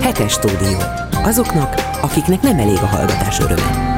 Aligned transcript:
Hetes 0.00 0.32
stúdió. 0.32 0.78
Azoknak, 1.12 1.74
akiknek 2.02 2.40
nem 2.40 2.58
elég 2.58 2.76
a 2.76 2.86
hallgatás 2.86 3.38
öröme. 3.38 3.90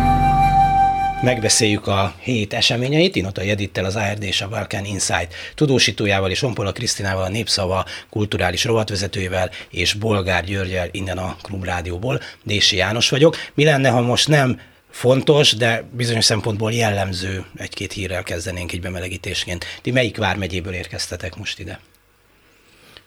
Megbeszéljük 1.22 1.86
a 1.86 2.14
hét 2.20 2.52
eseményeit, 2.52 3.16
Inota 3.16 3.42
Jedittel, 3.42 3.84
az 3.84 3.96
ARD 3.96 4.22
és 4.22 4.40
a 4.40 4.48
Balkan 4.48 4.84
Insight 4.84 5.34
tudósítójával 5.54 6.30
és 6.30 6.42
Onpola 6.42 6.72
Krisztinával, 6.72 7.22
a 7.25 7.28
Népszava 7.28 7.84
kulturális 8.11 8.64
rovatvezetőjével 8.64 9.50
és 9.70 9.93
Bolgár 9.93 10.45
Györgyel 10.45 10.88
innen 10.90 11.18
a 11.18 11.36
Klubrádióból. 11.43 12.21
Dési 12.43 12.77
János 12.77 13.11
vagyok. 13.11 13.36
Mi 13.55 13.64
lenne, 13.64 13.89
ha 13.89 14.00
most 14.00 14.29
nem 14.29 14.61
fontos, 14.91 15.52
de 15.52 15.84
bizonyos 15.93 16.25
szempontból 16.25 16.73
jellemző 16.73 17.45
egy-két 17.57 17.93
hírrel 17.93 18.23
kezdenénk 18.23 18.73
egy 18.73 18.80
bemelegítésként. 18.80 19.64
Ti 19.82 19.91
melyik 19.91 20.16
vármegyéből 20.16 20.75
érkeztetek 20.75 21.36
most 21.36 21.59
ide? 21.59 21.80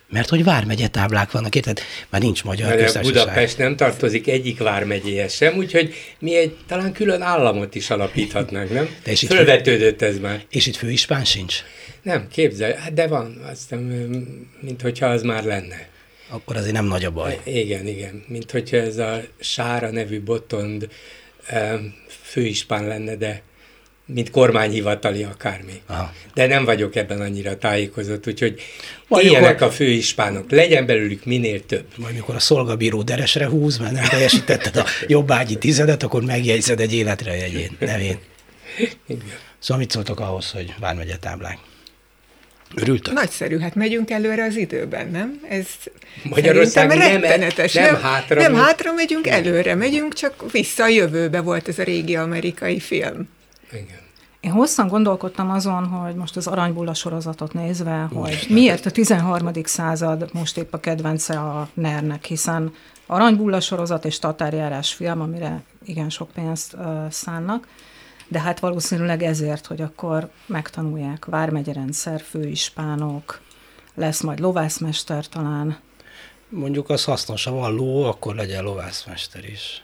Mert 0.10 0.30
hogy 0.30 0.44
vármegye 0.44 0.88
táblák 0.88 1.32
vannak, 1.32 1.56
érted? 1.56 1.80
Már 2.10 2.22
nincs 2.22 2.44
magyar 2.44 2.68
Mert 2.68 2.82
köztársaság. 2.82 3.24
Budapest 3.24 3.58
nem 3.58 3.76
tartozik 3.76 4.28
egyik 4.28 4.60
vármegyéhez 4.60 5.34
sem, 5.34 5.58
úgyhogy 5.58 5.94
mi 6.20 6.36
egy 6.36 6.58
talán 6.68 6.92
külön 6.92 7.22
államot 7.22 7.76
is 7.76 7.90
alapíthatnánk, 7.90 8.74
nem? 8.74 8.96
De 9.04 9.12
és 9.12 9.26
Fölvetődött 9.28 10.02
ez 10.02 10.20
már. 10.20 10.46
És 10.50 10.68
itt 10.68 10.76
főispán 10.76 11.26
sincs? 11.26 11.56
Nem, 12.02 12.28
képzelj, 12.32 12.74
hát 12.74 12.94
de 12.94 13.08
van, 13.08 13.42
azt 13.52 13.76
mint 14.60 14.82
hogyha 14.82 15.06
az 15.06 15.22
már 15.22 15.44
lenne. 15.44 15.90
Akkor 16.30 16.56
azért 16.56 16.74
nem 16.74 16.86
nagy 16.86 17.06
a 17.06 17.12
baj. 17.12 17.40
Igen, 17.44 17.88
igen, 17.88 18.24
mint 18.28 18.52
hogyha 18.52 18.78
ez 18.78 18.98
a 18.98 19.22
Sára 19.40 19.92
nevű 19.92 20.22
botond 20.22 20.90
em, 21.46 21.94
főispán 22.22 22.88
lenne, 22.88 23.16
de 23.16 23.42
mint 24.14 24.30
kormányhivatali 24.32 25.24
akármi. 25.24 25.82
Aha. 25.86 26.14
De 26.34 26.48
nem 26.48 26.66
vagyok 26.66 26.96
ebben 26.96 27.22
annyira 27.22 27.58
tájékozott, 27.58 28.28
úgyhogy 28.28 28.62
Majd 29.08 29.26
ilyenek 29.26 29.56
akkor- 29.56 29.68
a 29.68 29.72
főispánok, 29.72 30.52
legyen 30.52 30.86
belőlük 30.86 31.26
minél 31.26 31.66
több. 31.66 31.86
Majd 31.98 32.14
mikor 32.14 32.36
a 32.36 32.40
szolgabíró 32.40 33.02
deresre 33.02 33.48
húz, 33.48 33.78
mert 33.78 33.92
nem 33.92 34.04
teljesítetted 34.04 34.76
a 34.78 34.86
jobbágyi 35.08 35.56
tizedet, 35.58 36.04
akkor 36.04 36.24
megjegyzed 36.24 36.80
egy 36.80 36.94
életre 36.94 37.36
jegyén, 37.36 37.70
nevén. 37.80 38.18
Igen. 39.08 39.24
Szóval 39.60 39.78
mit 39.78 39.92
szóltok 39.92 40.20
ahhoz, 40.20 40.52
hogy 40.52 40.74
vármegye 40.80 41.16
táblák? 41.16 41.58
Örültök? 42.76 43.14
Nagyszerű, 43.14 43.58
hát 43.60 43.76
megyünk 43.76 44.10
előre 44.12 44.44
az 44.44 44.56
időben, 44.56 45.08
nem? 45.10 45.42
Ez 45.50 45.66
Magyarország 46.24 46.88
nem- 46.88 47.00
rettenetes. 47.00 47.74
nem 47.74 47.96
hátra 48.02 48.42
Nem 48.42 48.56
hátra 48.56 48.94
megyünk, 48.94 49.28
előre 49.28 49.76
megyünk, 49.76 50.14
csak 50.14 50.52
vissza 50.52 50.84
a 50.84 50.88
jövőbe 50.88 51.42
volt 51.42 51.68
ez 51.68 51.80
a 51.80 51.84
régi 51.84 52.16
amerikai 52.16 52.80
film. 52.80 53.30
Igen. 53.72 54.06
Én 54.40 54.52
hosszan 54.52 54.88
gondolkodtam 54.88 55.50
azon, 55.52 55.86
hogy 55.86 56.16
most 56.16 56.36
az 56.36 56.48
Aranybulla 56.48 56.94
sorozatot 56.94 57.54
nézve, 57.54 58.10
hogy 58.14 58.46
miért 58.50 58.86
a 58.86 58.92
13. 58.92 59.50
század 59.64 60.30
most 60.34 60.58
épp 60.58 60.74
a 60.74 60.80
kedvence 60.80 61.40
a 61.40 61.70
NER-nek, 61.74 62.26
hiszen 62.26 62.74
Aranybulla 63.06 63.60
sorozat 63.60 64.06
és 64.06 64.20
Tatárjárás 64.20 64.94
film, 64.94 65.22
amire 65.22 65.64
igen 65.86 66.10
sok 66.10 66.32
pénzt 66.32 66.74
uh, 66.74 67.10
szánnak, 67.10 67.68
de 68.28 68.40
hát 68.40 68.60
valószínűleg 68.60 69.24
ezért, 69.24 69.66
hogy 69.66 69.82
akkor 69.82 70.30
megtanulják 70.46 71.26
vármegyerendszer, 71.26 72.22
főispánok, 72.22 73.42
lesz 73.96 74.22
majd 74.22 74.40
lovászmester 74.40 75.28
talán. 75.28 75.78
Mondjuk 76.50 76.90
az 76.90 77.04
hasznos, 77.04 77.44
ha 77.44 77.52
van 77.52 77.74
ló, 77.74 78.04
akkor 78.04 78.36
legyen 78.36 78.64
lovászmester 78.64 79.46
is. 79.46 79.84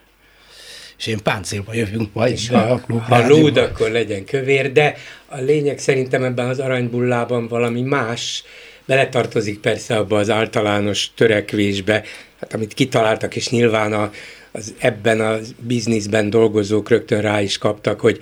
És 1.04 1.10
én 1.10 1.24
páncélba 1.24 1.74
jövünk 1.74 2.14
majd. 2.14 2.32
És 2.32 2.50
be 2.50 2.58
ha, 2.58 2.74
a 2.74 2.80
klub 2.80 3.02
ha 3.02 3.28
lúd, 3.28 3.58
akkor 3.58 3.90
legyen 3.90 4.26
kövér, 4.26 4.72
de 4.72 4.96
a 5.28 5.40
lényeg 5.40 5.80
szerintem 5.80 6.24
ebben 6.24 6.48
az 6.48 6.60
aranybullában 6.60 7.48
valami 7.48 7.82
más, 7.82 8.44
beletartozik 8.86 9.60
persze 9.60 9.96
abba 9.96 10.18
az 10.18 10.30
általános 10.30 11.12
törekvésbe, 11.16 12.04
hát 12.40 12.54
amit 12.54 12.74
kitaláltak, 12.74 13.36
és 13.36 13.50
nyilván 13.50 13.94
a, 13.94 14.12
az 14.52 14.74
ebben 14.78 15.22
a 15.22 15.38
bizniszben 15.60 16.30
dolgozók 16.30 16.90
rögtön 16.90 17.22
rá 17.22 17.42
is 17.42 17.58
kaptak, 17.58 18.00
hogy 18.00 18.20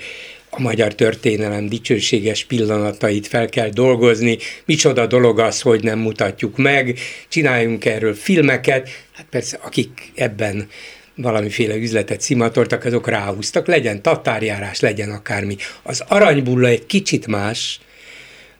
a 0.49 0.61
magyar 0.61 0.95
történelem 0.95 1.67
dicsőséges 1.67 2.43
pillanatait 2.43 3.27
fel 3.27 3.49
kell 3.49 3.69
dolgozni, 3.69 4.37
micsoda 4.65 5.05
dolog 5.05 5.39
az, 5.39 5.61
hogy 5.61 5.83
nem 5.83 5.99
mutatjuk 5.99 6.57
meg, 6.57 6.99
csináljunk 7.27 7.85
erről 7.85 8.13
filmeket, 8.13 8.89
hát 9.11 9.25
persze 9.29 9.59
akik 9.61 10.11
ebben 10.15 10.67
valamiféle 11.15 11.75
üzletet 11.75 12.21
szimatoltak, 12.21 12.85
azok 12.85 13.07
ráhúztak, 13.07 13.67
legyen 13.67 14.01
tatárjárás, 14.01 14.79
legyen 14.79 15.11
akármi. 15.11 15.55
Az 15.83 16.03
aranybulla 16.07 16.67
egy 16.67 16.85
kicsit 16.85 17.27
más, 17.27 17.79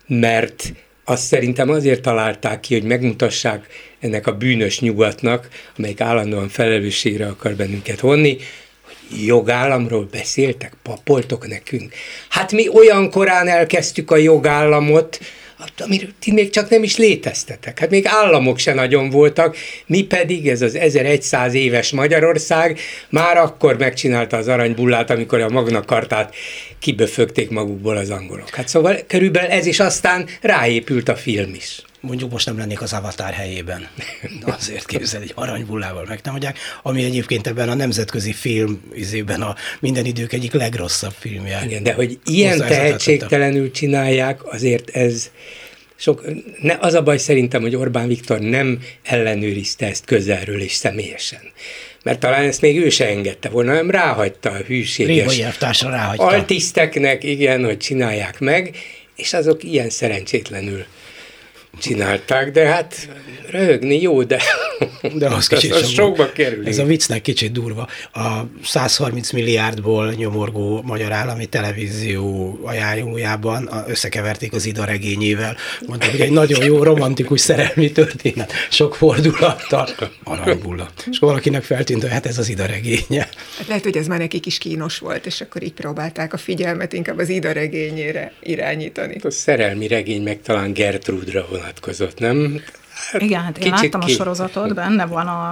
mert 0.08 0.74
azt 1.04 1.24
szerintem 1.24 1.70
azért 1.70 2.02
találták 2.02 2.60
ki, 2.60 2.74
hogy 2.74 2.84
megmutassák 2.84 3.68
ennek 4.00 4.28
a 4.28 4.38
bűnös 4.38 4.80
nyugatnak, 4.80 5.48
amelyik 5.78 6.02
állandóan 6.02 6.50
felelősségre 6.50 7.28
akar 7.28 7.56
bennünket 7.56 8.00
vonni, 8.00 8.38
hogy 8.88 9.26
jogállamról 9.26 10.08
beszéltek, 10.12 10.74
papoltok 10.84 11.48
nekünk. 11.48 11.94
Hát 12.30 12.52
mi 12.52 12.68
olyan 12.68 13.10
korán 13.10 13.48
elkezdtük 13.48 14.12
a 14.12 14.18
jogállamot, 14.18 15.20
hát, 15.62 15.82
amiről 15.82 16.10
ti 16.20 16.32
még 16.32 16.50
csak 16.50 16.70
nem 16.70 16.84
is 16.84 16.98
léteztetek. 16.98 17.80
Hát 17.80 17.90
még 17.90 18.06
államok 18.08 18.58
se 18.58 18.74
nagyon 18.74 19.10
voltak, 19.10 19.58
mi 19.86 20.04
pedig, 20.04 20.48
ez 20.48 20.62
az 20.62 20.76
1100 20.76 21.54
éves 21.54 21.92
Magyarország 21.92 22.80
már 23.10 23.38
akkor 23.38 23.78
megcsinálta 23.78 24.38
az 24.38 24.48
aranybullát, 24.48 25.10
amikor 25.10 25.40
a 25.40 25.50
Magna 25.50 25.82
Kartát 25.82 26.36
kiböfögték 26.80 27.50
magukból 27.50 27.98
az 27.98 28.10
angolok. 28.10 28.50
Hát 28.50 28.68
szóval 28.68 29.00
körülbelül 29.08 29.50
ez 29.50 29.66
is 29.66 29.80
aztán 29.80 30.28
ráépült 30.42 31.10
a 31.10 31.16
film 31.16 31.54
is. 31.54 31.82
Mondjuk 32.02 32.32
most 32.32 32.46
nem 32.46 32.58
lennék 32.58 32.82
az 32.82 32.94
Avatar 32.94 33.32
helyében. 33.32 33.88
Azért 34.42 34.86
képzel, 34.86 35.22
egy 35.22 35.32
aranybullával 35.36 36.06
megtámadják, 36.08 36.58
ami 36.84 37.04
egyébként 37.04 37.48
ebben 37.48 37.70
a 37.70 37.74
nemzetközi 37.74 38.34
film 38.34 38.82
izében 38.94 39.42
a 39.42 39.56
minden 39.80 40.06
idők 40.06 40.34
egyik 40.34 40.54
legrosszabb 40.54 41.14
filmje. 41.20 41.62
Igen, 41.66 41.84
de 41.84 41.94
hogy 41.94 42.20
ilyen 42.26 42.58
tehetségtelenül 42.58 43.72
csinálják, 43.72 44.54
azért 44.54 44.90
ez 44.90 45.32
sok, 45.96 46.26
ne, 46.62 46.78
az 46.80 46.94
a 46.94 47.04
baj 47.04 47.18
szerintem, 47.18 47.62
hogy 47.62 47.76
Orbán 47.76 48.08
Viktor 48.08 48.40
nem 48.40 48.80
ellenőrizte 49.04 49.86
ezt 49.86 50.06
közelről 50.06 50.62
és 50.62 50.74
személyesen. 50.74 51.42
Mert 52.04 52.20
talán 52.20 52.44
ezt 52.44 52.62
még 52.62 52.78
ő 52.78 52.90
se 52.90 53.08
engedte 53.08 53.50
volna, 53.50 53.74
nem 53.74 53.90
ráhagyta 53.90 54.50
a 54.50 54.58
hűséges 54.58 55.42
ráhagyta. 55.82 56.26
altiszteknek, 56.26 57.24
igen, 57.24 57.64
hogy 57.64 57.78
csinálják 57.78 58.40
meg, 58.40 58.76
és 59.16 59.34
azok 59.34 59.64
ilyen 59.64 59.90
szerencsétlenül 59.90 60.86
csinálták, 61.80 62.52
de 62.52 62.68
hát 62.68 63.08
röhögni 63.50 64.02
jó, 64.02 64.24
de, 64.24 64.42
De 65.14 65.28
az 65.28 65.48
kicsit 65.48 65.72
az, 65.72 65.82
az 65.82 65.90
sokba- 65.90 66.32
kerül. 66.32 66.68
Ez 66.68 66.78
a 66.78 66.84
viccnek 66.86 67.22
kicsit 67.22 67.52
durva. 67.52 67.88
A 68.14 68.30
130 68.64 69.32
milliárdból 69.32 70.12
nyomorgó 70.12 70.82
magyar 70.82 71.12
állami 71.12 71.46
televízió 71.46 72.60
ajánlójában 72.64 73.70
összekeverték 73.88 74.54
az 74.54 74.66
Ida 74.66 74.86
regényével. 74.86 75.56
Mondták, 75.88 76.12
hogy 76.12 76.22
egy 76.22 76.32
nagyon 76.32 76.64
jó 76.64 76.84
romantikus 76.84 77.42
szerelmi 77.42 77.92
történet, 77.92 78.54
sok 78.70 78.96
fordulattal. 78.96 79.90
Aranybulla. 80.24 80.90
És 80.98 81.18
akkor 81.18 81.30
valakinek 81.30 81.64
feltűnt, 81.64 82.02
hogy 82.02 82.12
hát 82.12 82.26
ez 82.26 82.38
az 82.38 82.50
Ida 82.50 82.66
regénye. 82.66 83.30
Hát 83.58 83.68
lehet, 83.68 83.84
hogy 83.84 83.98
ez 83.98 84.08
már 84.08 84.20
nekik 84.20 84.46
is 84.46 84.58
kínos 84.58 84.98
volt, 85.00 85.26
és 85.26 85.42
akkor 85.42 85.64
így 85.64 85.74
próbálták 85.74 86.34
a 86.34 86.38
figyelmet 86.38 86.94
inkább 86.94 87.18
az 87.18 87.30
ida 87.30 87.52
regényére 87.52 88.32
irányítani. 88.42 89.16
A 89.24 89.30
szerelmi 89.30 89.88
regény 89.88 90.22
meg 90.24 90.42
talán 90.42 90.74
Gertrudra 90.74 91.48
vonatkozott, 91.50 92.20
nem? 92.20 92.62
Igen, 93.14 93.42
hát 93.42 93.58
én 93.58 93.72
láttam 93.72 94.02
a 94.02 94.06
ki- 94.06 94.14
sorozatot, 94.14 94.74
benne 94.74 95.06
van 95.06 95.28
a, 95.28 95.52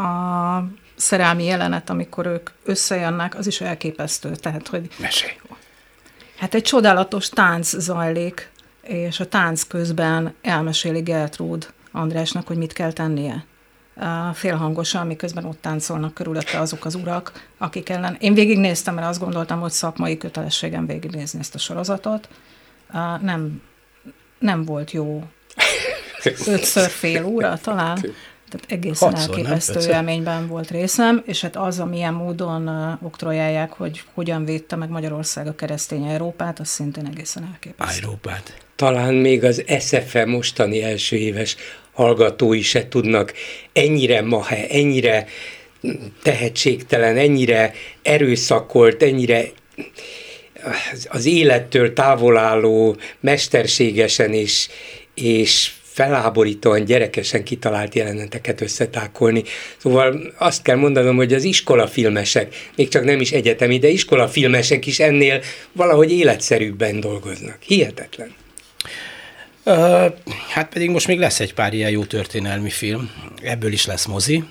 a 0.00 0.68
szerelmi 0.96 1.44
jelenet, 1.44 1.90
amikor 1.90 2.26
ők 2.26 2.50
összejönnek, 2.64 3.38
az 3.38 3.46
is 3.46 3.60
elképesztő. 3.60 4.34
Tehát, 4.34 4.68
hogy 4.68 4.88
Mesélj. 4.98 5.32
hát 6.38 6.54
egy 6.54 6.62
csodálatos 6.62 7.28
tánc 7.28 7.78
zajlik, 7.78 8.50
és 8.82 9.20
a 9.20 9.28
tánc 9.28 9.62
közben 9.62 10.34
elmeséli 10.42 11.00
Gertrúd 11.00 11.72
Andrásnak, 11.92 12.46
hogy 12.46 12.56
mit 12.56 12.72
kell 12.72 12.92
tennie. 12.92 13.44
Félhangosan, 14.32 15.06
miközben 15.06 15.44
ott 15.44 15.60
táncolnak 15.60 16.14
körülötte 16.14 16.58
azok 16.58 16.84
az 16.84 16.94
urak, 16.94 17.48
akik 17.58 17.88
ellen... 17.88 18.16
Én 18.20 18.34
végignéztem, 18.34 18.94
mert 18.94 19.06
azt 19.06 19.20
gondoltam, 19.20 19.60
hogy 19.60 19.70
szakmai 19.70 20.16
kötelességem 20.16 20.86
végignézni 20.86 21.38
ezt 21.38 21.54
a 21.54 21.58
sorozatot. 21.58 22.28
Nem, 23.20 23.62
nem 24.38 24.64
volt 24.64 24.90
jó 24.90 25.24
ötször 26.46 26.88
fél 26.88 27.24
óra 27.34 27.58
talán, 27.62 27.94
tehát 28.48 28.66
egészen 28.68 29.12
Hatszor, 29.12 29.28
nem? 29.28 29.38
elképesztő 29.38 29.74
Ötször? 29.74 29.92
élményben 29.92 30.48
volt 30.48 30.70
részem, 30.70 31.22
és 31.26 31.40
hát 31.40 31.56
az, 31.56 31.80
amilyen 31.80 32.14
módon 32.14 32.68
oktrojálják, 33.02 33.72
hogy 33.72 34.02
hogyan 34.14 34.44
védte 34.44 34.76
meg 34.76 34.88
Magyarország 34.88 35.46
a 35.46 35.54
keresztény 35.54 36.04
Európát, 36.04 36.60
az 36.60 36.68
szintén 36.68 37.06
egészen 37.06 37.48
elképesztő. 37.52 38.02
Európát. 38.02 38.56
talán 38.76 39.14
még 39.14 39.44
az 39.44 39.64
SFE 39.80 40.24
mostani 40.24 40.82
első 40.82 41.16
éves 41.16 41.56
hallgatói 41.92 42.60
se 42.60 42.88
tudnak 42.88 43.32
ennyire 43.72 44.22
mahe, 44.22 44.68
ennyire 44.68 45.26
tehetségtelen, 46.22 47.16
ennyire 47.16 47.72
erőszakolt, 48.02 49.02
ennyire 49.02 49.44
az 51.08 51.26
élettől 51.26 51.92
távol 51.92 52.36
álló, 52.36 52.96
mesterségesen 53.20 54.32
és, 54.32 54.68
és 55.14 55.72
feláborítóan 55.94 56.84
gyerekesen 56.84 57.44
kitalált 57.44 57.94
jeleneteket 57.94 58.60
összetákolni. 58.60 59.42
Szóval 59.76 60.32
azt 60.38 60.62
kell 60.62 60.76
mondanom, 60.76 61.16
hogy 61.16 61.32
az 61.32 61.44
iskolafilmesek, 61.44 62.54
még 62.76 62.88
csak 62.88 63.04
nem 63.04 63.20
is 63.20 63.32
egyetemi, 63.32 63.78
de 63.78 63.88
iskolafilmesek 63.88 64.86
is 64.86 65.00
ennél 65.00 65.40
valahogy 65.72 66.12
életszerűbben 66.12 67.00
dolgoznak. 67.00 67.56
Hihetetlen. 67.60 68.34
Uh, 69.64 70.12
hát 70.48 70.68
pedig 70.72 70.90
most 70.90 71.06
még 71.06 71.18
lesz 71.18 71.40
egy 71.40 71.54
pár 71.54 71.74
ilyen 71.74 71.90
jó 71.90 72.04
történelmi 72.04 72.70
film. 72.70 73.10
Ebből 73.42 73.72
is 73.72 73.86
lesz 73.86 74.06
mozi. 74.06 74.44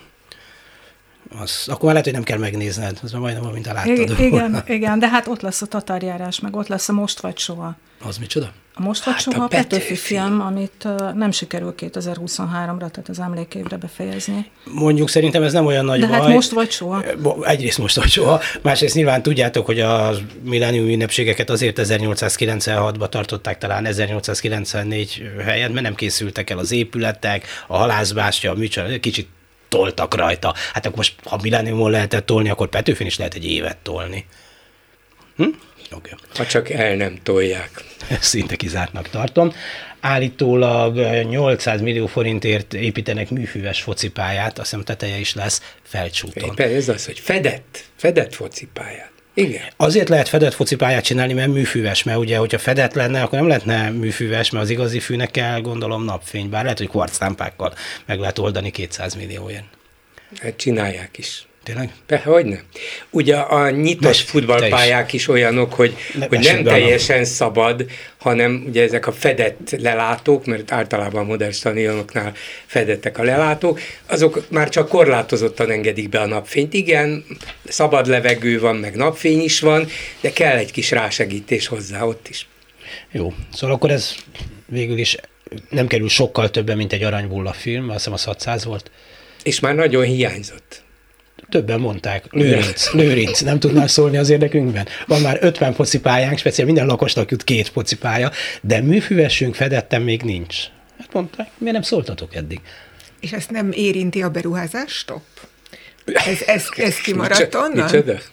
Az, 1.42 1.64
akkor 1.66 1.84
már 1.84 1.92
lehet, 1.92 2.04
hogy 2.04 2.14
nem 2.14 2.24
kell 2.24 2.38
megnézned, 2.38 3.00
az 3.04 3.12
már 3.12 3.22
majdnem, 3.22 3.52
mint 3.52 3.68
a 3.68 3.74
láttad 3.74 3.98
igen, 3.98 4.20
igen, 4.20 4.64
igen, 4.68 5.00
de 5.00 5.10
hát 5.10 5.28
ott 5.28 5.42
lesz 5.42 5.62
a 5.62 5.66
tatárjárás, 5.66 6.40
meg 6.40 6.56
ott 6.56 6.68
lesz 6.68 6.90
a 6.90 6.94
Most 6.94 7.20
vagy 7.20 7.38
soha. 7.38 7.76
Az 8.06 8.18
micsoda? 8.18 8.52
A 8.74 8.82
Most 8.82 9.04
vagy 9.06 9.14
hát 9.14 9.24
soha 9.24 9.44
a 9.44 9.48
Petőfi 9.48 9.96
film, 9.96 10.42
amit 10.42 10.88
nem 11.14 11.32
sikerül 11.32 11.74
2023-ra, 11.78 12.78
tehát 12.78 13.06
az 13.10 13.20
emlékévre 13.20 13.78
befejezni. 13.78 14.52
Mondjuk 14.64 15.10
szerintem 15.10 15.44
ez 15.44 15.54
nem 15.54 15.66
olyan 15.66 15.86
nagy 15.86 16.00
De 16.00 16.08
baj. 16.08 16.20
hát 16.20 16.28
most 16.28 16.52
vagy 16.52 16.72
soha. 16.72 17.04
Egyrészt 17.42 17.78
most 17.78 17.96
vagy 17.96 18.10
soha, 18.10 18.42
másrészt 18.62 18.96
nyilván 18.96 19.22
tudjátok, 19.22 19.66
hogy 19.66 19.80
a 19.80 20.12
millennium 20.44 20.88
ünnepségeket 20.88 21.50
azért 21.50 21.80
1896-ba 21.82 23.10
tartották 23.10 23.58
talán 23.58 23.86
1894 23.86 25.32
helyen, 25.46 25.72
mert 25.72 25.86
nem 25.86 25.96
készültek 25.96 26.50
el 26.50 26.58
az 26.58 26.72
épületek, 26.72 27.46
a 27.68 27.78
halászbástya, 27.78 28.52
a 28.52 28.56
műcsor, 28.56 29.00
kicsit 29.00 29.28
toltak 29.74 30.16
rajta. 30.16 30.54
Hát 30.74 30.86
akkor 30.86 30.98
most, 30.98 31.16
ha 31.24 31.40
millenniumon 31.42 31.92
lehetett 31.92 32.26
tolni, 32.26 32.50
akkor 32.50 32.70
Petőfin 32.70 33.08
is 33.08 33.18
lehet 33.18 33.34
egy 33.34 33.46
évet 33.46 33.78
tolni. 33.78 34.26
Hm? 35.36 35.48
Okay. 35.92 36.12
Ha 36.36 36.46
csak 36.46 36.70
el 36.70 36.96
nem 36.96 37.20
tolják. 37.24 37.84
Szinte 38.20 38.56
kizártnak 38.56 39.10
tartom. 39.10 39.54
Állítólag 40.00 40.96
800 41.30 41.82
millió 41.82 42.06
forintért 42.08 42.74
építenek 42.74 43.30
műfüves 43.30 43.82
focipályát, 43.82 44.60
azt 44.60 44.70
hiszem 44.70 44.86
teteje 44.86 45.18
is 45.18 45.34
lesz 45.34 45.62
felcsúton. 45.84 46.50
Éppen 46.50 46.76
ez 46.76 46.90
az, 46.90 47.06
hogy 47.06 47.20
fedett, 47.20 47.84
fedett 47.96 48.34
focipályát. 48.34 49.13
Igen. 49.34 49.62
Azért 49.78 50.10
lehet 50.10 50.30
fedett 50.30 50.54
focipályát 50.54 51.04
csinálni, 51.04 51.34
mert 51.34 51.52
műfüves, 51.52 52.04
mert 52.04 52.18
ugye, 52.18 52.38
hogyha 52.38 52.58
fedett 52.58 52.94
lenne, 52.94 53.22
akkor 53.22 53.40
nem 53.40 53.48
lehetne 53.48 53.90
műfüves, 53.90 54.50
mert 54.50 54.64
az 54.64 54.70
igazi 54.70 55.00
fűnek 55.00 55.32
kell, 55.32 55.62
gondolom, 55.62 56.04
napfény, 56.04 56.50
bár 56.50 56.64
lehet, 56.64 56.78
hogy 56.78 56.90
kvarclámpákkal 56.90 57.74
meg 58.06 58.20
lehet 58.20 58.40
oldani 58.40 58.72
200 58.72 59.16
millióért. 59.16 59.64
Hát 60.42 60.58
csinálják 60.58 61.18
is. 61.18 61.48
Tényleg? 61.64 61.90
Be, 62.08 62.18
hogy 62.18 62.46
nem. 62.46 62.62
Ugye 63.10 63.36
a 63.36 63.70
nyitott 63.70 64.04
Most, 64.04 64.30
futballpályák 64.30 65.14
is 65.14 65.28
olyanok, 65.28 65.74
hogy, 65.74 65.96
ne, 66.14 66.26
hogy 66.28 66.40
nem 66.40 66.64
teljesen 66.64 67.22
a... 67.22 67.26
szabad, 67.26 67.86
hanem 68.18 68.64
ugye 68.68 68.84
ezek 68.84 69.08
a 69.08 69.12
fedett 69.12 69.76
lelátók, 69.80 70.46
mert 70.46 70.72
általában 70.72 71.24
a 71.24 71.28
modern 71.28 71.52
stadionoknál 71.52 72.34
fedettek 72.66 73.18
a 73.18 73.24
lelátók, 73.24 73.80
azok 74.08 74.46
már 74.50 74.70
csak 74.70 74.90
korlátozottan 74.90 75.72
engedik 75.72 76.10
be 76.10 76.20
a 76.20 76.26
napfényt. 76.26 76.74
Igen, 76.74 77.26
szabad 77.68 78.08
levegő 78.08 78.60
van, 78.60 78.76
meg 78.76 78.96
napfény 78.96 79.42
is 79.42 79.60
van, 79.60 79.88
de 80.22 80.32
kell 80.32 80.58
egy 80.58 80.72
kis 80.72 80.92
rásegítés 80.92 81.68
hozzá 81.68 82.04
ott 82.04 82.28
is. 82.28 82.48
Jó, 83.12 83.34
szóval 83.54 83.76
akkor 83.76 83.92
ez 83.92 84.16
végül 84.66 84.98
is 84.98 85.18
nem 85.70 85.88
kerül 85.88 86.10
sokkal 86.10 86.50
többen, 86.50 86.78
mint 86.78 86.94
egy 86.94 87.04
aranybulla 87.04 87.54
film, 87.54 87.90
azt 87.90 87.98
hiszem 87.98 88.14
a 88.14 88.30
600 88.30 88.66
volt. 88.66 88.92
És 89.44 89.60
már 89.60 89.76
nagyon 89.76 90.04
hiányzott. 90.04 90.83
Többen 91.54 91.80
mondták, 91.80 92.26
lőrinc, 92.32 92.94
lőrinc, 92.94 93.40
nem 93.40 93.60
tudnál 93.60 93.88
szólni 93.88 94.18
az 94.18 94.30
érdekünkben. 94.30 94.88
Van 95.08 95.22
már 95.22 95.38
50 95.42 95.74
focipályánk, 95.74 96.38
speciál 96.38 96.66
minden 96.66 96.86
lakosnak 96.86 97.32
jut 97.32 97.44
két 97.44 97.68
focipálya, 97.68 98.32
de 98.62 98.82
műfüvesünk 98.82 99.56
fedettem 99.56 100.02
még 100.02 100.22
nincs. 100.22 100.58
Hát 100.98 101.14
mondták, 101.14 101.48
miért 101.58 101.74
nem 101.74 101.82
szóltatok 101.82 102.36
eddig? 102.36 102.62
És 103.20 103.32
ezt 103.32 103.52
nem 103.52 103.72
érinti 103.72 104.22
a 104.22 104.30
beruházás? 104.30 104.92
Stop. 104.92 105.22
Ez, 106.06 106.42
ez, 106.46 106.68
ez 106.76 106.96
kimaradt 106.96 107.56
onnan? 107.56 107.72
Micsoda? 107.72 108.14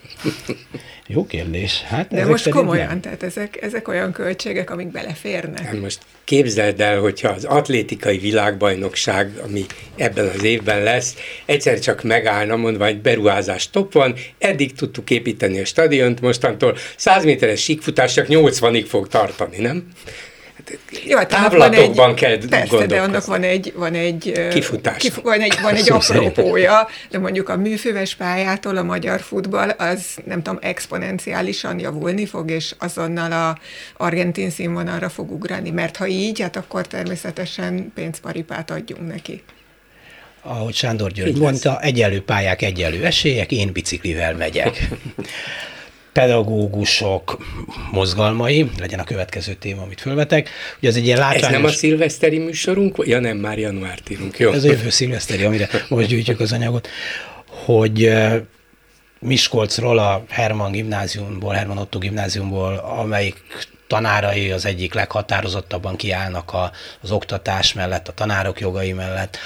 Jó 1.12 1.26
kérdés. 1.26 1.82
Hát 1.82 2.08
De 2.08 2.26
most 2.26 2.48
komolyan, 2.48 2.86
nem. 2.86 3.00
tehát 3.00 3.22
ezek, 3.22 3.62
ezek 3.62 3.88
olyan 3.88 4.12
költségek, 4.12 4.70
amik 4.70 4.86
beleférnek. 4.86 5.64
Hát 5.64 5.80
most 5.80 5.98
képzeld 6.24 6.80
el, 6.80 7.00
hogyha 7.00 7.28
az 7.28 7.44
atlétikai 7.44 8.18
világbajnokság, 8.18 9.30
ami 9.44 9.66
ebben 9.96 10.28
az 10.28 10.42
évben 10.42 10.82
lesz, 10.82 11.14
egyszer 11.46 11.78
csak 11.78 12.02
megállna, 12.02 12.56
mondva, 12.56 12.84
hogy 12.84 13.00
beruházás 13.00 13.70
top 13.70 13.92
van, 13.92 14.14
eddig 14.38 14.74
tudtuk 14.74 15.10
építeni 15.10 15.60
a 15.60 15.64
stadiont, 15.64 16.20
mostantól 16.20 16.76
100 16.96 17.24
méteres 17.24 17.62
síkfutás 17.62 18.12
csak 18.12 18.26
80-ig 18.28 18.84
fog 18.88 19.08
tartani, 19.08 19.58
nem? 19.58 19.86
Jó, 21.04 21.16
hát 21.16 21.28
távlatokban 21.28 22.10
egy, 22.10 22.14
kell 22.14 22.38
Persze, 22.48 22.86
de 22.86 23.00
annak 23.00 23.24
van 23.24 23.42
egy, 23.42 23.72
van 23.76 23.94
egy 23.94 24.48
kifutás. 24.50 24.96
Kif, 24.96 25.18
van 25.22 25.40
egy, 25.40 25.58
van 25.62 25.74
egy 25.74 25.90
apropója, 25.90 26.88
de 27.10 27.18
mondjuk 27.18 27.48
a 27.48 27.56
műfőves 27.56 28.14
pályától 28.14 28.76
a 28.76 28.82
magyar 28.82 29.20
futball 29.20 29.68
az 29.68 30.16
nem 30.24 30.42
tudom, 30.42 30.58
exponenciálisan 30.62 31.78
javulni 31.78 32.26
fog, 32.26 32.50
és 32.50 32.74
azonnal 32.78 33.32
a 33.32 33.58
argentin 34.04 34.50
színvonalra 34.50 35.08
fog 35.08 35.30
ugrani, 35.30 35.70
mert 35.70 35.96
ha 35.96 36.06
így, 36.06 36.40
hát 36.40 36.56
akkor 36.56 36.86
természetesen 36.86 37.92
pénzparipát 37.94 38.70
adjunk 38.70 39.06
neki. 39.12 39.42
Ahogy 40.42 40.74
Sándor 40.74 41.10
György 41.10 41.38
mondta, 41.38 41.80
egyenlő 41.80 42.22
pályák, 42.22 42.62
egyenlő 42.62 43.04
esélyek, 43.04 43.52
én 43.52 43.72
biciklivel 43.72 44.34
megyek. 44.34 44.88
pedagógusok 46.12 47.38
mozgalmai, 47.92 48.70
legyen 48.78 48.98
a 48.98 49.04
következő 49.04 49.54
téma, 49.54 49.82
amit 49.82 50.00
fölvetek. 50.00 50.48
Ugye 50.78 50.88
ez 50.88 50.96
egy 50.96 51.04
ilyen 51.04 51.18
látványos... 51.18 51.46
Ez 51.46 51.52
nem 51.52 51.64
a 51.64 51.68
szilveszteri 51.68 52.38
műsorunk? 52.38 52.96
Ja 53.04 53.20
nem, 53.20 53.36
már 53.36 53.58
januárt 53.58 54.10
írunk, 54.10 54.38
jó. 54.38 54.52
Ez 54.52 54.64
a 54.64 54.70
jövő 54.70 54.90
szilveszteri, 54.90 55.44
amire 55.44 55.68
most 55.88 56.08
gyűjtjük 56.08 56.40
az 56.40 56.52
anyagot, 56.52 56.88
hogy 57.48 58.12
Miskolcról, 59.20 59.98
a 59.98 60.24
Herman 60.28 60.72
gimnáziumból, 60.72 61.54
Herman 61.54 61.78
Otto 61.78 61.98
gimnáziumból, 61.98 62.74
amelyik 62.76 63.36
tanárai 63.90 64.50
az 64.50 64.66
egyik 64.66 64.94
leghatározottabban 64.94 65.96
kiállnak 65.96 66.52
a, 66.52 66.70
az 67.00 67.10
oktatás 67.10 67.72
mellett, 67.72 68.08
a 68.08 68.12
tanárok 68.12 68.60
jogai 68.60 68.92
mellett 68.92 69.38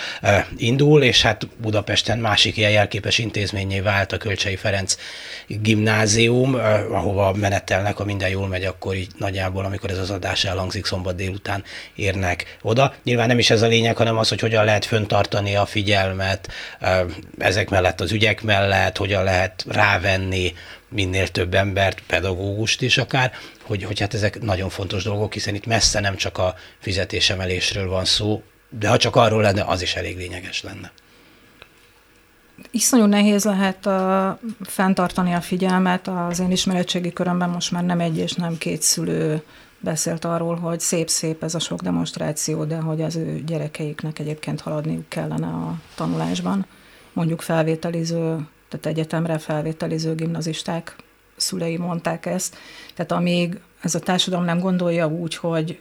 indul, 0.57 1.03
és 1.03 1.23
hát 1.23 1.49
Budapesten 1.57 2.19
másik 2.19 2.57
ilyen 2.57 2.71
jelképes 2.71 3.19
intézményé 3.19 3.81
vált 3.81 4.13
a 4.13 4.17
Kölcsei 4.17 4.57
Ferenc 4.57 4.97
gimnázium, 5.47 6.55
ahova 6.91 7.33
menetelnek, 7.33 7.97
ha 7.97 8.05
minden 8.05 8.29
jól 8.29 8.49
megy, 8.49 8.65
akkor 8.65 8.95
így 8.95 9.11
nagyjából, 9.19 9.65
amikor 9.65 9.91
ez 9.91 9.99
az 9.99 10.11
adás 10.11 10.45
elhangzik, 10.45 10.87
szombat 10.87 11.17
délután 11.17 11.65
érnek 11.95 12.59
oda. 12.63 12.95
Nyilván 13.05 13.27
nem 13.27 13.39
is 13.39 13.51
ez 13.51 13.63
a 13.63 13.67
lényeg, 13.67 13.97
hanem 13.97 14.19
az, 14.19 14.29
hogy 14.29 14.41
hogyan 14.41 14.65
lehet 14.65 14.85
föntartani 14.85 15.57
a 15.57 15.67
figyelmet 15.67 16.49
ezek 17.39 17.71
mellett, 17.71 18.01
az 18.01 18.13
ügyek 18.13 18.43
mellett, 18.43 18.97
hogyan 18.97 19.25
lehet 19.25 19.65
rávenni 19.69 20.53
minél 20.95 21.29
több 21.29 21.55
embert, 21.55 22.03
pedagógust 22.07 22.83
is 22.83 22.99
akár, 22.99 23.33
hogy, 23.63 23.85
hogy 23.85 24.01
hát 24.01 24.15
ezek 24.15 24.41
nagyon 24.41 24.69
fontos 24.69 25.03
dolgok, 25.03 25.33
hiszen 25.33 25.55
itt 25.55 25.67
messze 25.67 26.01
nem 26.01 26.17
csak 26.17 26.39
a 26.39 26.55
fizetésemelésről 26.79 27.89
van 27.89 28.05
szó, 28.05 28.43
de 28.69 28.89
ha 28.89 28.97
csak 28.97 29.17
arról 29.17 29.43
lenne, 29.43 29.65
az 29.65 29.83
is 29.83 29.95
elég 29.95 30.17
lényeges 30.17 30.63
lenne. 30.63 30.93
Iszonyú 32.71 33.05
nehéz 33.05 33.45
lehet 33.45 33.87
uh, 33.87 33.95
fenntartani 34.61 35.33
a 35.33 35.41
figyelmet. 35.41 36.09
Az 36.09 36.41
én 36.41 36.51
ismeretségi 36.51 37.13
körömben 37.13 37.51
most 37.51 37.71
már 37.71 37.85
nem 37.85 38.01
egy 38.01 38.19
és 38.19 38.33
nem 38.33 38.59
két 38.59 38.83
szülő 38.83 39.43
beszélt 39.81 40.25
arról, 40.25 40.57
hogy 40.57 40.81
szép-szép 40.81 41.43
ez 41.43 41.55
a 41.55 41.59
sok 41.59 41.81
demonstráció, 41.81 42.65
de 42.65 42.77
hogy 42.77 43.03
az 43.03 43.17
ő 43.17 43.43
gyerekeiknek 43.47 44.19
egyébként 44.19 44.61
haladniuk 44.61 45.09
kellene 45.09 45.47
a 45.47 45.75
tanulásban. 45.95 46.67
Mondjuk 47.13 47.41
felvételiző, 47.41 48.39
tehát 48.81 48.99
egyetemre 48.99 49.39
felvételiző 49.39 50.15
gimnazisták 50.15 50.97
szülei 51.37 51.77
mondták 51.77 52.27
ezt. 52.27 52.57
Tehát 52.95 53.13
amíg 53.13 53.61
ez 53.81 53.95
a 53.95 53.99
társadalom 53.99 54.45
nem 54.45 54.59
gondolja 54.59 55.09
úgy, 55.09 55.37
hogy 55.37 55.81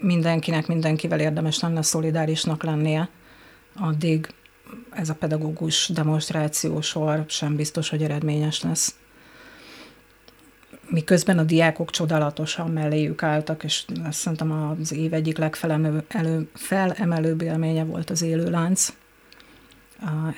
mindenkinek 0.00 0.66
mindenkivel 0.66 1.20
érdemes 1.20 1.60
lenne 1.60 1.82
szolidárisnak 1.82 2.62
lennie, 2.62 3.08
addig 3.76 4.28
ez 4.90 5.08
a 5.08 5.14
pedagógus 5.14 5.88
demonstráció 5.88 6.80
sor 6.80 7.24
sem 7.28 7.56
biztos, 7.56 7.88
hogy 7.88 8.02
eredményes 8.02 8.62
lesz. 8.62 8.94
Miközben 10.88 11.38
a 11.38 11.42
diákok 11.42 11.90
csodálatosan 11.90 12.70
melléjük 12.70 13.22
álltak, 13.22 13.64
és 13.64 13.84
azt 14.04 14.18
szerintem 14.18 14.76
az 14.80 14.92
év 14.92 15.12
egyik 15.12 15.38
legfelemelőbb 15.38 17.42
élménye 17.42 17.84
volt 17.84 18.10
az 18.10 18.22
élőlánc. 18.22 18.92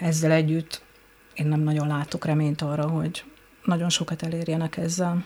Ezzel 0.01 0.31
együtt 0.31 0.83
én 1.37 1.47
nem 1.47 1.61
nagyon 1.61 1.87
látok 1.87 2.25
reményt 2.25 2.62
arra, 2.62 2.88
hogy 2.88 3.25
nagyon 3.64 3.88
sokat 3.88 4.23
elérjenek 4.23 4.76
ezzel. 4.76 5.25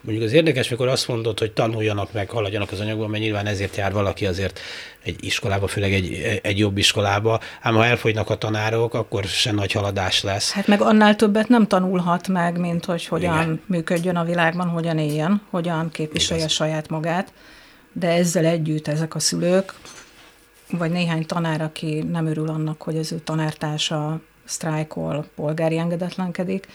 Mondjuk 0.00 0.26
az 0.26 0.32
érdekes, 0.32 0.68
mikor 0.68 0.88
azt 0.88 1.08
mondod, 1.08 1.38
hogy 1.38 1.52
tanuljanak 1.52 2.12
meg, 2.12 2.30
haladjanak 2.30 2.72
az 2.72 2.80
anyagban, 2.80 3.10
mert 3.10 3.22
nyilván 3.22 3.46
ezért 3.46 3.76
jár 3.76 3.92
valaki 3.92 4.26
azért 4.26 4.60
egy 5.02 5.24
iskolába, 5.24 5.66
főleg 5.66 5.92
egy, 5.92 6.40
egy 6.42 6.58
jobb 6.58 6.78
iskolába, 6.78 7.40
ám 7.60 7.74
ha 7.74 7.84
elfogynak 7.84 8.30
a 8.30 8.36
tanárok, 8.36 8.94
akkor 8.94 9.24
se 9.24 9.52
nagy 9.52 9.72
haladás 9.72 10.22
lesz. 10.22 10.52
Hát 10.52 10.66
meg 10.66 10.80
annál 10.80 11.16
többet 11.16 11.48
nem 11.48 11.66
tanulhat 11.66 12.28
meg, 12.28 12.58
mint 12.58 12.84
hogy 12.84 13.06
hogyan 13.06 13.34
Igen. 13.34 13.60
működjön 13.66 14.16
a 14.16 14.24
világban, 14.24 14.68
hogyan 14.68 14.98
éljen, 14.98 15.42
hogyan 15.50 15.90
képviselje 15.90 16.42
Igaz. 16.42 16.54
saját 16.54 16.88
magát, 16.88 17.32
de 17.92 18.08
ezzel 18.08 18.44
együtt 18.44 18.88
ezek 18.88 19.14
a 19.14 19.18
szülők 19.18 19.74
vagy 20.70 20.90
néhány 20.90 21.26
tanár, 21.26 21.60
aki 21.60 22.04
nem 22.10 22.26
örül 22.26 22.48
annak, 22.48 22.82
hogy 22.82 22.98
az 22.98 23.12
ő 23.12 23.18
tanártársa 23.18 24.20
sztrájkol, 24.44 25.26
polgári 25.34 25.78
engedetlenkedik, 25.78 26.66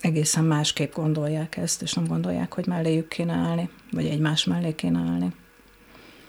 egészen 0.00 0.44
másképp 0.44 0.94
gondolják 0.94 1.56
ezt, 1.56 1.82
és 1.82 1.92
nem 1.92 2.06
gondolják, 2.06 2.54
hogy 2.54 2.66
melléjük 2.66 3.08
kéne 3.08 3.32
állni, 3.32 3.68
vagy 3.90 4.06
egymás 4.06 4.44
mellé 4.44 4.74
kéne 4.74 4.98
állni. 4.98 5.32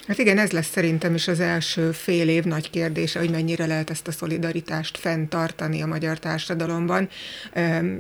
Hát 0.08 0.18
igen, 0.18 0.38
ez 0.38 0.52
lesz 0.52 0.70
szerintem 0.70 1.16
is 1.16 1.28
az 1.28 1.40
első 1.40 1.92
fél 1.92 2.30
év 2.30 2.44
nagy 2.44 2.70
kérdése, 2.70 3.20
hogy 3.20 3.30
mennyire 3.30 3.66
lehet 3.66 3.90
ezt 3.90 4.08
a 4.08 4.12
szolidaritást 4.12 4.98
fenntartani 4.98 5.82
a 5.82 5.86
magyar 5.86 6.20
társadalomban. 6.20 7.10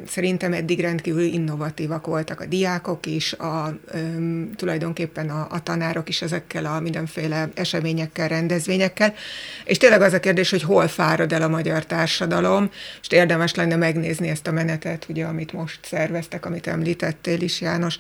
Szerintem 0.08 0.54
eddig 0.54 0.80
rendkívül 0.80 1.24
innovatívak 1.24 2.06
voltak 2.06 2.40
a 2.42 2.46
diákok 2.46 3.06
is, 3.06 3.34
a, 3.34 3.78
tulajdonképpen 4.56 5.30
a, 5.30 5.48
a 5.50 5.64
tanárok 5.64 6.10
is 6.10 6.22
ezekkel 6.22 6.66
a 6.66 6.80
mindenféle 6.80 7.50
eseményekkel, 7.54 8.28
rendezvényekkel. 8.28 9.14
És 9.64 9.78
tényleg 9.78 10.02
az 10.02 10.14
a 10.14 10.20
kérdés, 10.20 10.50
hogy 10.50 10.64
hol 10.64 10.88
fárad 10.88 11.34
el 11.34 11.42
a 11.42 11.48
magyar 11.48 11.86
társadalom, 11.86 12.70
és 13.02 13.08
érdemes 13.10 13.56
lenne 13.56 13.76
megnézni 13.76 14.28
ezt 14.28 14.48
a 14.48 14.52
menetet, 14.52 15.06
ugye, 15.10 15.26
amit 15.26 15.54
most 15.54 15.80
szerveztek, 15.82 16.46
amit 16.46 16.68
említettél 16.68 17.42
is, 17.42 17.62
János, 17.62 17.98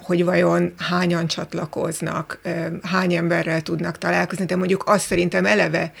hogy 0.00 0.24
vajon 0.24 0.72
hányan 0.76 1.26
csatlakoznak, 1.26 2.40
hány 2.82 3.20
emberrel 3.22 3.62
tudnak 3.62 3.98
találkozni, 3.98 4.44
de 4.44 4.56
mondjuk 4.56 4.82
azt 4.86 5.06
szerintem 5.06 5.46
eleve 5.46 5.92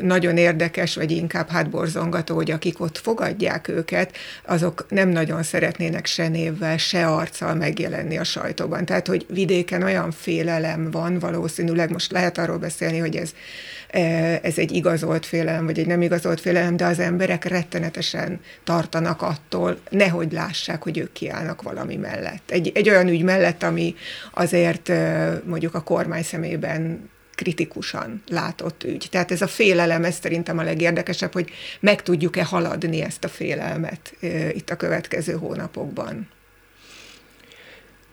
nagyon 0.00 0.36
érdekes, 0.36 0.94
vagy 0.94 1.10
inkább 1.10 1.48
hátborzongató, 1.48 2.34
hogy 2.34 2.50
akik 2.50 2.80
ott 2.80 2.98
fogadják 2.98 3.68
őket, 3.68 4.16
azok 4.44 4.86
nem 4.88 5.08
nagyon 5.08 5.42
szeretnének 5.42 6.06
se 6.06 6.28
névvel, 6.28 6.76
se 6.76 7.06
arccal 7.06 7.54
megjelenni 7.54 8.18
a 8.18 8.24
sajtóban. 8.24 8.84
Tehát, 8.84 9.06
hogy 9.06 9.26
vidéken 9.28 9.82
olyan 9.82 10.10
félelem 10.10 10.90
van, 10.90 11.18
valószínűleg 11.18 11.90
most 11.90 12.12
lehet 12.12 12.38
arról 12.38 12.58
beszélni, 12.58 12.98
hogy 12.98 13.16
ez 13.16 13.30
ez 14.42 14.58
egy 14.58 14.72
igazolt 14.72 15.26
félelem, 15.26 15.64
vagy 15.64 15.78
egy 15.78 15.86
nem 15.86 16.02
igazolt 16.02 16.40
félelem, 16.40 16.76
de 16.76 16.84
az 16.84 16.98
emberek 16.98 17.44
rettenetesen 17.44 18.40
tartanak 18.64 19.22
attól, 19.22 19.78
nehogy 19.90 20.32
lássák, 20.32 20.82
hogy 20.82 20.98
ők 20.98 21.12
kiállnak 21.12 21.62
valami 21.62 21.96
mellett. 21.96 22.50
Egy, 22.50 22.72
egy 22.74 22.88
olyan 22.88 23.08
ügy 23.08 23.22
mellett, 23.22 23.62
ami 23.62 23.94
azért 24.32 24.92
mondjuk 25.44 25.74
a 25.74 25.80
kormány 25.80 26.22
szemében 26.22 27.10
kritikusan 27.34 28.22
látott 28.28 28.84
ügy. 28.84 29.06
Tehát 29.10 29.30
ez 29.30 29.42
a 29.42 29.46
félelem, 29.46 30.04
ez 30.04 30.18
szerintem 30.22 30.58
a 30.58 30.62
legérdekesebb, 30.62 31.32
hogy 31.32 31.50
meg 31.80 32.02
tudjuk-e 32.02 32.44
haladni 32.44 33.00
ezt 33.00 33.24
a 33.24 33.28
félelmet 33.28 34.14
itt 34.52 34.70
a 34.70 34.76
következő 34.76 35.32
hónapokban. 35.32 36.28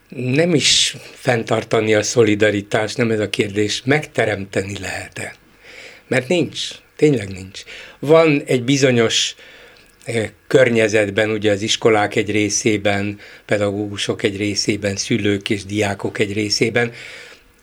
Nem 0.08 0.54
is 0.54 0.96
fenntartani 1.12 1.94
a 1.94 2.02
szolidaritást, 2.02 2.96
nem 2.96 3.10
ez 3.10 3.20
a 3.20 3.30
kérdés, 3.30 3.82
megteremteni 3.84 4.78
lehet-e? 4.78 5.34
Mert 6.08 6.28
nincs, 6.28 6.68
tényleg 6.96 7.28
nincs. 7.28 7.62
Van 7.98 8.42
egy 8.46 8.62
bizonyos 8.62 9.34
eh, 10.04 10.28
környezetben, 10.46 11.30
ugye 11.30 11.52
az 11.52 11.62
iskolák 11.62 12.16
egy 12.16 12.30
részében, 12.30 13.18
pedagógusok 13.46 14.22
egy 14.22 14.36
részében, 14.36 14.96
szülők 14.96 15.50
és 15.50 15.64
diákok 15.64 16.18
egy 16.18 16.32
részében, 16.32 16.92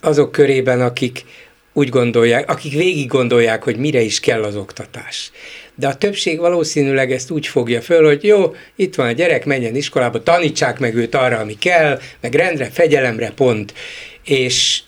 azok 0.02 0.32
körében, 0.32 0.82
akik 0.82 1.26
úgy 1.74 1.90
gondolják, 1.90 2.50
akik 2.50 2.74
végig 2.74 3.08
gondolják, 3.08 3.64
hogy 3.64 3.78
mire 3.78 4.02
is 4.02 4.20
kell 4.20 4.44
az 4.44 4.56
oktatás. 4.56 5.32
De 5.76 5.88
a 5.88 5.96
többség 5.96 6.40
valószínűleg 6.40 7.12
ezt 7.12 7.32
úgy 7.32 7.48
fogja 7.48 7.82
föl, 7.82 8.06
hogy 8.06 8.24
jó, 8.24 8.56
itt 8.76 8.96
van 8.96 9.08
a 9.08 9.12
gyerek, 9.12 9.46
menjen 9.46 9.76
iskolába, 9.76 10.24
tanítsák 10.24 10.80
meg 10.80 10.96
őt 10.96 11.16
arra, 11.16 11.38
ami 11.38 11.58
kell, 11.58 12.00
meg 12.22 12.34
rendre, 12.34 12.66
fegyelemre, 12.66 13.32
pont. 13.32 13.74
És 14.24 14.82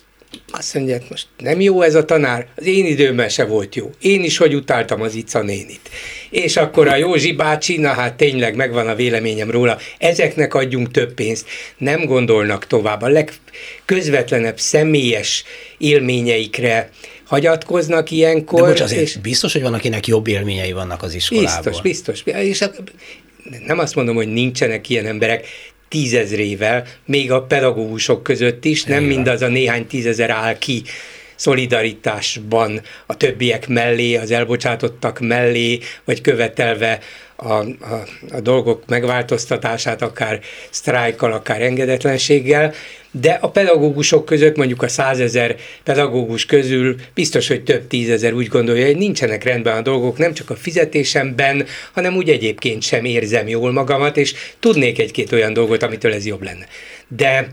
azt 0.51 0.74
mondja, 0.74 0.98
hogy 0.98 1.05
most 1.10 1.27
nem 1.38 1.62
jó 1.62 1.81
ez 1.81 1.96
a 1.96 2.05
tanár, 2.05 2.48
az 2.55 2.65
én 2.65 2.86
időmben 2.86 3.29
se 3.29 3.46
volt 3.46 3.75
jó. 3.75 3.89
Én 4.01 4.24
is 4.24 4.38
hogy 4.38 4.55
utáltam 4.55 5.01
az 5.01 5.15
Ica 5.15 5.41
nénit. 5.41 5.89
És 6.29 6.57
akkor 6.57 6.88
a 6.88 6.96
Józsi 6.96 7.31
bácsi, 7.31 7.77
na 7.77 7.89
hát 7.89 8.13
tényleg 8.13 8.55
megvan 8.55 8.88
a 8.88 8.96
véleményem 8.96 9.51
róla, 9.51 9.77
ezeknek 9.98 10.53
adjunk 10.53 10.91
több 10.91 11.13
pénzt. 11.13 11.48
Nem 11.77 12.05
gondolnak 12.05 12.67
tovább. 12.67 13.01
A 13.01 13.07
legközvetlenebb 13.07 14.60
személyes 14.60 15.43
élményeikre 15.77 16.89
hagyatkoznak 17.24 18.12
ilyenkor. 18.12 18.62
De 18.62 18.67
bocs, 18.67 18.81
azért 18.81 19.01
és 19.01 19.17
biztos, 19.17 19.53
hogy 19.53 19.62
van, 19.62 19.74
akinek 19.74 20.07
jobb 20.07 20.27
élményei 20.27 20.72
vannak 20.72 21.03
az 21.03 21.13
iskolában. 21.13 21.72
Biztos, 21.81 21.81
biztos. 21.81 22.24
És 22.25 22.63
nem 23.65 23.79
azt 23.79 23.96
mondom, 23.96 24.15
hogy 24.15 24.27
nincsenek 24.27 24.89
ilyen 24.89 25.05
emberek, 25.05 25.48
tízezrével, 25.89 26.86
még 27.06 27.32
a 27.32 27.44
pedagógusok 27.44 28.24
között 28.24 28.65
is, 28.65 28.84
nem 28.84 29.03
mindaz 29.03 29.41
a 29.41 29.48
néhány 29.48 29.88
tízezer 29.88 30.29
áll 30.29 30.58
ki 30.58 30.84
szolidaritásban 31.38 32.82
a 33.06 33.17
többiek 33.17 33.67
mellé, 33.67 34.15
az 34.15 34.32
elbocsátottak 34.32 35.20
mellé, 35.20 35.79
vagy 36.06 36.22
követelve 36.22 37.00
a, 37.36 37.53
a, 37.53 38.03
a 38.32 38.39
dolgok 38.41 38.84
megváltoztatását, 38.88 40.01
akár 40.01 40.39
sztrájkkal, 40.70 41.32
akár 41.32 41.62
engedetlenséggel, 41.62 42.74
de 43.12 43.38
a 43.41 43.50
pedagógusok 43.50 44.25
között 44.25 44.56
mondjuk 44.56 44.82
a 44.82 44.88
százezer 44.88 45.56
pedagógus 45.84 46.46
közül 46.46 46.96
biztos, 47.13 47.48
hogy 47.48 47.63
több 47.63 47.88
tízezer 47.88 48.34
úgy 48.34 48.48
gondolja, 48.48 48.86
hogy 48.86 48.98
nincsenek 48.98 49.44
rendben 49.44 49.77
a 49.77 49.82
dolgok, 49.82 50.17
nem 50.17 50.34
csak 50.34 50.50
a 50.50 50.56
fizetésemben, 50.56 51.65
hanem 51.91 52.15
úgy 52.15 52.29
egyébként 52.29 52.82
sem 52.82 53.06
érzem 53.06 53.48
jól 53.48 53.72
magamat, 53.72 54.17
és 54.17 54.34
tudnék 54.60 55.00
egy-két 55.00 55.32
olyan 55.32 55.53
dolgot, 55.53 55.84
amitől 55.84 56.13
ez 56.13 56.25
jobb 56.25 56.44
lenne. 56.44 56.67
De 57.08 57.48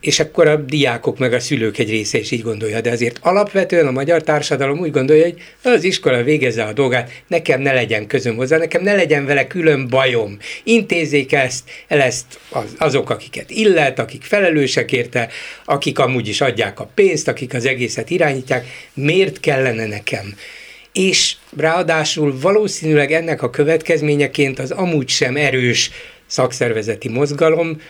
és 0.00 0.20
akkor 0.20 0.46
a 0.46 0.56
diákok 0.56 1.18
meg 1.18 1.32
a 1.32 1.40
szülők 1.40 1.78
egy 1.78 1.90
része 1.90 2.18
is 2.18 2.30
így 2.30 2.42
gondolja, 2.42 2.80
de 2.80 2.90
azért 2.90 3.18
alapvetően 3.22 3.86
a 3.86 3.90
magyar 3.90 4.22
társadalom 4.22 4.78
úgy 4.78 4.90
gondolja, 4.90 5.22
hogy 5.22 5.42
az 5.62 5.84
iskola 5.84 6.22
végezze 6.22 6.62
a 6.62 6.72
dolgát, 6.72 7.22
nekem 7.26 7.60
ne 7.60 7.72
legyen 7.72 8.06
közöm 8.06 8.36
hozzá, 8.36 8.56
nekem 8.56 8.82
ne 8.82 8.94
legyen 8.94 9.26
vele 9.26 9.46
külön 9.46 9.88
bajom. 9.88 10.38
Intézzék 10.64 11.32
ezt, 11.32 11.70
el 11.88 12.00
ezt 12.00 12.24
az, 12.50 12.74
azok, 12.78 13.10
akiket 13.10 13.50
illet, 13.50 13.98
akik 13.98 14.22
felelősek 14.22 14.92
érte, 14.92 15.28
akik 15.64 15.98
amúgy 15.98 16.28
is 16.28 16.40
adják 16.40 16.80
a 16.80 16.90
pénzt, 16.94 17.28
akik 17.28 17.54
az 17.54 17.66
egészet 17.66 18.10
irányítják, 18.10 18.66
miért 18.94 19.40
kellene 19.40 19.86
nekem? 19.86 20.34
És 20.92 21.36
ráadásul 21.56 22.38
valószínűleg 22.40 23.12
ennek 23.12 23.42
a 23.42 23.50
következményeként 23.50 24.58
az 24.58 24.70
amúgy 24.70 25.08
sem 25.08 25.36
erős 25.36 25.90
szakszervezeti 26.26 27.08
mozgalom 27.08 27.80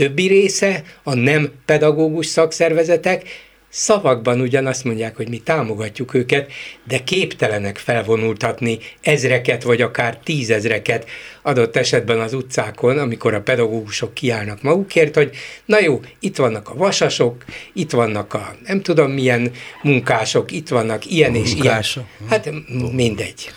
többi 0.00 0.26
része, 0.26 0.82
a 1.02 1.14
nem 1.14 1.50
pedagógus 1.64 2.26
szakszervezetek, 2.26 3.48
Szavakban 3.72 4.40
ugyan 4.40 4.66
azt 4.66 4.84
mondják, 4.84 5.16
hogy 5.16 5.28
mi 5.28 5.38
támogatjuk 5.38 6.14
őket, 6.14 6.52
de 6.88 7.04
képtelenek 7.04 7.78
felvonultatni 7.78 8.78
ezreket 9.00 9.62
vagy 9.62 9.82
akár 9.82 10.18
tízezreket 10.24 11.08
adott 11.42 11.76
esetben 11.76 12.20
az 12.20 12.32
utcákon, 12.32 12.98
amikor 12.98 13.34
a 13.34 13.40
pedagógusok 13.40 14.14
kiállnak 14.14 14.62
magukért, 14.62 15.14
hogy 15.14 15.30
na 15.64 15.80
jó, 15.80 16.00
itt 16.20 16.36
vannak 16.36 16.68
a 16.68 16.74
vasasok, 16.74 17.44
itt 17.72 17.90
vannak 17.90 18.34
a 18.34 18.54
nem 18.66 18.82
tudom 18.82 19.10
milyen 19.10 19.50
munkások, 19.82 20.52
itt 20.52 20.68
vannak 20.68 21.06
ilyen 21.06 21.32
munkások. 21.32 22.04
és 22.04 22.20
ilyen. 22.20 22.28
Hát 22.28 22.50
mindegy 22.92 23.50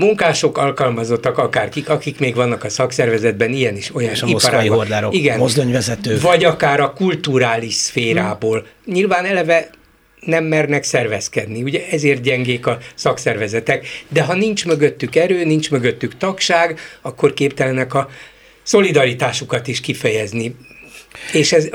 munkások, 0.00 0.58
alkalmazottak, 0.58 1.38
akárkik, 1.38 1.88
akik 1.88 2.18
még 2.18 2.34
vannak 2.34 2.64
a 2.64 2.68
szakszervezetben, 2.68 3.52
ilyen 3.52 3.76
is, 3.76 3.94
olyan 3.94 4.10
és 4.10 4.22
a 4.22 4.26
moszkvai 4.26 4.68
hordárok, 4.68 5.14
igen, 5.14 5.38
mozdonyvezetők. 5.38 6.20
Vagy 6.20 6.44
akár 6.44 6.80
a 6.80 6.92
kulturális 6.92 7.74
szférából. 7.74 8.58
Hmm. 8.58 8.94
Nyilván 8.94 9.24
eleve 9.24 9.70
nem 10.20 10.44
mernek 10.44 10.84
szervezkedni. 10.84 11.62
Ugye 11.62 11.86
ezért 11.90 12.22
gyengék 12.22 12.66
a 12.66 12.78
szakszervezetek. 12.94 13.86
De 14.08 14.22
ha 14.22 14.34
nincs 14.34 14.66
mögöttük 14.66 15.16
erő, 15.16 15.44
nincs 15.44 15.70
mögöttük 15.70 16.16
tagság, 16.16 16.80
akkor 17.02 17.34
képtelenek 17.34 17.94
a 17.94 18.08
szolidaritásukat 18.62 19.68
is 19.68 19.80
kifejezni. 19.80 20.54
És 21.32 21.52
ez, 21.52 21.68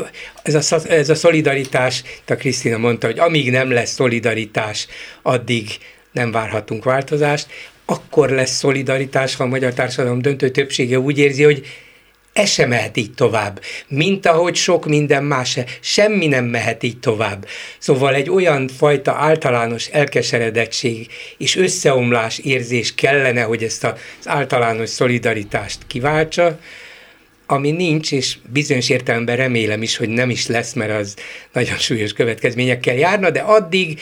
ez, 0.44 0.72
a, 0.72 0.92
ez 0.92 1.10
a 1.10 1.16
szolidaritás, 1.16 2.04
a 2.28 2.34
Krisztina 2.36 2.78
mondta, 2.78 3.08
hogy 3.08 3.20
amíg 3.20 3.52
nem 3.52 3.72
lesz 3.72 3.94
szolidaritás, 3.94 4.88
addig 5.22 5.68
nem 6.12 6.32
várhatunk 6.32 6.84
változást 6.84 7.48
akkor 7.86 8.30
lesz 8.30 8.56
szolidaritás, 8.56 9.36
ha 9.36 9.44
a 9.44 9.48
magyar 9.48 9.74
társadalom 9.74 10.22
döntő 10.22 10.50
többsége 10.50 11.00
úgy 11.00 11.18
érzi, 11.18 11.44
hogy 11.44 11.66
ez 12.34 12.50
sem 12.50 12.70
mehet 12.70 12.98
így 12.98 13.14
tovább, 13.14 13.62
mint 13.88 14.26
ahogy 14.26 14.56
sok 14.56 14.86
minden 14.86 15.24
más 15.24 15.50
se, 15.50 15.66
semmi 15.80 16.28
nem 16.28 16.46
mehet 16.46 16.84
így 16.84 17.00
tovább. 17.00 17.48
Szóval 17.78 18.16
egy 18.16 18.30
olyan 18.30 18.68
fajta 18.68 19.12
általános 19.12 19.88
elkeseredettség 19.88 21.08
és 21.38 21.56
összeomlás 21.56 22.38
érzés 22.38 22.96
kellene, 22.96 23.42
hogy 23.42 23.64
ezt 23.64 23.84
az 23.84 23.94
általános 24.24 24.90
szolidaritást 24.90 25.78
kiváltsa, 25.88 26.60
ami 27.46 27.72
nincs, 27.72 28.12
és 28.12 28.38
bizonyos 28.52 28.90
értelemben 28.90 29.36
remélem 29.36 29.82
is, 29.82 29.98
hogy 29.98 30.10
nem 30.10 30.30
is 30.30 30.48
lesz, 30.48 30.74
mert 30.74 30.92
az 30.92 31.16
nagyon 31.54 31.78
súlyos 31.78 32.14
következményekkel 32.14 32.96
járna, 32.96 33.30
de 33.30 33.40
addig 33.40 34.00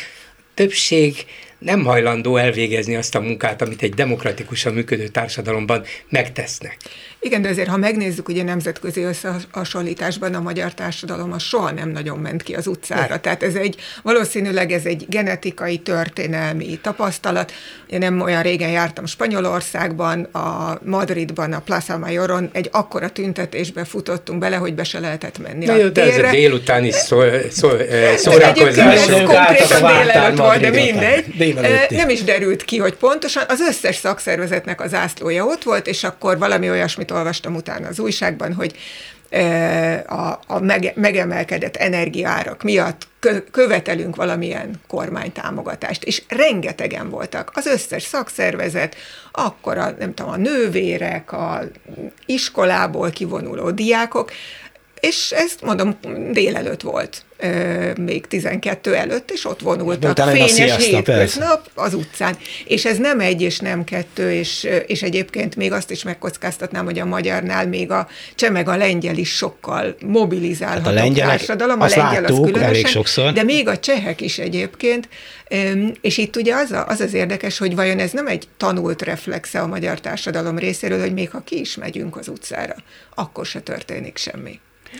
többség 0.54 1.25
nem 1.63 1.84
hajlandó 1.84 2.38
elvégezni 2.38 2.96
azt 2.96 3.15
a 3.15 3.20
munkát, 3.22 3.62
amit 3.62 3.82
egy 3.82 3.93
demokratikusan 3.93 4.74
működő 4.74 5.08
társadalomban 5.08 5.84
megtesznek. 6.10 6.77
Igen, 7.24 7.42
de 7.42 7.50
azért, 7.50 7.70
ha 7.70 7.77
megnézzük, 7.77 8.30
ugye 8.30 8.44
nemzetközi 8.44 9.01
összehasonlításban 9.01 10.34
a 10.34 10.42
magyar 10.42 10.74
társadalom 10.74 11.32
az 11.32 11.42
soha 11.42 11.72
nem 11.72 11.89
nagyon 11.89 12.20
ment 12.20 12.44
ki 12.44 12.53
az 12.53 12.68
utcára. 12.68 13.13
Ne. 13.13 13.20
Tehát 13.20 13.44
ez 13.44 13.56
egy, 13.56 13.75
valószínűleg 14.01 14.72
ez 14.72 14.86
egy 14.86 15.06
genetikai, 15.10 15.77
történelmi 15.77 16.80
tapasztalat. 16.82 17.51
Én 17.88 18.00
nem 18.00 18.22
olyan 18.22 18.42
régen 18.42 18.70
jártam 18.70 19.06
Spanyolországban, 19.06 20.24
a 20.24 20.80
Madridban, 20.86 21.53
a 21.53 21.60
Plaza 21.60 21.98
Mayoron 21.98 22.50
egy 22.53 22.70
akkora 22.72 23.10
tüntetésbe 23.10 23.86
futottunk 23.86 24.39
bele, 24.39 24.56
hogy 24.56 24.74
be 24.74 24.84
se 24.84 25.00
lehetett 25.00 25.38
menni 25.38 25.65
Na 25.65 25.74
a 25.74 25.75
jó, 25.75 25.88
de 25.88 26.01
ez 26.01 26.18
a 26.18 26.30
délutáni 26.30 26.92
szó, 26.92 27.20
szó, 27.50 27.70
szórakozás. 28.15 29.08
Ez 29.08 29.10
konkrétan 29.10 30.03
délelőtt 30.03 30.38
volt, 30.38 30.60
de 30.60 30.70
mindegy. 30.70 31.89
Nem 31.89 32.10
is 32.10 32.24
derült 32.24 32.65
ki, 32.65 32.77
hogy 32.77 32.94
pontosan 32.94 33.44
az 33.48 33.60
összes 33.60 33.96
szakszervezetnek 33.96 34.82
az 34.82 34.94
ászlója 34.94 35.46
ott 35.46 35.63
volt, 35.63 35.88
és 35.88 36.03
akkor 36.03 36.38
valami 36.38 36.70
olyasmit 36.70 37.12
olvastam 37.13 37.55
utána 37.55 37.88
az 37.88 38.00
újságban, 38.00 38.53
hogy 38.53 38.75
a, 40.08 40.39
a 40.48 40.60
mege, 40.60 40.91
megemelkedett 40.96 41.75
energiárak 41.75 42.63
miatt 42.63 43.08
követelünk 43.51 44.15
valamilyen 44.15 44.82
kormánytámogatást, 44.88 46.03
és 46.03 46.24
rengetegen 46.27 47.10
voltak. 47.10 47.51
Az 47.53 47.65
összes 47.65 48.03
szakszervezet, 48.03 48.96
akkor 49.32 49.77
a, 49.77 49.96
nem 50.00 50.13
tudom, 50.13 50.32
a 50.32 50.38
nővérek, 50.38 51.32
a 51.32 51.62
iskolából 52.25 53.10
kivonuló 53.10 53.72
diákok, 53.72 54.32
és 55.03 55.31
ezt 55.31 55.62
mondom, 55.62 55.98
délelőtt 56.31 56.81
volt 56.81 57.25
még 57.98 58.27
12 58.27 58.95
előtt, 58.95 59.31
és 59.31 59.45
ott 59.45 59.60
vonultak 59.60 60.29
fényes 60.29 60.86
hétköznap 60.86 61.69
az 61.74 61.93
utcán. 61.93 62.38
És 62.65 62.86
ez 62.86 62.98
nem 62.98 63.19
egy 63.19 63.41
és 63.41 63.60
nem 63.60 63.83
kettő, 63.83 64.31
és, 64.31 64.67
és 64.88 65.01
egyébként 65.01 65.55
még 65.55 65.72
azt 65.72 65.91
is 65.91 66.03
megkockáztatnám, 66.03 66.86
hogy 66.86 67.00
a 67.00 67.05
magyarnál 67.05 67.67
még 67.67 67.91
a 67.91 68.07
cseh 68.36 68.51
meg 68.51 68.67
a 68.67 68.75
lengyel 68.75 69.17
is 69.17 69.36
sokkal 69.36 69.95
mobilizálható 70.05 70.83
hát 70.83 70.91
a 70.91 71.01
lengyelek, 71.03 71.38
társadalom. 71.38 71.81
A 71.81 71.88
lengyel 71.88 72.22
láttuk, 72.22 72.29
az 72.29 72.45
különösen, 72.45 72.69
elég 72.69 72.88
sokszor. 72.88 73.33
de 73.33 73.43
még 73.43 73.67
a 73.67 73.79
csehek 73.79 74.22
is 74.22 74.39
egyébként, 74.39 75.07
és 76.01 76.17
itt 76.17 76.36
ugye 76.36 76.55
az, 76.55 76.72
a, 76.72 76.86
az 76.88 77.00
az 77.00 77.13
érdekes, 77.13 77.57
hogy 77.57 77.75
vajon 77.75 78.00
ez 78.00 78.12
nem 78.12 78.27
egy 78.27 78.48
tanult 78.57 79.01
reflexe 79.01 79.60
a 79.60 79.67
magyar 79.67 80.00
társadalom 80.00 80.57
részéről, 80.57 81.00
hogy 81.00 81.13
még 81.13 81.29
ha 81.29 81.41
ki 81.43 81.60
is 81.60 81.75
megyünk 81.75 82.17
az 82.17 82.27
utcára, 82.27 82.75
akkor 83.15 83.45
se 83.45 83.60
történik 83.60 84.17
semmi. 84.17 84.60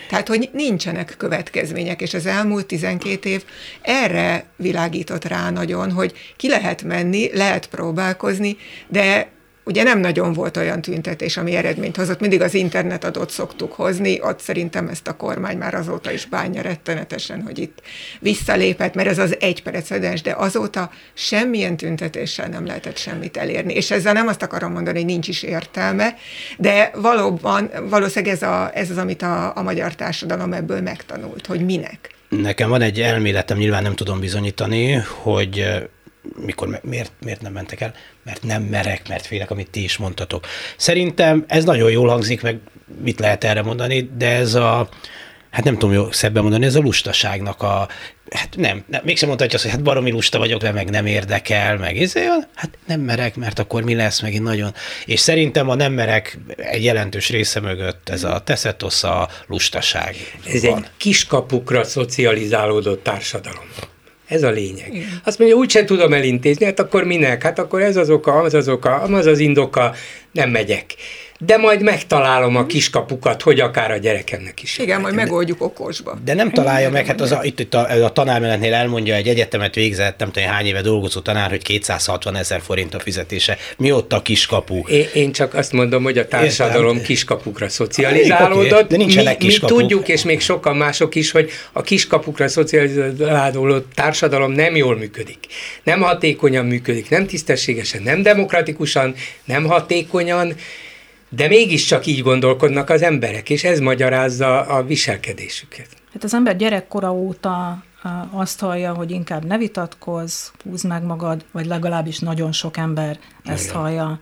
Tehát, 0.10 0.28
hogy 0.28 0.50
nincsenek 0.54 1.16
következmények, 1.18 2.02
és 2.02 2.14
az 2.14 2.26
elmúlt 2.26 2.66
12 2.66 3.30
év 3.30 3.44
erre 3.82 4.46
világított 4.56 5.26
rá 5.26 5.50
nagyon, 5.50 5.92
hogy 5.92 6.14
ki 6.38 6.50
lehet 6.50 6.84
menni, 6.84 7.30
lehet 7.34 7.68
próbálkozni, 7.68 8.58
de 8.88 9.32
ugye 9.64 9.84
nem 9.84 10.00
nagyon 10.00 10.34
volt 10.34 10.58
olyan 10.58 10.82
tüntetés, 10.82 11.38
ami 11.38 11.56
eredményt 11.56 11.96
hozott. 11.96 12.20
Mindig 12.20 12.42
az 12.42 12.54
internet 12.54 13.04
adott 13.04 13.30
szoktuk 13.30 13.74
hozni, 13.74 14.22
ott 14.22 14.40
szerintem 14.40 14.88
ezt 14.88 15.08
a 15.08 15.16
kormány 15.16 15.58
már 15.58 15.74
azóta 15.74 16.12
is 16.12 16.26
bánja 16.26 16.62
rettenetesen, 16.62 17.42
hogy 17.42 17.60
itt 17.60 17.82
visszalépett, 18.20 18.94
mert 18.94 19.10
ez 19.10 19.18
az 19.18 19.36
egy 19.40 19.64
precedens, 19.64 20.22
de 20.22 20.34
azóta 20.38 20.92
semmilyen 21.14 21.78
tüntetéssel 21.78 22.48
nem 22.48 22.66
lehetett 22.66 22.98
semmit 22.98 23.38
elérni. 23.38 23.74
És 23.74 23.92
ezzel 23.92 24.14
nem 24.14 24.28
azt 24.28 24.42
akarom 24.42 24.72
mondani, 24.72 24.98
hogy 24.98 25.06
nincs 25.06 25.28
is 25.28 25.44
értelme, 25.44 26.16
de 26.58 26.92
valóban, 26.96 27.70
valószínűleg 27.90 28.34
ez, 28.36 28.42
a, 28.42 28.72
ez 28.74 28.90
az, 28.90 28.98
amit 28.98 29.22
a, 29.22 29.58
a 29.58 29.62
magyar 29.62 29.96
társadalom 29.96 30.54
ebből 30.54 30.82
megtanult, 30.82 31.46
hogy 31.46 31.66
minek. 31.66 32.10
Nekem 32.30 32.70
van 32.70 32.82
egy 32.82 33.02
elméletem, 33.02 33.58
nyilván 33.58 33.84
nem 33.84 33.96
tudom 33.96 34.20
bizonyítani, 34.20 34.92
hogy 35.22 35.66
mikor, 36.46 36.80
miért, 36.84 37.12
miért 37.24 37.42
nem 37.42 37.52
mentek 37.52 37.82
el? 37.82 37.94
Mert 38.24 38.44
nem 38.44 38.64
merek, 38.64 39.10
mert 39.10 39.26
félek, 39.26 39.52
amit 39.52 39.70
ti 39.70 39.84
is 39.84 39.98
mondtatok. 39.98 40.46
Szerintem 40.78 41.44
ez 41.48 41.64
nagyon 41.64 41.92
jól 41.92 42.08
hangzik, 42.08 42.42
meg 42.42 42.60
mit 43.02 43.20
lehet 43.20 43.44
erre 43.44 43.62
mondani, 43.62 44.10
de 44.18 44.30
ez 44.30 44.54
a, 44.54 44.90
hát 45.50 45.64
nem 45.64 45.74
tudom 45.74 45.94
jó 45.94 46.12
szebben 46.12 46.42
mondani, 46.42 46.66
ez 46.66 46.76
a 46.76 46.80
lustaságnak 46.80 47.62
a, 47.62 47.88
hát 48.30 48.56
nem, 48.58 48.84
nem 48.88 49.02
mégsem 49.04 49.28
mondhatja 49.28 49.56
azt, 49.56 49.64
hogy 49.64 49.74
hát 49.74 49.84
baromi 49.84 50.12
lusta 50.12 50.38
vagyok, 50.38 50.62
de 50.62 50.72
meg 50.72 50.90
nem 50.90 51.06
érdekel, 51.06 51.78
meg 51.78 51.96
izé, 51.96 52.26
hát 52.56 52.78
nem 52.88 53.00
merek, 53.00 53.36
mert 53.36 53.60
akkor 53.60 53.84
mi 53.84 53.96
lesz 53.96 54.22
megint 54.22 54.44
nagyon. 54.44 54.74
És 55.06 55.20
szerintem 55.20 55.70
a 55.70 55.76
nem 55.76 55.94
merek 55.94 56.38
egy 56.58 56.84
jelentős 56.84 57.30
része 57.30 57.60
mögött 57.60 58.10
ez 58.10 58.24
a 58.24 58.40
teszetosz 58.40 59.04
a 59.04 59.30
lustaság. 59.48 60.16
Ez 60.54 60.66
van. 60.66 60.78
egy 60.78 60.90
kiskapukra 60.98 61.84
szocializálódott 61.84 63.04
társadalom. 63.04 63.66
Ez 64.28 64.44
a 64.44 64.50
lényeg. 64.50 64.94
Igen. 64.94 65.22
Azt 65.24 65.40
mondja, 65.40 65.58
úgyse 65.58 65.84
tudom 65.84 66.14
elintézni, 66.14 66.66
hát 66.66 66.80
akkor 66.80 67.04
minek? 67.04 67.44
Hát 67.44 67.60
akkor 67.60 67.82
ez 67.82 67.96
az 67.96 68.10
oka, 68.10 68.34
az 68.34 68.54
az 68.54 68.70
oka, 68.70 68.96
az 68.96 69.26
az 69.26 69.40
indoka, 69.40 69.94
nem 70.32 70.50
megyek 70.50 70.96
de 71.46 71.58
majd 71.58 71.82
megtalálom 71.82 72.56
a 72.56 72.66
kiskapukat, 72.66 73.42
hogy 73.42 73.60
akár 73.60 73.92
a 73.92 73.98
gyerekemnek 73.98 74.64
is. 74.64 74.78
Igen, 74.78 75.02
majd 75.02 75.14
megoldjuk 75.14 75.62
okosba. 75.62 76.18
De 76.26 76.34
nem 76.34 76.52
találja 76.52 76.90
meg, 76.90 77.06
hát 77.06 77.22
az 77.22 77.32
a, 77.32 77.40
itt, 77.44 77.60
itt 77.60 77.74
a, 77.74 78.04
a 78.04 78.12
tanármenetnél 78.12 78.74
elmondja 78.74 79.16
egy 79.16 79.28
egyetemet 79.28 79.76
végzett, 79.76 80.20
nem 80.20 80.32
tudom, 80.32 80.50
hány 80.50 80.66
éve 80.66 80.82
dolgozó 80.82 81.20
tanár, 81.20 81.50
hogy 81.50 81.62
260 81.62 82.36
ezer 82.36 82.62
forint 82.62 82.94
a 82.94 83.00
fizetése. 83.00 83.58
Mi 83.78 83.92
ott 83.92 84.14
a 84.14 84.22
kiskapu? 84.22 84.88
Én, 84.88 85.08
én 85.14 85.32
csak 85.32 85.54
azt 85.54 85.72
mondom, 85.72 86.04
hogy 86.04 86.18
a 86.18 86.28
társadalom 86.28 86.88
Értem. 86.88 87.04
kiskapukra 87.04 87.70
szocializálódott. 87.70 88.90
De 88.90 88.98
nincsenek 88.98 89.40
mi, 89.40 89.46
mi 89.46 89.58
tudjuk, 89.60 90.08
és 90.08 90.24
még 90.24 90.42
sokan 90.42 90.76
mások 90.76 91.16
is, 91.16 91.32
hogy 91.32 91.50
a 91.72 91.82
kiskapukra 91.82 92.48
szocializálódott 92.48 93.92
társadalom 93.94 94.52
nem 94.52 94.76
jól 94.76 94.98
működik. 94.98 95.38
Nem 95.84 96.02
hatékonyan 96.02 96.66
működik, 96.66 97.10
nem 97.10 97.26
tisztességesen, 97.26 98.02
nem 98.02 98.22
demokratikusan, 98.22 99.16
nem 99.44 99.66
hatékonyan, 99.66 100.56
de 101.36 101.48
mégiscsak 101.48 102.06
így 102.06 102.22
gondolkodnak 102.22 102.90
az 102.90 103.02
emberek, 103.02 103.50
és 103.50 103.64
ez 103.64 103.80
magyarázza 103.80 104.62
a 104.62 104.84
viselkedésüket. 104.84 105.88
Hát 106.14 106.24
az 106.24 106.34
ember 106.34 106.56
gyerekkora 106.56 107.14
óta 107.14 107.84
azt 108.32 108.60
hallja, 108.60 108.94
hogy 108.94 109.12
inkább 109.12 109.46
ne 109.46 109.58
vitatkozz, 109.58 110.48
húzd 110.64 110.88
meg 110.88 111.04
magad, 111.04 111.46
vagy 111.52 111.66
legalábbis 111.66 112.20
nagyon 112.20 112.52
sok 112.52 112.78
ember 112.78 113.20
ezt 113.44 113.64
Igen. 113.64 113.76
hallja. 113.76 114.20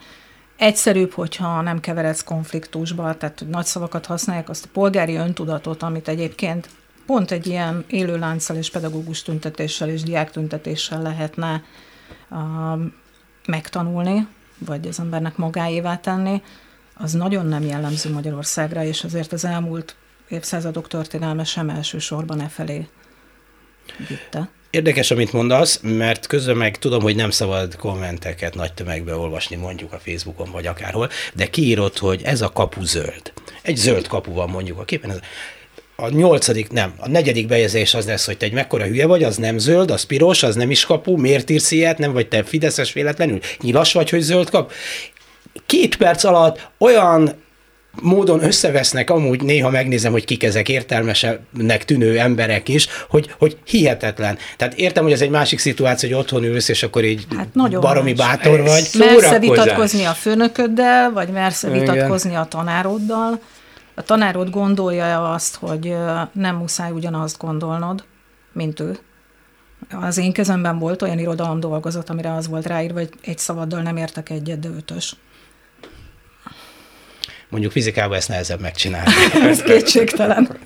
Egyszerűbb, 0.57 1.11
hogyha 1.11 1.61
nem 1.61 1.79
keveredsz 1.79 2.23
konfliktusba, 2.23 3.17
tehát 3.17 3.39
hogy 3.39 3.47
nagy 3.47 3.65
szavakat 3.65 4.05
használják, 4.05 4.49
azt 4.49 4.65
a 4.65 4.69
polgári 4.73 5.15
öntudatot, 5.15 5.83
amit 5.83 6.07
egyébként 6.07 6.69
pont 7.05 7.31
egy 7.31 7.47
ilyen 7.47 7.85
élőlánccal 7.87 8.55
és 8.55 8.69
pedagógus 8.69 9.21
tüntetéssel 9.21 9.89
és 9.89 10.01
diák 10.01 10.31
tüntetéssel 10.31 11.01
lehetne 11.01 11.63
uh, 12.29 12.39
megtanulni, 13.47 14.27
vagy 14.65 14.87
az 14.87 14.99
embernek 14.99 15.37
magáévá 15.37 15.97
tenni, 15.97 16.41
az 17.01 17.11
nagyon 17.11 17.45
nem 17.45 17.63
jellemző 17.63 18.11
Magyarországra, 18.11 18.83
és 18.83 19.03
azért 19.03 19.33
az 19.33 19.45
elmúlt 19.45 19.95
évszázadok 20.29 20.87
történelme 20.87 21.43
sem 21.43 21.69
elsősorban 21.69 22.41
e 22.41 22.47
felé 22.47 22.87
vitte. 24.07 24.49
Érdekes, 24.69 25.11
amit 25.11 25.33
mondasz, 25.33 25.79
mert 25.81 26.27
közben 26.27 26.57
meg 26.57 26.77
tudom, 26.77 27.01
hogy 27.01 27.15
nem 27.15 27.29
szabad 27.29 27.75
kommenteket 27.75 28.55
nagy 28.55 28.73
tömegbe 28.73 29.15
olvasni, 29.15 29.55
mondjuk 29.55 29.93
a 29.93 29.99
Facebookon 29.99 30.51
vagy 30.51 30.67
akárhol, 30.67 31.09
de 31.33 31.49
kiírott, 31.49 31.97
hogy 31.97 32.21
ez 32.23 32.41
a 32.41 32.49
kapu 32.49 32.83
zöld. 32.83 33.33
Egy 33.61 33.75
zöld 33.75 34.07
kapu 34.07 34.33
van 34.33 34.49
mondjuk 34.49 34.79
a 34.79 34.83
képen. 34.83 35.21
A 35.95 36.09
nyolcadik, 36.09 36.71
nem, 36.71 36.93
a 36.97 37.09
negyedik 37.09 37.47
bejegyzés 37.47 37.93
az 37.93 38.05
lesz, 38.05 38.25
hogy 38.25 38.37
te 38.37 38.45
egy 38.45 38.53
mekkora 38.53 38.85
hülye 38.85 39.05
vagy, 39.05 39.23
az 39.23 39.37
nem 39.37 39.57
zöld, 39.57 39.91
az 39.91 40.03
piros, 40.03 40.43
az 40.43 40.55
nem 40.55 40.71
is 40.71 40.85
kapu, 40.85 41.17
miért 41.17 41.49
írsz 41.49 41.71
ilyet, 41.71 41.97
nem 41.97 42.13
vagy 42.13 42.27
te 42.27 42.43
fideszes 42.43 42.93
véletlenül, 42.93 43.39
nyilas 43.61 43.93
vagy, 43.93 44.09
hogy 44.09 44.21
zöld 44.21 44.49
kap 44.49 44.71
két 45.65 45.95
perc 45.97 46.23
alatt 46.23 46.69
olyan 46.77 47.41
módon 48.01 48.43
összevesznek, 48.43 49.09
amúgy 49.09 49.43
néha 49.43 49.69
megnézem, 49.69 50.11
hogy 50.11 50.25
kik 50.25 50.43
ezek 50.43 50.69
értelmesebbnek 50.69 51.85
tűnő 51.85 52.19
emberek 52.19 52.67
is, 52.67 52.87
hogy, 53.09 53.35
hogy 53.37 53.57
hihetetlen. 53.63 54.37
Tehát 54.57 54.73
értem, 54.73 55.03
hogy 55.03 55.11
ez 55.11 55.21
egy 55.21 55.29
másik 55.29 55.59
szituáció, 55.59 56.09
hogy 56.09 56.17
otthon 56.17 56.43
ülsz, 56.43 56.69
és 56.69 56.83
akkor 56.83 57.03
így 57.03 57.25
hát 57.37 57.53
nagyon 57.53 57.81
baromi 57.81 58.13
más. 58.13 58.27
bátor 58.27 58.61
vagy. 58.61 58.89
Mersz 58.97 59.37
vitatkozni 59.39 60.05
a 60.05 60.11
főnököddel, 60.11 61.11
vagy 61.11 61.29
mersz 61.29 61.67
vitatkozni 61.67 62.35
a 62.35 62.45
tanároddal. 62.49 63.39
A 63.95 64.01
tanárod 64.01 64.49
gondolja 64.49 65.31
azt, 65.33 65.55
hogy 65.55 65.95
nem 66.31 66.55
muszáj 66.55 66.91
ugyanazt 66.91 67.37
gondolnod, 67.37 68.03
mint 68.53 68.79
ő. 68.79 68.97
Az 70.01 70.17
én 70.17 70.33
kezemben 70.33 70.79
volt 70.79 71.01
olyan 71.01 71.19
irodalom 71.19 71.59
dolgozat, 71.59 72.09
amire 72.09 72.33
az 72.33 72.47
volt 72.47 72.65
ráírva, 72.65 72.99
hogy 72.99 73.09
egy 73.21 73.37
szavaddal 73.37 73.81
nem 73.81 73.97
értek 73.97 74.29
egyet, 74.29 74.59
de 74.59 74.69
ötös. 74.77 75.15
Mondjuk 77.51 77.71
fizikában 77.71 78.17
ezt 78.17 78.27
nehezebb 78.27 78.59
megcsinálni. 78.59 79.11
Ez 79.49 79.61
kétségtelen. 79.61 80.57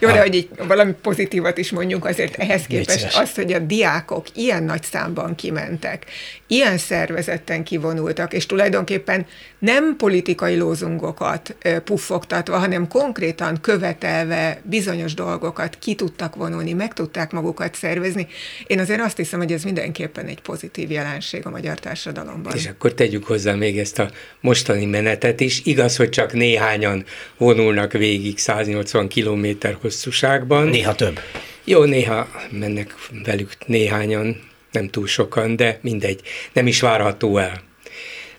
Jó, 0.00 0.08
de 0.08 0.20
hogy 0.20 0.34
így 0.34 0.48
valami 0.66 0.92
pozitívat 1.02 1.58
is 1.58 1.70
mondjunk, 1.70 2.04
azért 2.04 2.34
ehhez 2.34 2.62
képest 2.62 3.16
az, 3.16 3.34
hogy 3.34 3.52
a 3.52 3.58
diákok 3.58 4.26
ilyen 4.34 4.62
nagy 4.62 4.82
számban 4.82 5.34
kimentek, 5.34 6.04
ilyen 6.46 6.78
szervezetten 6.78 7.64
kivonultak, 7.64 8.32
és 8.32 8.46
tulajdonképpen 8.46 9.26
nem 9.58 9.96
politikai 9.96 10.56
lózungokat 10.56 11.56
puffogtatva, 11.84 12.58
hanem 12.58 12.88
konkrétan 12.88 13.60
követelve 13.60 14.60
bizonyos 14.64 15.14
dolgokat 15.14 15.76
ki 15.78 15.94
tudtak 15.94 16.36
vonulni, 16.36 16.72
meg 16.72 16.92
tudták 16.92 17.30
magukat 17.30 17.74
szervezni. 17.74 18.26
Én 18.66 18.78
azért 18.78 19.00
azt 19.00 19.16
hiszem, 19.16 19.38
hogy 19.38 19.52
ez 19.52 19.62
mindenképpen 19.62 20.26
egy 20.26 20.40
pozitív 20.40 20.90
jelenség 20.90 21.46
a 21.46 21.50
magyar 21.50 21.78
társadalomban. 21.78 22.54
És 22.54 22.66
akkor 22.66 22.94
tegyük 22.94 23.24
hozzá 23.26 23.54
még 23.54 23.78
ezt 23.78 23.98
a 23.98 24.10
mostani 24.40 24.84
menetet 24.84 25.40
is. 25.40 25.64
Igaz, 25.64 25.96
hogy 25.96 26.08
csak 26.08 26.19
néhányan 26.32 27.04
vonulnak 27.36 27.92
végig 27.92 28.38
180 28.38 29.08
km 29.08 29.46
hosszúságban. 29.80 30.66
Néha 30.66 30.94
több. 30.94 31.20
Jó, 31.64 31.84
néha 31.84 32.28
mennek 32.50 32.94
velük 33.24 33.56
néhányan, 33.66 34.40
nem 34.72 34.88
túl 34.88 35.06
sokan, 35.06 35.56
de 35.56 35.78
mindegy, 35.82 36.20
nem 36.52 36.66
is 36.66 36.80
várható 36.80 37.38
el. 37.38 37.62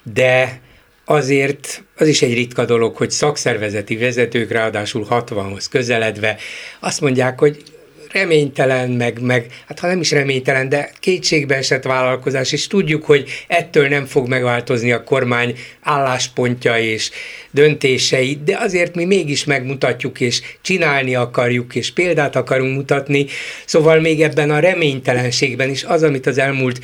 De 0.03 0.61
azért 1.05 1.83
az 1.97 2.07
is 2.07 2.21
egy 2.21 2.33
ritka 2.33 2.65
dolog, 2.65 2.95
hogy 2.95 3.11
szakszervezeti 3.11 3.97
vezetők 3.97 4.51
ráadásul 4.51 5.07
60-hoz 5.09 5.67
közeledve 5.67 6.37
azt 6.79 7.01
mondják, 7.01 7.39
hogy 7.39 7.63
reménytelen, 8.11 8.89
meg, 8.89 9.21
meg, 9.21 9.45
hát 9.67 9.79
ha 9.79 9.87
nem 9.87 9.99
is 9.99 10.11
reménytelen, 10.11 10.69
de 10.69 10.91
kétségbe 10.99 11.55
esett 11.55 11.83
vállalkozás, 11.83 12.51
és 12.51 12.67
tudjuk, 12.67 13.05
hogy 13.05 13.29
ettől 13.47 13.87
nem 13.87 14.05
fog 14.05 14.27
megváltozni 14.27 14.91
a 14.91 15.03
kormány 15.03 15.57
álláspontja 15.81 16.79
és 16.79 17.09
döntései, 17.51 18.39
de 18.45 18.57
azért 18.57 18.95
mi 18.95 19.05
mégis 19.05 19.43
megmutatjuk, 19.43 20.19
és 20.19 20.41
csinálni 20.61 21.15
akarjuk, 21.15 21.75
és 21.75 21.93
példát 21.93 22.35
akarunk 22.35 22.75
mutatni, 22.75 23.25
szóval 23.65 23.99
még 23.99 24.21
ebben 24.21 24.51
a 24.51 24.59
reménytelenségben 24.59 25.69
is 25.69 25.83
az, 25.83 26.03
amit 26.03 26.27
az 26.27 26.37
elmúlt 26.37 26.79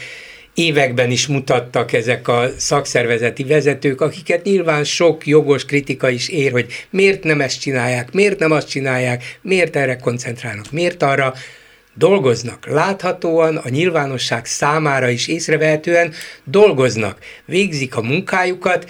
években 0.57 1.11
is 1.11 1.27
mutattak 1.27 1.93
ezek 1.93 2.27
a 2.27 2.49
szakszervezeti 2.57 3.43
vezetők, 3.43 4.01
akiket 4.01 4.43
nyilván 4.43 4.83
sok 4.83 5.27
jogos 5.27 5.65
kritika 5.65 6.09
is 6.09 6.29
ér, 6.29 6.51
hogy 6.51 6.85
miért 6.89 7.23
nem 7.23 7.41
ezt 7.41 7.61
csinálják, 7.61 8.11
miért 8.11 8.39
nem 8.39 8.51
azt 8.51 8.69
csinálják, 8.69 9.39
miért 9.41 9.75
erre 9.75 9.95
koncentrálnak, 9.95 10.71
miért 10.71 11.03
arra, 11.03 11.33
dolgoznak. 11.93 12.67
Láthatóan 12.67 13.57
a 13.57 13.69
nyilvánosság 13.69 14.45
számára 14.45 15.09
is 15.09 15.27
észrevehetően 15.27 16.13
dolgoznak, 16.43 17.17
végzik 17.45 17.95
a 17.95 18.01
munkájukat, 18.01 18.89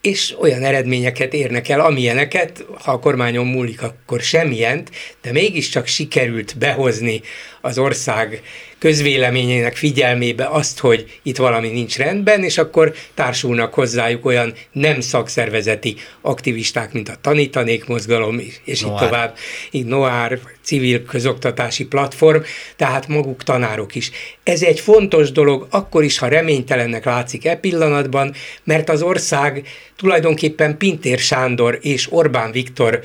és 0.00 0.34
olyan 0.40 0.62
eredményeket 0.62 1.34
érnek 1.34 1.68
el, 1.68 1.80
amilyeneket, 1.80 2.64
ha 2.82 2.92
a 2.92 2.98
kormányon 2.98 3.46
múlik, 3.46 3.82
akkor 3.82 4.20
semmilyen, 4.20 4.82
de 5.22 5.32
mégiscsak 5.32 5.86
sikerült 5.86 6.58
behozni 6.58 7.20
az 7.60 7.78
ország 7.78 8.42
közvéleményének 8.84 9.76
figyelmébe 9.76 10.46
azt, 10.46 10.78
hogy 10.78 11.18
itt 11.22 11.36
valami 11.36 11.68
nincs 11.68 11.96
rendben, 11.96 12.42
és 12.42 12.58
akkor 12.58 12.94
társulnak 13.14 13.74
hozzájuk 13.74 14.24
olyan 14.24 14.52
nem 14.72 15.00
szakszervezeti 15.00 15.96
aktivisták, 16.20 16.92
mint 16.92 17.08
a 17.08 17.16
tanítanék 17.20 17.86
mozgalom, 17.86 18.40
és 18.64 18.80
Noár. 18.80 19.02
így 19.02 19.08
tovább, 19.08 19.36
így 19.70 19.84
Noár, 19.84 20.38
civil 20.62 21.04
közoktatási 21.04 21.84
platform, 21.84 22.40
tehát 22.76 23.08
maguk 23.08 23.42
tanárok 23.42 23.94
is. 23.94 24.10
Ez 24.42 24.62
egy 24.62 24.80
fontos 24.80 25.32
dolog, 25.32 25.66
akkor 25.70 26.04
is, 26.04 26.18
ha 26.18 26.28
reménytelennek 26.28 27.04
látszik 27.04 27.44
e 27.44 27.56
pillanatban, 27.56 28.34
mert 28.64 28.88
az 28.88 29.02
ország 29.02 29.66
tulajdonképpen 29.96 30.76
Pintér 30.78 31.18
Sándor 31.18 31.78
és 31.82 32.12
Orbán 32.12 32.52
Viktor 32.52 33.00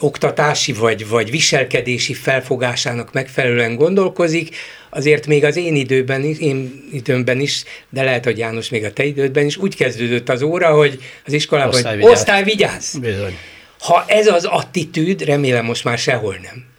oktatási 0.00 0.72
vagy, 0.72 1.08
vagy 1.08 1.30
viselkedési 1.30 2.14
felfogásának 2.14 3.12
megfelelően 3.12 3.74
gondolkozik, 3.76 4.56
azért 4.90 5.26
még 5.26 5.44
az 5.44 5.56
én 5.56 5.74
időben 5.74 6.24
is, 6.24 6.38
én 6.38 6.84
időmben 6.92 7.40
is, 7.40 7.64
de 7.90 8.02
lehet, 8.02 8.24
hogy 8.24 8.38
János 8.38 8.68
még 8.68 8.84
a 8.84 8.92
te 8.92 9.04
idődben 9.04 9.44
is, 9.44 9.56
úgy 9.56 9.76
kezdődött 9.76 10.28
az 10.28 10.42
óra, 10.42 10.74
hogy 10.74 10.98
az 11.26 11.32
iskolában, 11.32 11.74
osztály 11.74 12.00
hogy 12.00 12.10
osztály 12.10 12.44
vigyázz! 12.44 12.96
Bizony. 12.96 13.38
Ha 13.78 14.04
ez 14.06 14.26
az 14.26 14.44
attitűd, 14.44 15.24
remélem 15.24 15.64
most 15.64 15.84
már 15.84 15.98
sehol 15.98 16.38
nem 16.42 16.73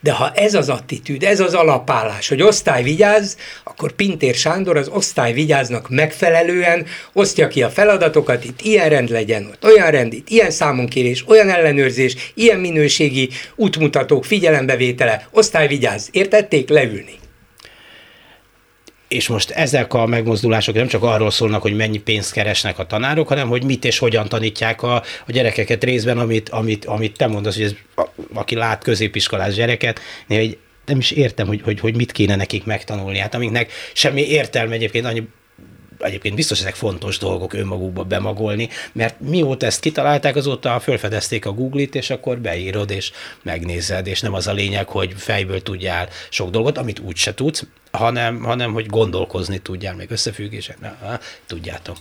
de 0.00 0.12
ha 0.12 0.32
ez 0.34 0.54
az 0.54 0.68
attitűd, 0.68 1.22
ez 1.22 1.40
az 1.40 1.54
alapállás, 1.54 2.28
hogy 2.28 2.42
osztály 2.42 2.82
vigyáz, 2.82 3.36
akkor 3.64 3.92
Pintér 3.92 4.34
Sándor 4.34 4.76
az 4.76 4.88
osztály 4.88 5.32
vigyáznak 5.32 5.90
megfelelően 5.90 6.86
osztja 7.12 7.48
ki 7.48 7.62
a 7.62 7.70
feladatokat, 7.70 8.44
itt 8.44 8.60
ilyen 8.60 8.88
rend 8.88 9.10
legyen, 9.10 9.44
ott 9.44 9.64
olyan 9.64 9.90
rend, 9.90 10.12
itt 10.12 10.28
ilyen 10.28 10.50
számonkérés, 10.50 11.24
olyan 11.28 11.50
ellenőrzés, 11.50 12.32
ilyen 12.34 12.58
minőségi 12.58 13.28
útmutatók 13.54 14.24
figyelembevétele, 14.24 15.28
osztály 15.30 15.68
vigyáz, 15.68 16.08
értették? 16.10 16.68
Leülni 16.68 17.24
és 19.16 19.28
most 19.28 19.50
ezek 19.50 19.94
a 19.94 20.06
megmozdulások 20.06 20.74
nem 20.74 20.86
csak 20.86 21.02
arról 21.02 21.30
szólnak, 21.30 21.62
hogy 21.62 21.76
mennyi 21.76 21.98
pénzt 21.98 22.32
keresnek 22.32 22.78
a 22.78 22.86
tanárok, 22.86 23.28
hanem 23.28 23.48
hogy 23.48 23.64
mit 23.64 23.84
és 23.84 23.98
hogyan 23.98 24.28
tanítják 24.28 24.82
a, 24.82 24.94
a 25.26 25.32
gyerekeket 25.32 25.84
részben, 25.84 26.18
amit, 26.18 26.48
amit, 26.48 26.84
amit 26.84 27.16
te 27.16 27.26
mondasz, 27.26 27.54
hogy 27.54 27.64
ez, 27.64 27.74
a, 27.96 28.06
aki 28.34 28.54
lát 28.54 28.82
középiskolás 28.82 29.54
gyereket, 29.54 30.00
hogy 30.26 30.58
nem 30.86 30.98
is 30.98 31.10
értem, 31.10 31.46
hogy, 31.46 31.60
hogy, 31.62 31.80
hogy 31.80 31.96
mit 31.96 32.12
kéne 32.12 32.36
nekik 32.36 32.64
megtanulni. 32.64 33.18
Hát 33.18 33.34
amiknek 33.34 33.72
semmi 33.92 34.28
értelme 34.28 34.74
egyébként 34.74 35.04
annyi 35.04 35.28
egyébként 35.98 36.34
biztos 36.34 36.60
ezek 36.60 36.74
fontos 36.74 37.18
dolgok 37.18 37.52
önmagukba 37.52 38.04
bemagolni, 38.04 38.68
mert 38.92 39.20
mióta 39.20 39.66
ezt 39.66 39.80
kitalálták, 39.80 40.36
azóta 40.36 40.80
felfedezték 40.80 41.46
a 41.46 41.52
Google-it, 41.52 41.94
és 41.94 42.10
akkor 42.10 42.38
beírod, 42.38 42.90
és 42.90 43.12
megnézed, 43.42 44.06
és 44.06 44.20
nem 44.20 44.34
az 44.34 44.46
a 44.46 44.52
lényeg, 44.52 44.88
hogy 44.88 45.12
fejből 45.16 45.62
tudjál 45.62 46.08
sok 46.30 46.50
dolgot, 46.50 46.78
amit 46.78 46.98
úgyse 46.98 47.34
tudsz, 47.34 47.66
hanem, 47.90 48.42
hanem 48.42 48.72
hogy 48.72 48.86
gondolkozni 48.86 49.58
tudjál, 49.58 49.94
meg 49.94 50.10
összefüggések, 50.10 50.78
tudjátok. 51.46 51.96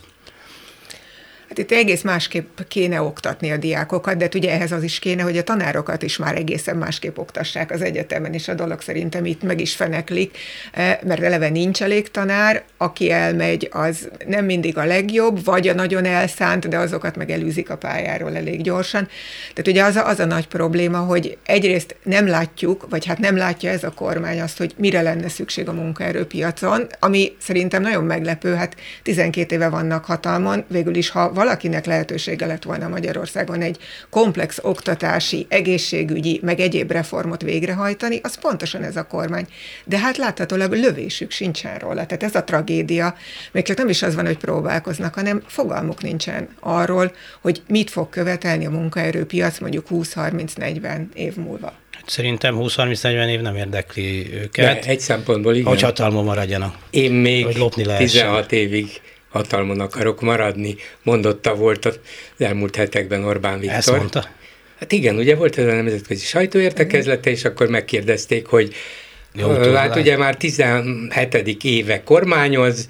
Hát 1.55 1.63
itt 1.63 1.77
egész 1.77 2.01
másképp 2.01 2.59
kéne 2.67 3.01
oktatni 3.01 3.51
a 3.51 3.57
diákokat, 3.57 4.17
de 4.17 4.29
ugye 4.35 4.51
ehhez 4.51 4.71
az 4.71 4.83
is 4.83 4.99
kéne, 4.99 5.23
hogy 5.23 5.37
a 5.37 5.43
tanárokat 5.43 6.03
is 6.03 6.17
már 6.17 6.35
egészen 6.35 6.77
másképp 6.77 7.17
oktassák 7.17 7.71
az 7.71 7.81
egyetemen, 7.81 8.33
és 8.33 8.47
a 8.47 8.53
dolog 8.53 8.81
szerintem 8.81 9.25
itt 9.25 9.43
meg 9.43 9.61
is 9.61 9.75
feneklik, 9.75 10.37
eh, 10.71 10.97
mert 11.03 11.21
eleve 11.21 11.49
nincs 11.49 11.81
elég 11.81 12.11
tanár, 12.11 12.63
aki 12.77 13.11
elmegy, 13.11 13.69
az 13.71 14.09
nem 14.27 14.45
mindig 14.45 14.77
a 14.77 14.85
legjobb, 14.85 15.43
vagy 15.43 15.67
a 15.67 15.73
nagyon 15.73 16.05
elszánt, 16.05 16.67
de 16.67 16.77
azokat 16.77 17.15
meg 17.15 17.29
elűzik 17.31 17.69
a 17.69 17.77
pályáról 17.77 18.35
elég 18.35 18.61
gyorsan. 18.61 19.07
Tehát 19.53 19.67
ugye 19.67 19.83
az 19.83 19.95
a, 19.95 20.07
az 20.07 20.19
a 20.19 20.25
nagy 20.25 20.47
probléma, 20.47 20.97
hogy 20.97 21.37
egyrészt 21.45 21.95
nem 22.03 22.27
látjuk, 22.27 22.87
vagy 22.89 23.05
hát 23.05 23.19
nem 23.19 23.37
látja 23.37 23.69
ez 23.69 23.83
a 23.83 23.91
kormány 23.91 24.41
azt, 24.41 24.57
hogy 24.57 24.73
mire 24.77 25.01
lenne 25.01 25.29
szükség 25.29 25.67
a 25.67 25.73
munkaerőpiacon, 25.73 26.87
ami 26.99 27.35
szerintem 27.39 27.81
nagyon 27.81 28.03
meglepő, 28.03 28.53
hát 28.53 28.75
12 29.03 29.55
éve 29.55 29.69
vannak 29.69 30.05
hatalmon, 30.05 30.63
végül 30.67 30.95
is, 30.95 31.09
ha 31.09 31.33
valakinek 31.45 31.85
lehetősége 31.85 32.45
lett 32.45 32.63
volna 32.63 32.87
Magyarországon 32.87 33.61
egy 33.61 33.77
komplex 34.09 34.59
oktatási, 34.61 35.45
egészségügyi, 35.49 36.39
meg 36.43 36.59
egyéb 36.59 36.91
reformot 36.91 37.41
végrehajtani, 37.41 38.19
az 38.23 38.39
pontosan 38.39 38.83
ez 38.83 38.95
a 38.95 39.07
kormány. 39.07 39.47
De 39.85 39.97
hát 39.97 40.17
láthatólag 40.17 40.71
lövésük 40.71 41.31
sincsen 41.31 41.77
róla. 41.77 42.05
Tehát 42.05 42.23
ez 42.23 42.35
a 42.35 42.43
tragédia. 42.43 43.15
Még 43.51 43.63
csak 43.63 43.77
nem 43.77 43.89
is 43.89 44.01
az 44.01 44.15
van, 44.15 44.25
hogy 44.25 44.37
próbálkoznak, 44.37 45.13
hanem 45.13 45.43
fogalmuk 45.47 46.01
nincsen 46.01 46.47
arról, 46.59 47.11
hogy 47.41 47.61
mit 47.67 47.89
fog 47.89 48.09
követelni 48.09 48.65
a 48.65 48.69
munkaerőpiac 48.69 49.59
mondjuk 49.59 49.87
20-30-40 49.89 51.05
év 51.13 51.35
múlva. 51.35 51.73
Szerintem 52.05 52.55
20-30-40 52.59 53.29
év 53.29 53.41
nem 53.41 53.55
érdekli 53.55 54.33
őket. 54.33 54.83
De 54.83 54.89
egy 54.89 54.99
szempontból 54.99 55.53
igen. 55.53 55.67
Hogy 55.67 55.81
hatalmon 55.81 56.23
maradjanak. 56.23 56.75
Én 56.89 57.11
még 57.11 57.47
16 57.97 58.51
évig 58.51 59.01
hatalmon 59.35 59.79
akarok 59.79 60.21
maradni, 60.21 60.75
mondotta 61.03 61.55
volt 61.55 61.85
az 61.85 61.99
elmúlt 62.37 62.75
hetekben 62.75 63.23
Orbán 63.23 63.59
Viktor. 63.59 63.77
Ezt 63.77 63.91
mondta? 63.91 64.27
Hát 64.79 64.91
igen, 64.91 65.15
ugye 65.15 65.35
volt 65.35 65.57
ez 65.57 65.67
a 65.67 65.73
nemzetközi 65.73 66.25
sajtóértekezlete, 66.25 67.29
és 67.29 67.45
akkor 67.45 67.67
megkérdezték, 67.67 68.45
hogy 68.45 68.73
Jó, 69.33 69.49
hát 69.73 69.95
ugye 69.95 70.17
már 70.17 70.35
17. 70.35 71.63
éve 71.63 72.03
kormányoz, 72.03 72.87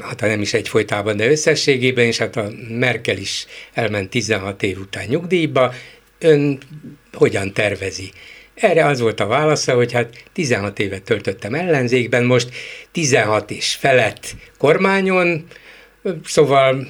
hát 0.00 0.20
nem 0.20 0.40
is 0.40 0.54
egyfolytában, 0.54 1.16
de 1.16 1.30
összességében, 1.30 2.04
és 2.04 2.18
hát 2.18 2.36
a 2.36 2.50
Merkel 2.68 3.16
is 3.16 3.46
elment 3.72 4.10
16 4.10 4.62
év 4.62 4.78
után 4.78 5.04
nyugdíjba, 5.08 5.74
ön 6.18 6.58
hogyan 7.12 7.52
tervezi 7.52 8.10
erre 8.60 8.86
az 8.86 9.00
volt 9.00 9.20
a 9.20 9.26
válasza, 9.26 9.74
hogy 9.74 9.92
hát 9.92 10.24
16 10.32 10.78
évet 10.78 11.02
töltöttem 11.02 11.54
ellenzékben, 11.54 12.24
most 12.24 12.48
16 12.92 13.50
és 13.50 13.74
felett 13.74 14.34
kormányon, 14.58 15.46
szóval 16.24 16.86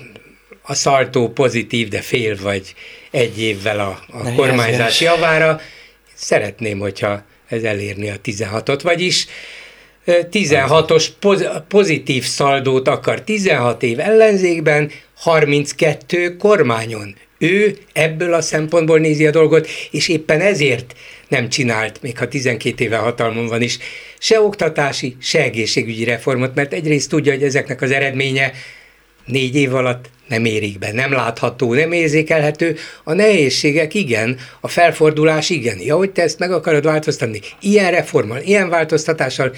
a 0.62 0.74
szaltó 0.74 1.28
pozitív, 1.28 1.88
de 1.88 2.00
fél 2.00 2.36
vagy 2.42 2.74
egy 3.10 3.40
évvel 3.40 3.80
a, 3.80 4.04
a 4.18 4.32
kormányzás 4.34 5.00
javára. 5.00 5.60
Szeretném, 6.14 6.78
hogyha 6.78 7.22
ez 7.48 7.62
elérni 7.62 8.10
a 8.10 8.14
16-ot, 8.24 8.80
vagyis 8.82 9.26
16-os 10.06 11.08
pozitív 11.68 12.24
szaldót 12.24 12.88
akar 12.88 13.22
16 13.22 13.82
év 13.82 14.00
ellenzékben, 14.00 14.90
32 15.16 16.36
kormányon. 16.36 17.14
Ő 17.38 17.76
ebből 17.92 18.34
a 18.34 18.40
szempontból 18.40 18.98
nézi 18.98 19.26
a 19.26 19.30
dolgot, 19.30 19.68
és 19.90 20.08
éppen 20.08 20.40
ezért 20.40 20.94
nem 21.30 21.48
csinált, 21.48 22.02
még 22.02 22.18
ha 22.18 22.28
12 22.28 22.84
éve 22.84 22.96
hatalmon 22.96 23.46
van 23.46 23.62
is, 23.62 23.78
se 24.18 24.40
oktatási, 24.40 25.16
se 25.20 25.42
egészségügyi 25.42 26.04
reformot, 26.04 26.54
mert 26.54 26.72
egyrészt 26.72 27.08
tudja, 27.08 27.32
hogy 27.32 27.42
ezeknek 27.42 27.82
az 27.82 27.90
eredménye 27.90 28.52
négy 29.24 29.56
év 29.56 29.74
alatt 29.74 30.10
nem 30.28 30.44
érik 30.44 30.78
be, 30.78 30.92
nem 30.92 31.12
látható, 31.12 31.74
nem 31.74 31.92
érzékelhető. 31.92 32.76
A 33.04 33.12
nehézségek 33.12 33.94
igen, 33.94 34.38
a 34.60 34.68
felfordulás 34.68 35.50
igen. 35.50 35.78
Ja, 35.80 35.96
hogy 35.96 36.10
te 36.10 36.22
ezt 36.22 36.38
meg 36.38 36.52
akarod 36.52 36.84
változtatni, 36.84 37.40
ilyen 37.60 37.90
reformmal, 37.90 38.40
ilyen 38.40 38.68
változtatással, 38.68 39.54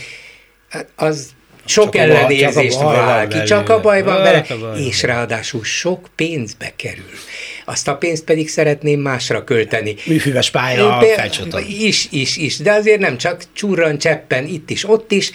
hát 0.68 0.88
az 0.96 1.30
sok 1.64 1.84
csak 1.84 1.96
ellenérzést 1.96 2.78
vál 2.78 3.28
ki, 3.28 3.42
csak 3.42 3.68
a 3.68 3.80
baj 3.80 4.02
van 4.02 4.22
vele, 4.22 4.46
és 4.76 5.02
ráadásul 5.02 5.64
sok 5.64 6.08
pénzbe 6.16 6.72
kerül. 6.76 7.10
Azt 7.64 7.88
a 7.88 7.96
pénzt 7.96 8.24
pedig 8.24 8.48
szeretném 8.48 9.00
másra 9.00 9.44
költeni. 9.44 9.94
Műfüves 10.06 10.50
pálya, 10.50 10.98
Is, 11.68 12.08
is, 12.10 12.36
is, 12.36 12.56
de 12.56 12.72
azért 12.72 13.00
nem 13.00 13.16
csak 13.16 13.42
csúran 13.52 13.98
cseppen 13.98 14.46
itt 14.46 14.70
is, 14.70 14.88
ott 14.88 15.12
is, 15.12 15.30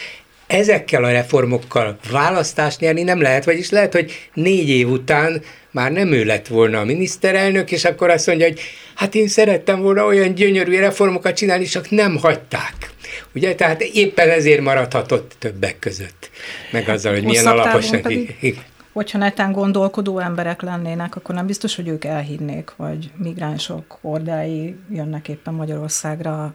ezekkel 0.48 1.04
a 1.04 1.12
reformokkal 1.12 1.98
választást 2.12 2.80
nyerni 2.80 3.04
nem 3.04 3.22
lehet, 3.22 3.46
vagyis 3.46 3.70
lehet, 3.70 3.94
hogy 3.94 4.30
négy 4.34 4.70
év 4.70 4.90
után 4.90 5.42
már 5.72 5.92
nem 5.92 6.12
ő 6.12 6.24
lett 6.24 6.48
volna 6.48 6.80
a 6.80 6.86
miniszterelnök, 6.86 7.72
és 7.72 7.86
akkor 7.86 8.10
azt 8.10 8.28
mondja, 8.28 8.46
hogy 8.48 8.60
hát 8.96 9.16
én 9.16 9.28
szerettem 9.28 9.82
volna 9.82 10.06
olyan 10.06 10.34
gyönyörű 10.34 10.80
reformokat 10.80 11.36
csinálni, 11.36 11.66
csak 11.66 11.90
nem 11.90 12.18
hagyták. 12.18 12.76
Ugye, 13.36 13.56
tehát 13.56 13.82
éppen 13.82 14.30
ezért 14.30 14.62
maradhatott 14.62 15.36
többek 15.40 15.80
között, 15.80 16.30
meg 16.72 16.90
azzal, 16.90 17.14
hogy 17.14 17.24
milyen 17.24 17.48
alaposan... 17.48 18.02
Hogyha 18.98 19.18
netán 19.18 19.52
gondolkodó 19.52 20.20
emberek 20.20 20.62
lennének, 20.62 21.16
akkor 21.16 21.36
nem 21.36 21.46
biztos, 21.46 21.76
hogy 21.76 21.88
ők 21.88 22.04
elhinnék, 22.04 22.76
vagy 22.76 23.12
migránsok 23.16 23.98
hordái 24.02 24.80
jönnek 24.90 25.28
éppen 25.28 25.54
Magyarországra 25.54 26.54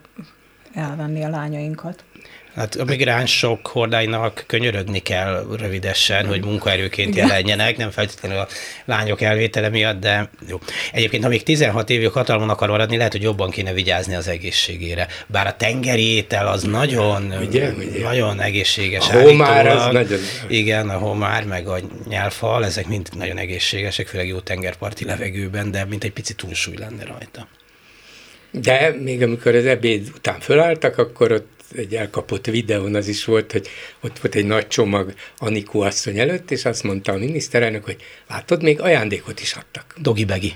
elvenni 0.73 1.23
a 1.23 1.29
lányainkat. 1.29 2.03
Hát 2.55 2.75
a 2.75 2.83
migránsok 2.83 3.67
hordáinak 3.67 4.43
könyörögni 4.47 4.99
kell 4.99 5.45
rövidesen, 5.57 6.25
hogy 6.25 6.43
munkaerőként 6.43 7.15
jelenjenek, 7.15 7.77
nem 7.77 7.91
feltétlenül 7.91 8.37
a 8.37 8.47
lányok 8.85 9.21
elvétele 9.21 9.69
miatt, 9.69 9.99
de 9.99 10.29
jó. 10.47 10.59
Egyébként, 10.91 11.23
ha 11.23 11.29
még 11.29 11.43
16 11.43 11.89
évig 11.89 12.09
hatalmon 12.09 12.49
akar 12.49 12.69
maradni, 12.69 12.97
lehet, 12.97 13.11
hogy 13.11 13.21
jobban 13.21 13.49
kéne 13.49 13.73
vigyázni 13.73 14.15
az 14.15 14.27
egészségére. 14.27 15.07
Bár 15.27 15.47
a 15.47 15.55
tengeri 15.55 16.07
étel 16.15 16.47
az 16.47 16.63
nagyon, 16.63 17.33
ugye, 17.47 17.71
ugye? 17.71 18.03
nagyon 18.03 18.41
egészséges. 18.41 19.09
A 19.09 19.21
homár 19.21 19.67
az 19.67 19.93
nagyon... 19.93 20.19
Igen, 20.47 20.89
a 20.89 20.97
homár, 20.97 21.45
meg 21.45 21.67
a 21.67 21.79
nyelfal, 22.07 22.65
ezek 22.65 22.87
mind 22.87 23.09
nagyon 23.17 23.37
egészségesek, 23.37 24.07
főleg 24.07 24.27
jó 24.27 24.39
tengerparti 24.39 25.05
levegőben, 25.05 25.71
de 25.71 25.85
mint 25.85 26.03
egy 26.03 26.11
pici 26.11 26.33
túlsúly 26.33 26.75
lenne 26.77 27.05
rajta. 27.05 27.47
De 28.51 28.95
még 28.99 29.21
amikor 29.21 29.55
az 29.55 29.65
ebéd 29.65 30.11
után 30.15 30.39
fölálltak, 30.39 30.97
akkor 30.97 31.31
ott 31.31 31.62
egy 31.75 31.95
elkapott 31.95 32.45
videón 32.45 32.95
az 32.95 33.07
is 33.07 33.25
volt, 33.25 33.51
hogy 33.51 33.67
ott 34.01 34.19
volt 34.19 34.35
egy 34.35 34.45
nagy 34.45 34.67
csomag 34.67 35.13
Anikó 35.37 35.81
asszony 35.81 36.19
előtt, 36.19 36.51
és 36.51 36.65
azt 36.65 36.83
mondta 36.83 37.11
a 37.11 37.17
miniszterelnök, 37.17 37.85
hogy 37.85 37.97
látod, 38.29 38.63
még 38.63 38.81
ajándékot 38.81 39.41
is 39.41 39.53
adtak. 39.53 39.95
Dogi-begi. 39.97 40.53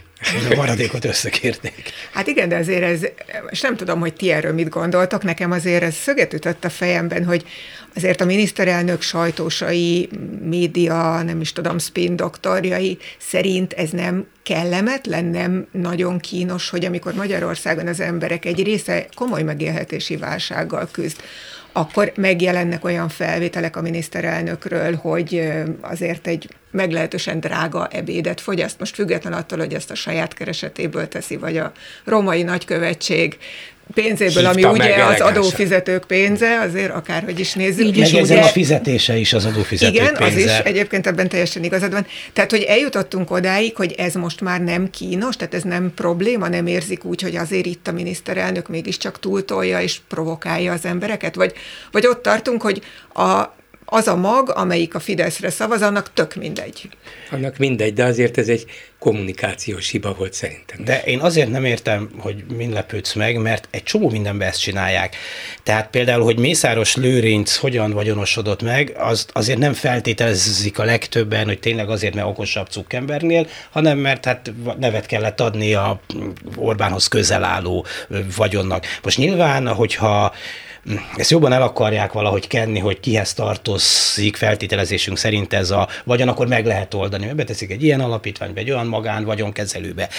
A 0.51 0.55
maradékot 0.55 1.05
összekérték. 1.05 1.91
Hát 2.11 2.27
igen, 2.27 2.49
de 2.49 2.55
azért 2.55 2.83
ez, 2.83 3.07
és 3.49 3.61
nem 3.61 3.75
tudom, 3.75 3.99
hogy 3.99 4.13
ti 4.13 4.31
erről 4.31 4.53
mit 4.53 4.69
gondoltok, 4.69 5.23
nekem 5.23 5.51
azért 5.51 5.83
ez 5.83 5.95
szöget 5.95 6.33
ütött 6.33 6.65
a 6.65 6.69
fejemben, 6.69 7.25
hogy 7.25 7.45
azért 7.97 8.21
a 8.21 8.25
miniszterelnök 8.25 9.01
sajtósai, 9.01 10.09
média, 10.41 11.21
nem 11.21 11.41
is 11.41 11.53
tudom, 11.53 11.77
spin 11.77 12.15
doktorjai 12.15 12.97
szerint 13.17 13.73
ez 13.73 13.89
nem 13.89 14.25
kellemetlen, 14.43 15.25
nem 15.25 15.67
nagyon 15.71 16.19
kínos, 16.19 16.69
hogy 16.69 16.85
amikor 16.85 17.13
Magyarországon 17.13 17.87
az 17.87 17.99
emberek 17.99 18.45
egy 18.45 18.63
része 18.63 19.05
komoly 19.15 19.43
megélhetési 19.43 20.17
válsággal 20.17 20.87
küzd, 20.91 21.21
akkor 21.71 22.11
megjelennek 22.15 22.83
olyan 22.83 23.09
felvételek 23.09 23.75
a 23.75 23.81
miniszterelnökről, 23.81 24.95
hogy 24.95 25.53
azért 25.81 26.27
egy 26.27 26.49
meglehetősen 26.71 27.39
drága 27.39 27.87
ebédet 27.87 28.41
fogyaszt, 28.41 28.79
most 28.79 28.95
független 28.95 29.33
attól, 29.33 29.57
hogy 29.57 29.73
ezt 29.73 29.91
a 29.91 29.95
saját 29.95 30.33
keresetéből 30.33 31.07
teszi, 31.07 31.37
vagy 31.37 31.57
a 31.57 31.71
romai 32.03 32.43
nagykövetség 32.43 33.37
pénzéből, 33.93 34.45
ami 34.45 34.63
ugye 34.63 35.03
az 35.03 35.21
adófizetők 35.21 36.03
pénze, 36.03 36.59
azért 36.59 36.91
akárhogy 36.91 37.39
is 37.39 37.53
nézzük. 37.53 37.85
Így 37.85 37.97
is, 37.97 38.13
ugye, 38.13 38.41
a 38.41 38.43
fizetése 38.43 39.17
is 39.17 39.33
az 39.33 39.45
adófizetők 39.45 39.95
igen, 39.95 40.13
pénze. 40.13 40.39
Igen, 40.39 40.49
az 40.49 40.59
is 40.59 40.65
egyébként 40.65 41.07
ebben 41.07 41.29
teljesen 41.29 41.63
igazad 41.63 41.91
van. 41.91 42.05
Tehát, 42.33 42.51
hogy 42.51 42.61
eljutottunk 42.61 43.31
odáig, 43.31 43.75
hogy 43.75 43.93
ez 43.97 44.13
most 44.13 44.41
már 44.41 44.61
nem 44.61 44.89
kínos, 44.89 45.35
tehát 45.35 45.53
ez 45.53 45.63
nem 45.63 45.91
probléma, 45.95 46.47
nem 46.47 46.67
érzik 46.67 47.03
úgy, 47.03 47.21
hogy 47.21 47.35
azért 47.35 47.65
itt 47.65 47.87
a 47.87 47.91
miniszterelnök 47.91 48.67
mégiscsak 48.67 49.19
túltolja 49.19 49.81
és 49.81 49.99
provokálja 50.07 50.73
az 50.73 50.85
embereket, 50.85 51.35
vagy, 51.35 51.53
vagy 51.91 52.05
ott 52.07 52.21
tartunk, 52.21 52.61
hogy 52.61 52.81
a 53.13 53.55
az 53.89 54.07
a 54.07 54.15
mag, 54.15 54.51
amelyik 54.55 54.95
a 54.95 54.99
Fideszre 54.99 55.49
szavaz, 55.49 55.81
annak 55.81 56.13
tök 56.13 56.35
mindegy. 56.35 56.89
Annak 57.31 57.57
mindegy, 57.57 57.93
de 57.93 58.03
azért 58.03 58.37
ez 58.37 58.47
egy 58.47 58.65
kommunikációs 58.99 59.89
hiba 59.89 60.13
volt 60.13 60.33
szerintem. 60.33 60.83
De 60.83 61.01
én 61.01 61.19
azért 61.19 61.49
nem 61.49 61.65
értem, 61.65 62.09
hogy 62.19 62.43
mind 62.57 62.73
lepődsz 62.73 63.13
meg, 63.13 63.37
mert 63.37 63.67
egy 63.71 63.83
csomó 63.83 64.09
mindenben 64.09 64.47
ezt 64.47 64.61
csinálják. 64.61 65.15
Tehát 65.63 65.89
például, 65.89 66.23
hogy 66.23 66.39
Mészáros 66.39 66.95
Lőrinc 66.95 67.55
hogyan 67.55 67.91
vagyonosodott 67.91 68.61
meg, 68.61 68.95
az 68.97 69.25
azért 69.33 69.59
nem 69.59 69.73
feltételezik 69.73 70.79
a 70.79 70.83
legtöbben, 70.83 71.45
hogy 71.45 71.59
tényleg 71.59 71.89
azért, 71.89 72.13
mert 72.13 72.27
okosabb 72.27 72.67
cukkembernél, 72.67 73.47
hanem 73.71 73.97
mert 73.97 74.25
hát 74.25 74.51
nevet 74.79 75.05
kellett 75.05 75.41
adni 75.41 75.73
a 75.73 75.99
Orbánhoz 76.55 77.07
közel 77.07 77.43
álló 77.43 77.85
vagyonnak. 78.35 78.85
Most 79.03 79.17
nyilván, 79.17 79.67
hogyha 79.67 80.33
ezt 81.15 81.29
jobban 81.29 81.53
el 81.53 81.61
akarják 81.61 82.11
valahogy 82.11 82.47
kenni, 82.47 82.79
hogy 82.79 82.99
kihez 82.99 83.33
tartozik 83.33 84.35
feltételezésünk 84.35 85.17
szerint 85.17 85.53
ez 85.53 85.71
a 85.71 85.87
vagyon, 86.03 86.27
akkor 86.27 86.47
meg 86.47 86.65
lehet 86.65 86.93
oldani. 86.93 87.25
Mert 87.25 87.37
beteszik 87.37 87.71
egy 87.71 87.83
ilyen 87.83 87.99
alapítványba, 87.99 88.59
egy 88.59 88.71
olyan 88.71 88.86
magán 88.87 89.23
vagyonkezelőbe. 89.23 90.09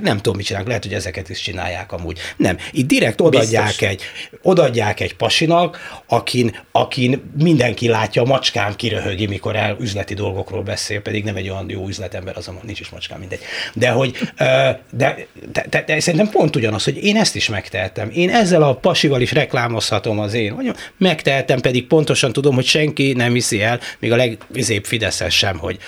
Nem 0.00 0.16
tudom, 0.16 0.36
mit 0.36 0.46
csinálnak, 0.46 0.68
lehet, 0.68 0.84
hogy 0.84 0.94
ezeket 0.94 1.28
is 1.28 1.40
csinálják 1.40 1.92
amúgy. 1.92 2.18
Nem, 2.36 2.56
itt 2.72 2.86
direkt 2.86 3.20
odadják 3.20 3.80
egy, 3.82 4.02
odadják 4.42 5.00
egy 5.00 5.16
pasinak, 5.16 6.02
akin, 6.06 6.58
akin 6.72 7.30
mindenki 7.42 7.88
látja, 7.88 8.22
a 8.22 8.24
macskám 8.24 8.76
kiröhögi, 8.76 9.26
mikor 9.26 9.56
el 9.56 9.76
üzleti 9.80 10.14
dolgokról 10.14 10.62
beszél, 10.62 11.00
pedig 11.00 11.24
nem 11.24 11.36
egy 11.36 11.48
olyan 11.50 11.70
jó 11.70 11.88
üzletember, 11.88 12.36
azonban 12.36 12.62
nincs 12.66 12.80
is 12.80 12.88
macskám, 12.88 13.18
mindegy. 13.18 13.40
De 13.74 13.90
hogy, 13.90 14.18
de, 14.36 15.26
de, 15.52 15.66
de, 15.70 15.82
de 15.86 16.00
szerintem 16.00 16.30
pont 16.30 16.56
ugyanaz, 16.56 16.84
hogy 16.84 17.04
én 17.04 17.16
ezt 17.16 17.36
is 17.36 17.48
megtehetem. 17.48 18.10
Én 18.12 18.30
ezzel 18.30 18.62
a 18.62 18.74
pasival 18.74 19.20
is 19.20 19.32
reklámozhatom 19.32 20.18
az 20.18 20.34
én 20.34 20.54
vagyom, 20.54 20.74
megtehetem, 20.98 21.60
pedig 21.60 21.86
pontosan 21.86 22.32
tudom, 22.32 22.54
hogy 22.54 22.66
senki 22.66 23.12
nem 23.12 23.32
hiszi 23.32 23.62
el, 23.62 23.80
még 23.98 24.12
a 24.12 24.16
legvizébb 24.16 24.84
Fideszes 24.84 25.36
sem, 25.36 25.58
hogy 25.58 25.78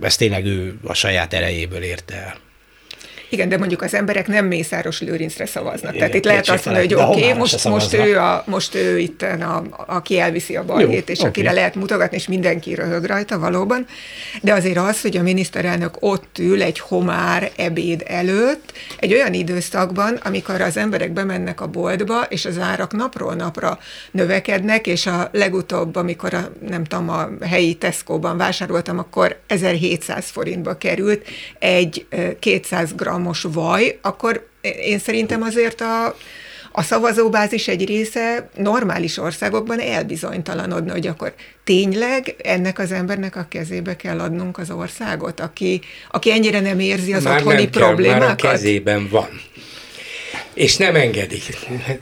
ezt 0.00 0.18
tényleg 0.18 0.46
ő 0.46 0.78
a 0.84 0.94
saját 0.94 1.32
erejéből 1.62 1.82
érte 1.82 2.14
el. 2.14 2.51
Igen, 3.32 3.48
de 3.48 3.58
mondjuk 3.58 3.82
az 3.82 3.94
emberek 3.94 4.26
nem 4.26 4.46
Mészáros 4.46 5.00
Lőrincre 5.00 5.46
szavaznak. 5.46 5.94
Igen, 5.94 5.96
Tehát 5.96 6.14
itt 6.14 6.24
lehet 6.24 6.48
azt 6.48 6.64
mondani, 6.64 6.86
hogy 6.86 7.02
oké, 7.08 7.22
okay, 7.22 7.38
most, 7.38 7.64
most, 7.64 7.94
ő 7.94 8.18
a, 8.18 8.44
most 8.46 8.74
ő 8.74 8.98
itt, 8.98 9.22
a, 9.22 9.62
aki 9.86 10.18
elviszi 10.18 10.56
a 10.56 10.64
balhét, 10.64 11.08
és 11.08 11.18
okay. 11.18 11.30
akire 11.30 11.52
lehet 11.52 11.74
mutogatni, 11.74 12.16
és 12.16 12.26
mindenki 12.26 12.74
röhög 12.74 13.04
rajta 13.04 13.38
valóban. 13.38 13.86
De 14.42 14.52
azért 14.52 14.78
az, 14.78 15.00
hogy 15.00 15.16
a 15.16 15.22
miniszterelnök 15.22 15.94
ott 16.00 16.38
ül 16.38 16.62
egy 16.62 16.78
homár 16.78 17.50
ebéd 17.56 18.02
előtt, 18.06 18.72
egy 18.98 19.12
olyan 19.12 19.32
időszakban, 19.32 20.18
amikor 20.22 20.60
az 20.60 20.76
emberek 20.76 21.12
bemennek 21.12 21.60
a 21.60 21.66
boltba, 21.66 22.22
és 22.28 22.44
az 22.44 22.58
árak 22.58 22.92
napról 22.92 23.34
napra 23.34 23.78
növekednek, 24.10 24.86
és 24.86 25.06
a 25.06 25.28
legutóbb, 25.32 25.96
amikor 25.96 26.34
a, 26.34 26.52
nem 26.68 26.84
tudom, 26.84 27.08
a 27.08 27.28
helyi 27.46 27.74
Tesco-ban 27.74 28.36
vásároltam, 28.36 28.98
akkor 28.98 29.38
1700 29.46 30.26
forintba 30.30 30.76
került 30.76 31.26
egy 31.58 32.06
200 32.38 32.94
g 32.94 33.20
most 33.22 33.46
vaj, 33.52 33.98
akkor 34.02 34.48
én 34.60 34.98
szerintem 34.98 35.42
azért 35.42 35.80
a, 35.80 36.16
a 36.72 36.82
szavazóbázis 36.82 37.68
egy 37.68 37.86
része 37.86 38.48
normális 38.56 39.18
országokban 39.18 39.80
elbizonytalanodna, 39.80 40.92
hogy 40.92 41.06
akkor 41.06 41.34
tényleg 41.64 42.34
ennek 42.38 42.78
az 42.78 42.92
embernek 42.92 43.36
a 43.36 43.46
kezébe 43.48 43.96
kell 43.96 44.20
adnunk 44.20 44.58
az 44.58 44.70
országot, 44.70 45.40
aki, 45.40 45.80
aki 46.10 46.32
ennyire 46.32 46.60
nem 46.60 46.78
érzi 46.78 47.12
az 47.12 47.22
már 47.22 47.36
otthoni 47.36 47.62
nem 47.62 47.70
kell, 47.70 47.82
problémákat? 47.82 48.20
Már 48.20 48.30
a 48.30 48.54
kezében 48.54 49.08
van 49.08 49.28
és 50.54 50.76
nem 50.76 50.94
engedik. 50.94 51.42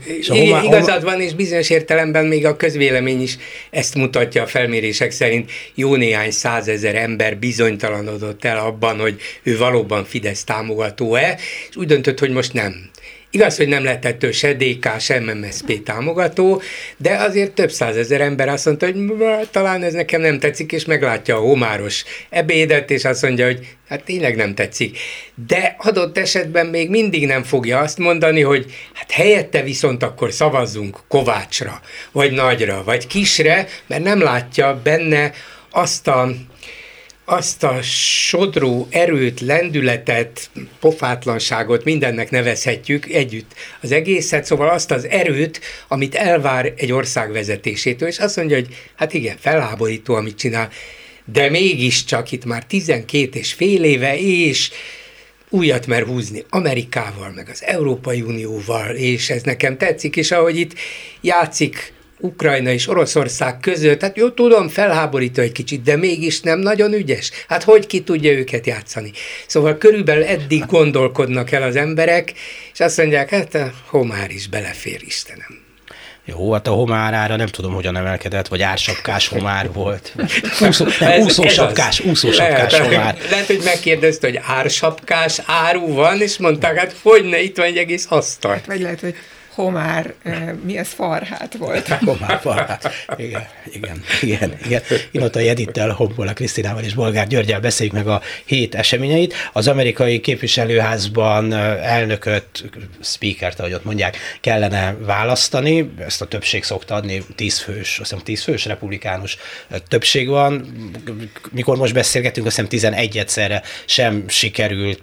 És 0.03 0.29
a 0.29 0.35
homa, 0.35 0.61
Igazad 0.63 1.03
van, 1.03 1.21
és 1.21 1.33
bizonyos 1.33 1.69
értelemben 1.69 2.25
még 2.25 2.45
a 2.45 2.55
közvélemény 2.55 3.21
is 3.21 3.37
ezt 3.69 3.95
mutatja 3.95 4.43
a 4.43 4.47
felmérések 4.47 5.11
szerint. 5.11 5.51
Jó 5.75 5.95
néhány 5.95 6.31
százezer 6.31 6.95
ember 6.95 7.37
bizonytalanodott 7.37 8.45
el 8.45 8.57
abban, 8.57 8.99
hogy 8.99 9.21
ő 9.43 9.57
valóban 9.57 10.05
Fidesz 10.05 10.43
támogató-e, 10.43 11.39
és 11.69 11.75
úgy 11.75 11.87
döntött, 11.87 12.19
hogy 12.19 12.31
most 12.31 12.53
nem 12.53 12.89
Igaz, 13.33 13.57
hogy 13.57 13.67
nem 13.67 13.83
lett 13.83 14.05
ettől 14.05 14.31
se 14.31 14.53
DK, 14.53 14.99
se 14.99 15.19
MMSZP 15.19 15.83
támogató, 15.83 16.61
de 16.97 17.15
azért 17.15 17.51
több 17.51 17.71
százezer 17.71 18.21
ember 18.21 18.49
azt 18.49 18.65
mondta, 18.65 18.85
hogy 18.85 18.95
talán 19.51 19.83
ez 19.83 19.93
nekem 19.93 20.21
nem 20.21 20.39
tetszik, 20.39 20.71
és 20.71 20.85
meglátja 20.85 21.35
a 21.35 21.39
homáros 21.39 22.03
ebédet, 22.29 22.91
és 22.91 23.05
azt 23.05 23.21
mondja, 23.21 23.45
hogy 23.45 23.67
hát 23.89 24.03
tényleg 24.03 24.35
nem 24.35 24.55
tetszik. 24.55 24.97
De 25.47 25.75
adott 25.79 26.17
esetben 26.17 26.65
még 26.65 26.89
mindig 26.89 27.25
nem 27.25 27.43
fogja 27.43 27.79
azt 27.79 27.97
mondani, 27.97 28.41
hogy 28.41 28.65
hát 28.93 29.11
helyette 29.11 29.61
viszont 29.61 30.03
akkor 30.03 30.31
szavazzunk 30.31 30.99
Kovácsra, 31.07 31.81
vagy 32.11 32.31
Nagyra, 32.31 32.83
vagy 32.83 33.07
Kisre, 33.07 33.67
mert 33.87 34.03
nem 34.03 34.21
látja 34.21 34.79
benne 34.83 35.31
azt 35.69 36.07
a 36.07 36.31
azt 37.31 37.63
a 37.63 37.81
sodró 37.81 38.87
erőt, 38.89 39.39
lendületet, 39.39 40.49
pofátlanságot 40.79 41.83
mindennek 41.83 42.29
nevezhetjük 42.29 43.05
együtt 43.05 43.53
az 43.81 43.91
egészet, 43.91 44.45
szóval 44.45 44.69
azt 44.69 44.91
az 44.91 45.07
erőt, 45.07 45.61
amit 45.87 46.15
elvár 46.15 46.73
egy 46.77 46.91
ország 46.91 47.31
vezetésétől, 47.31 48.07
és 48.07 48.19
azt 48.19 48.35
mondja, 48.35 48.55
hogy 48.55 48.67
hát 48.95 49.13
igen, 49.13 49.37
felháborító, 49.39 50.13
amit 50.13 50.37
csinál, 50.37 50.69
de 51.25 51.49
mégiscsak 51.49 52.31
itt 52.31 52.45
már 52.45 52.65
12 52.65 53.39
és 53.39 53.53
fél 53.53 53.83
éve, 53.83 54.17
és 54.17 54.69
újat 55.49 55.87
mer 55.87 56.05
húzni 56.05 56.45
Amerikával, 56.49 57.31
meg 57.35 57.49
az 57.49 57.63
Európai 57.63 58.21
Unióval, 58.21 58.95
és 58.95 59.29
ez 59.29 59.41
nekem 59.41 59.77
tetszik, 59.77 60.15
és 60.15 60.31
ahogy 60.31 60.59
itt 60.59 60.73
játszik 61.21 61.93
Ukrajna 62.21 62.69
és 62.69 62.87
Oroszország 62.87 63.59
között, 63.59 64.01
hát 64.01 64.17
jó, 64.17 64.29
tudom, 64.29 64.67
felháborító 64.67 65.41
egy 65.41 65.51
kicsit, 65.51 65.81
de 65.81 65.95
mégis 65.95 66.41
nem 66.41 66.59
nagyon 66.59 66.93
ügyes. 66.93 67.31
Hát 67.47 67.63
hogy 67.63 67.87
ki 67.87 68.01
tudja 68.01 68.31
őket 68.31 68.67
játszani? 68.67 69.11
Szóval 69.47 69.77
körülbelül 69.77 70.23
eddig 70.23 70.65
gondolkodnak 70.65 71.51
el 71.51 71.63
az 71.63 71.75
emberek, 71.75 72.33
és 72.73 72.79
azt 72.79 72.97
mondják, 72.97 73.29
hát 73.29 73.55
a 73.55 73.71
homár 73.85 74.31
is 74.31 74.47
belefér, 74.47 75.01
Istenem. 75.05 75.59
Jó, 76.25 76.51
hát 76.51 76.67
a 76.67 76.71
homárára 76.71 77.35
nem 77.35 77.47
tudom, 77.47 77.73
hogyan 77.73 77.97
emelkedett, 77.97 78.47
vagy 78.47 78.61
ársapkás 78.61 79.27
homár 79.27 79.71
volt. 79.71 80.15
Úszó, 80.61 80.85
nem, 80.99 81.19
úszósapkás, 81.19 81.99
úszósapkás 81.99 82.71
lehet, 82.71 82.87
homár. 82.87 83.17
Lehet, 83.29 83.45
hogy 83.45 83.61
megkérdezte, 83.63 84.27
hogy 84.27 84.39
ársapkás 84.43 85.39
áru 85.45 85.93
van, 85.93 86.21
és 86.21 86.37
mondták, 86.37 86.77
hát 86.77 86.95
hogy 87.01 87.25
ne, 87.25 87.41
itt 87.41 87.57
van 87.57 87.65
egy 87.65 87.77
egész 87.77 88.05
asztal. 88.09 88.61
Vagy 88.65 88.81
lehet, 88.81 88.99
hogy 88.99 89.15
homár, 89.53 90.13
mi 90.63 90.77
ez, 90.77 90.87
farhát 90.87 91.55
volt. 91.57 91.87
homár, 92.09 92.39
farhát. 92.41 92.89
Igen, 93.17 93.47
igen, 93.71 94.03
igen. 94.21 94.57
igen. 94.65 94.81
Inotai 95.11 95.49
Edittel, 95.49 95.89
Hombola 95.89 96.33
Krisztinával 96.33 96.83
és 96.83 96.93
Bolgár 96.93 97.27
Györgyel 97.27 97.59
beszéljük 97.59 97.95
meg 97.95 98.07
a 98.07 98.21
hét 98.45 98.75
eseményeit. 98.75 99.33
Az 99.53 99.67
amerikai 99.67 100.19
képviselőházban 100.19 101.53
elnököt, 101.53 102.69
speakert, 103.01 103.59
ahogy 103.59 103.73
ott 103.73 103.85
mondják, 103.85 104.17
kellene 104.41 104.95
választani. 104.99 105.93
Ezt 105.99 106.21
a 106.21 106.25
többség 106.25 106.63
szokta 106.63 106.95
adni, 106.95 107.23
tízfős, 107.35 107.99
azt 107.99 108.09
hiszem 108.09 108.23
tízfős 108.23 108.65
republikánus 108.65 109.37
többség 109.87 110.27
van. 110.27 110.65
Mikor 111.51 111.77
most 111.77 111.93
beszélgetünk, 111.93 112.45
azt 112.45 112.55
hiszem 112.55 112.69
11 112.69 113.17
egyszerre 113.17 113.61
sem 113.85 114.23
sikerült 114.27 115.01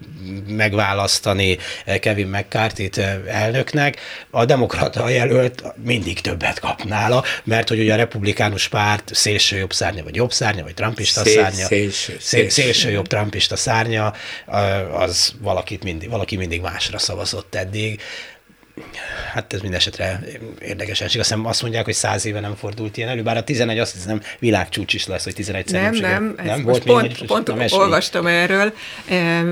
megválasztani 0.48 1.58
Kevin 2.00 2.26
McCarthy-t 2.26 2.98
elnöknek 3.26 3.96
a 4.38 4.44
demokrata 4.44 5.08
jelölt 5.08 5.62
mindig 5.84 6.20
többet 6.20 6.60
kap 6.60 6.82
nála, 6.82 7.24
mert 7.44 7.68
hogy 7.68 7.80
ugye 7.80 7.92
a 7.92 7.96
republikánus 7.96 8.68
párt 8.68 9.10
szélső 9.14 9.56
jobb 9.56 9.72
szárnya, 9.72 10.02
vagy 10.02 10.14
jobb 10.14 10.32
szárnya, 10.32 10.62
vagy 10.62 10.74
trumpista 10.74 11.20
Szél, 11.24 11.42
szárnya, 11.42 11.66
szélső, 11.66 12.16
szélső, 12.20 12.48
szélső 12.48 12.90
jobb 12.90 13.06
trumpista 13.06 13.56
szárnya, 13.56 14.12
az 14.92 15.34
valakit 15.40 15.82
mindig, 15.82 16.10
valaki 16.10 16.36
mindig 16.36 16.60
másra 16.60 16.98
szavazott 16.98 17.54
eddig 17.54 18.00
hát 19.32 19.52
ez 19.52 19.60
mindesetre 19.60 20.20
érdekes 20.60 21.00
Azt 21.00 21.12
hiszem 21.12 21.46
azt 21.46 21.62
mondják, 21.62 21.84
hogy 21.84 21.94
száz 21.94 22.26
éve 22.26 22.40
nem 22.40 22.54
fordult 22.54 22.96
ilyen 22.96 23.08
elő, 23.08 23.22
bár 23.22 23.36
a 23.36 23.44
11 23.44 23.78
azt 23.78 23.92
hiszem 23.92 24.20
világcsúcs 24.38 24.94
is 24.94 25.06
lesz, 25.06 25.24
hogy 25.24 25.34
11 25.34 25.70
Nem, 25.70 25.94
nem, 25.94 26.34
nem 26.44 26.62
volt 26.62 26.82
pont, 26.82 27.26
pont 27.26 27.54
nem 27.54 27.66
olvastam 27.70 28.26
erről. 28.26 28.72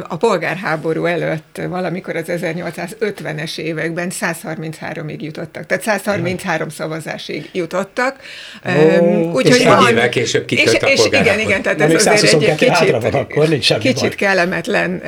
A 0.08 0.16
polgárháború 0.16 1.04
előtt 1.04 1.60
valamikor 1.68 2.16
az 2.16 2.24
1850-es 2.26 3.58
években 3.58 4.12
133-ig 4.20 5.18
jutottak, 5.20 5.66
tehát 5.66 5.82
133 5.82 6.68
szavazásig 6.68 7.48
jutottak. 7.52 8.16
Oh, 8.64 9.34
Úgyhogy 9.34 9.64
van, 9.64 9.88
évvel 9.90 10.08
később 10.08 10.52
és, 10.52 10.74
a 10.74 10.86
és 10.86 11.04
igen, 11.04 11.40
igen, 11.40 11.62
tehát 11.62 11.80
ez 11.80 12.06
azért 12.06 12.42
egy 12.42 12.54
kicsit, 12.54 12.90
van, 12.90 13.12
akkor 13.12 13.48
nincs 13.48 13.74
kicsit 13.74 14.14
kellemetlen 14.14 15.02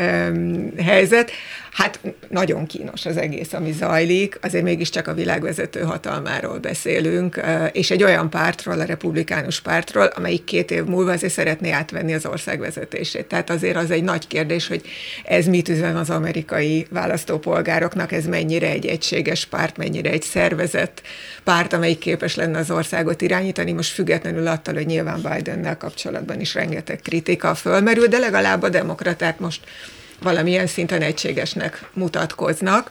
helyzet. 0.85 1.31
Hát 1.79 2.01
nagyon 2.29 2.67
kínos 2.67 3.07
az 3.07 3.17
egész, 3.17 3.53
ami 3.53 3.73
zajlik, 3.73 4.39
azért 4.43 4.65
mégiscsak 4.65 5.07
a 5.07 5.15
világvezető 5.15 5.81
hatalmáról 5.81 6.59
beszélünk, 6.59 7.41
és 7.73 7.91
egy 7.91 8.03
olyan 8.03 8.31
pártról, 8.31 8.81
a 8.81 8.85
republikánus 8.85 9.61
pártról, 9.61 10.05
amelyik 10.05 10.45
két 10.45 10.71
év 10.71 10.85
múlva 10.85 11.13
azért 11.13 11.33
szeretné 11.33 11.71
átvenni 11.71 12.15
az 12.15 12.27
ország 12.27 12.59
vezetését. 12.61 13.27
Tehát 13.27 13.51
azért 13.51 13.77
az 13.77 13.91
egy 13.91 14.03
nagy 14.03 14.27
kérdés, 14.27 14.67
hogy 14.69 14.83
ez 15.25 15.47
mit 15.47 15.69
üzen 15.69 15.97
az 15.97 16.11
amerikai 16.11 16.87
választópolgároknak, 16.91 18.13
ez 18.13 18.27
mennyire 18.27 18.69
egy 18.69 18.87
egységes 18.87 19.47
párt, 19.47 19.77
mennyire 19.77 20.11
egy 20.11 20.23
szervezett 20.23 21.03
párt, 21.45 21.73
amelyik 21.73 21.99
képes 21.99 22.35
lenne 22.35 22.59
az 22.59 22.71
országot 22.71 23.23
irányítani, 23.23 23.73
most 23.73 23.93
függetlenül 23.93 24.47
attól, 24.47 24.75
hogy 24.75 24.87
nyilván 24.87 25.21
Bidennel 25.35 25.77
kapcsolatban 25.77 26.41
is 26.41 26.55
rengeteg 26.55 27.01
kritika 27.01 27.55
fölmerül, 27.55 28.07
de 28.07 28.19
legalább 28.19 28.63
a 28.63 28.69
demokraták 28.69 29.39
most 29.39 29.61
valamilyen 30.23 30.67
szinten 30.67 31.03
egységesnek 31.03 31.89
mutatkoznak. 31.93 32.91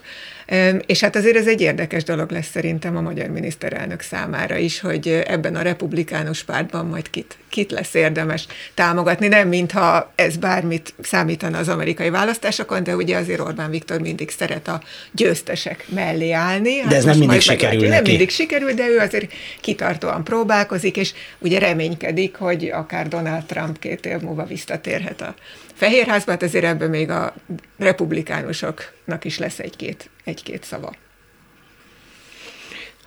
És 0.85 0.99
hát 0.99 1.15
azért 1.15 1.35
ez 1.35 1.47
egy 1.47 1.61
érdekes 1.61 2.03
dolog 2.03 2.31
lesz 2.31 2.49
szerintem 2.49 2.97
a 2.97 3.01
magyar 3.01 3.27
miniszterelnök 3.27 4.01
számára 4.01 4.55
is, 4.55 4.79
hogy 4.79 5.07
ebben 5.07 5.55
a 5.55 5.61
republikánus 5.61 6.43
pártban 6.43 6.85
majd 6.85 7.09
kit, 7.09 7.37
kit 7.49 7.71
lesz 7.71 7.93
érdemes 7.93 8.47
támogatni. 8.73 9.27
Nem 9.27 9.47
mintha 9.47 10.11
ez 10.15 10.37
bármit 10.37 10.93
számítana 11.01 11.57
az 11.57 11.69
amerikai 11.69 12.09
választásokon, 12.09 12.83
de 12.83 12.95
ugye 12.95 13.17
azért 13.17 13.39
Orbán 13.39 13.69
Viktor 13.69 14.01
mindig 14.01 14.29
szeret 14.29 14.67
a 14.67 14.81
győztesek 15.11 15.85
mellé 15.89 16.31
állni. 16.31 16.79
Hát 16.79 16.89
de 16.89 16.95
ez 16.95 17.03
nem 17.03 17.17
mindig 17.17 17.41
sikerül 17.41 17.79
neki. 17.79 17.89
Nem 17.89 18.03
mindig 18.03 18.29
sikerül, 18.29 18.73
de 18.73 18.87
ő 18.87 18.97
azért 18.97 19.33
kitartóan 19.61 20.23
próbálkozik, 20.23 20.97
és 20.97 21.13
ugye 21.39 21.59
reménykedik, 21.59 22.35
hogy 22.35 22.69
akár 22.69 23.07
Donald 23.07 23.43
Trump 23.43 23.79
két 23.79 24.05
év 24.05 24.19
múlva 24.19 24.43
visszatérhet 24.45 25.21
a 25.21 25.35
Fehérházba, 25.77 26.31
hát 26.31 26.43
azért 26.43 26.65
ebben 26.65 26.89
még 26.89 27.09
a 27.09 27.33
republikánusoknak 27.77 29.25
is 29.25 29.37
lesz 29.37 29.59
egy-két, 29.59 30.09
egy-két 30.23 30.63
szava. 30.63 30.93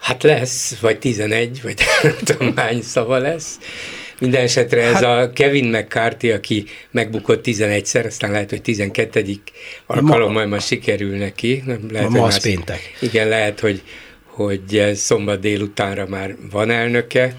Hát 0.01 0.23
lesz, 0.23 0.79
vagy 0.79 0.99
11, 0.99 1.63
vagy 1.63 1.83
nem 2.03 2.17
tudom 2.25 2.57
hány 2.57 2.83
szava 2.83 3.19
lesz. 3.19 3.59
Minden 4.21 4.43
esetre 4.43 4.83
ez 4.83 4.95
hát, 4.95 5.03
a 5.03 5.33
Kevin 5.33 5.65
McCarthy, 5.65 6.31
aki 6.31 6.65
megbukott 6.91 7.45
11-szer, 7.47 8.07
aztán 8.07 8.31
lehet, 8.31 8.51
hogy 8.51 8.63
12. 8.63 9.25
alkalommal 9.87 10.47
ma, 10.47 10.59
sikerül 10.59 11.17
neki. 11.17 11.63
Nem, 11.67 11.87
lehet, 11.91 12.09
ma 12.09 12.25
az 12.25 12.43
péntek. 12.43 12.81
Igen, 13.01 13.29
lehet, 13.29 13.61
hogy, 13.61 13.83
hogy 14.25 14.93
szombat 14.95 15.41
délutánra 15.41 16.07
már 16.07 16.37
van 16.51 16.71
elnöke, 16.71 17.35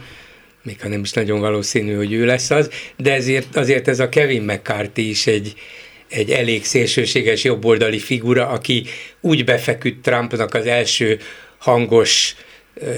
még 0.64 0.82
ha 0.82 0.88
nem 0.88 1.02
is 1.02 1.12
nagyon 1.12 1.40
valószínű, 1.40 1.96
hogy 1.96 2.14
ő 2.14 2.26
lesz 2.26 2.50
az, 2.50 2.70
de 2.98 3.14
ezért, 3.14 3.56
azért 3.56 3.88
ez 3.88 4.00
a 4.00 4.10
Kevin 4.10 4.42
McCarthy 4.42 5.10
is 5.10 5.28
egy, 5.28 5.54
egy 6.08 6.32
elég 6.32 6.66
szélsőséges 6.66 7.44
jobboldali 7.44 8.00
figura, 8.00 8.48
aki 8.48 8.86
úgy 9.20 9.44
befeküdt 9.44 10.02
Trumpnak 10.02 10.54
az 10.54 10.66
első 10.66 11.20
hangos 11.58 12.36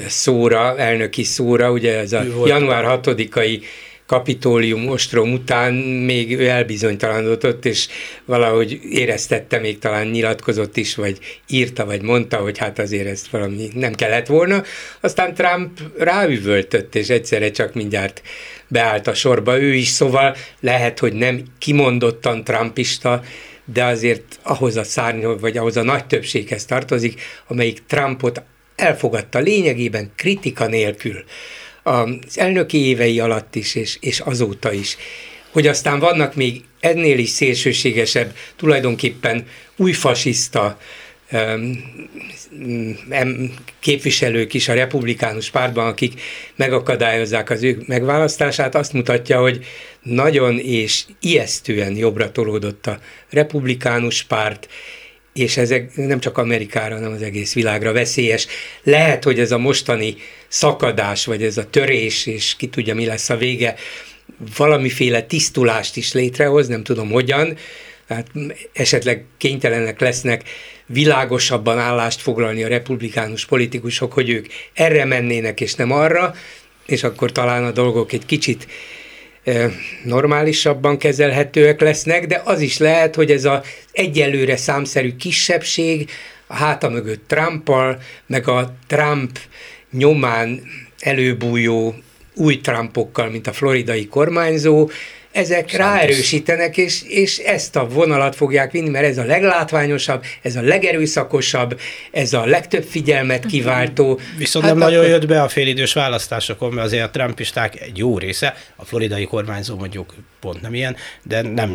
szóra, 0.08 0.78
elnöki 0.78 1.24
szóra, 1.24 1.72
ugye 1.72 1.98
ez 1.98 2.14
a 2.14 2.24
január 2.46 3.00
6-ai 3.04 3.62
kapitólium 4.06 4.88
ostrom 4.88 5.34
után 5.34 5.74
még 5.74 6.40
ő 6.40 6.48
elbizonytalanodott, 6.48 7.66
és 7.66 7.88
valahogy 8.26 8.80
éreztette, 8.90 9.60
még 9.60 9.80
talán 9.80 10.08
nyilatkozott 10.08 10.78
is, 10.78 10.96
vagy 10.96 11.18
írta, 11.48 11.86
vagy 11.86 12.02
mondta, 12.02 12.38
hogy 12.38 12.58
hát 12.58 12.80
azért 12.80 13.08
ezt 13.08 13.28
valami 13.28 13.70
nem 13.74 13.94
kellett 13.94 14.28
volna. 14.28 14.64
Aztán 15.00 15.34
Trump 15.34 15.80
ráüvöltött, 15.98 16.96
és 16.96 17.10
egyszerre 17.10 17.52
csak 17.52 17.74
mindjárt 17.74 18.22
beállt 18.68 19.08
a 19.08 19.14
sorba 19.14 19.60
ő 19.60 19.74
is, 19.74 19.88
szóval 19.88 20.36
lehet, 20.60 21.00
hogy 21.00 21.14
nem 21.14 21.44
kimondottan 21.60 22.44
trumpista, 22.44 23.24
de 23.66 23.84
azért 23.84 24.40
ahhoz 24.42 24.76
a 24.76 24.84
szárny, 24.84 25.26
vagy 25.40 25.58
ahhoz 25.58 25.78
a 25.78 25.84
nagy 25.84 26.06
többséghez 26.06 26.66
tartozik, 26.66 27.22
amelyik 27.48 27.86
Trumpot 27.88 28.42
elfogadta 28.76 29.40
lényegében 29.40 30.12
kritika 30.16 30.68
nélkül 30.68 31.24
az 31.84 32.40
elnöki 32.40 32.78
évei 32.78 33.20
alatt 33.20 33.56
is, 33.56 33.76
és, 33.76 33.98
és 34.00 34.20
azóta 34.20 34.72
is. 34.72 34.98
Hogy 35.52 35.68
aztán 35.68 36.00
vannak 36.00 36.36
még 36.36 36.62
ennél 36.80 37.18
is 37.18 37.30
szélsőségesebb, 37.30 38.36
tulajdonképpen 38.56 39.48
újfasiszta 39.76 40.78
képviselők 43.80 44.54
is 44.54 44.68
a 44.68 44.74
republikánus 44.74 45.50
pártban, 45.50 45.88
akik 45.88 46.22
megakadályozzák 46.56 47.50
az 47.50 47.64
ő 47.64 47.84
megválasztását, 47.86 48.76
azt 48.76 48.94
mutatja, 48.94 49.40
hogy 49.40 49.66
nagyon 50.02 50.60
és 50.60 51.04
ijesztően 51.20 51.96
jobbra 51.96 52.32
tolódott 52.32 52.88
a 52.88 53.00
republikánus 53.30 54.24
párt, 54.24 54.70
és 55.34 55.58
ez 55.58 55.74
nem 55.96 56.20
csak 56.20 56.38
Amerikára, 56.38 56.96
hanem 56.96 57.12
az 57.12 57.22
egész 57.22 57.54
világra 57.54 57.92
veszélyes. 57.92 58.48
Lehet, 58.84 59.24
hogy 59.24 59.40
ez 59.40 59.52
a 59.52 59.58
mostani 59.58 60.16
szakadás, 60.48 61.26
vagy 61.26 61.44
ez 61.44 61.58
a 61.58 61.70
törés, 61.70 62.26
és 62.26 62.56
ki 62.56 62.68
tudja, 62.68 62.96
mi 62.96 63.06
lesz 63.06 63.30
a 63.30 63.38
vége, 63.38 63.76
valamiféle 64.58 65.22
tisztulást 65.22 65.98
is 65.98 66.14
létrehoz, 66.14 66.68
nem 66.68 66.84
tudom 66.84 67.10
hogyan, 67.12 67.58
tehát 68.08 68.32
esetleg 68.74 69.24
kénytelenek 69.38 70.00
lesznek 70.00 70.44
világosabban 70.86 71.80
állást 71.80 72.22
foglalni 72.22 72.64
a 72.64 72.68
republikánus 72.68 73.46
politikusok, 73.46 74.14
hogy 74.14 74.30
ők 74.30 74.48
erre 74.74 75.06
mennének 75.06 75.62
és 75.62 75.74
nem 75.74 75.92
arra, 75.92 76.36
és 76.86 77.04
akkor 77.04 77.32
talán 77.32 77.64
a 77.64 77.72
dolgok 77.72 78.12
egy 78.12 78.26
kicsit 78.26 78.68
normálisabban 80.04 80.98
kezelhetőek 80.98 81.82
lesznek, 81.82 82.28
de 82.28 82.42
az 82.46 82.62
is 82.62 82.78
lehet, 82.78 83.16
hogy 83.16 83.32
ez 83.32 83.46
az 83.46 83.60
egyelőre 83.92 84.58
számszerű 84.58 85.16
kisebbség 85.16 86.10
a 86.48 86.56
háta 86.56 86.90
mögött 86.90 87.28
Trumpal, 87.28 87.98
meg 88.28 88.48
a 88.48 88.74
Trump 88.88 89.40
nyomán 89.92 90.62
előbújó 91.00 91.96
új 92.36 92.62
Trumpokkal, 92.62 93.30
mint 93.30 93.48
a 93.48 93.54
floridai 93.54 94.08
kormányzó, 94.08 94.90
ezek 95.34 95.70
Santos. 95.70 95.78
ráerősítenek, 95.78 96.78
és, 96.78 97.02
és 97.08 97.38
ezt 97.38 97.76
a 97.76 97.88
vonalat 97.88 98.36
fogják 98.36 98.72
vinni, 98.72 98.90
mert 98.90 99.06
ez 99.06 99.18
a 99.18 99.24
leglátványosabb, 99.24 100.24
ez 100.42 100.56
a 100.56 100.62
legerőszakosabb, 100.62 101.80
ez 102.12 102.34
a 102.34 102.46
legtöbb 102.46 102.84
figyelmet 102.84 103.46
kiváltó. 103.46 104.20
Viszont 104.38 104.66
hát 104.66 104.74
nem 104.74 104.84
akkor... 104.84 104.94
nagyon 104.94 105.10
jött 105.12 105.28
be 105.28 105.42
a 105.42 105.48
félidős 105.48 105.94
választásokon, 105.94 106.74
mert 106.74 106.88
azért 106.88 107.04
a 107.04 107.10
trumpisták 107.10 107.82
egy 107.82 107.98
jó 107.98 108.18
része, 108.18 108.56
a 108.76 108.86
floridai 108.86 109.26
kormányzó 109.26 109.76
mondjuk 109.76 110.14
pont 110.40 110.62
nem 110.62 110.74
ilyen, 110.74 110.96
de 111.24 111.42
nem 111.42 111.72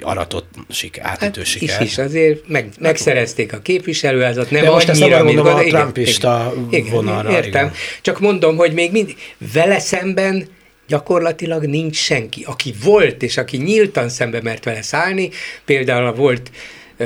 aratott 0.00 0.54
sik, 0.68 0.98
átütő 1.00 1.40
hát 1.40 1.50
siker. 1.50 1.82
Is, 1.82 1.90
is 1.90 1.98
azért 1.98 2.48
meg, 2.48 2.68
megszerezték 2.78 3.52
a 3.52 3.58
képviselőházat, 3.58 4.50
nem 4.50 4.62
de 4.62 4.70
most 4.70 4.88
annyira, 4.88 5.24
mondom 5.24 5.46
a 5.46 5.62
trumpista 5.62 6.52
igen, 6.70 6.90
vonalra. 6.90 7.30
Értem, 7.30 7.64
igen. 7.64 7.72
csak 8.02 8.20
mondom, 8.20 8.56
hogy 8.56 8.72
még 8.72 8.92
mindig 8.92 9.16
vele 9.52 9.78
szemben 9.78 10.56
gyakorlatilag 10.88 11.64
nincs 11.64 11.96
senki. 11.96 12.42
Aki 12.46 12.74
volt, 12.82 13.22
és 13.22 13.36
aki 13.36 13.56
nyíltan 13.56 14.08
szembe 14.08 14.42
mert 14.42 14.64
vele 14.64 14.82
szállni, 14.82 15.30
például 15.64 16.06
a 16.06 16.14
volt 16.14 16.50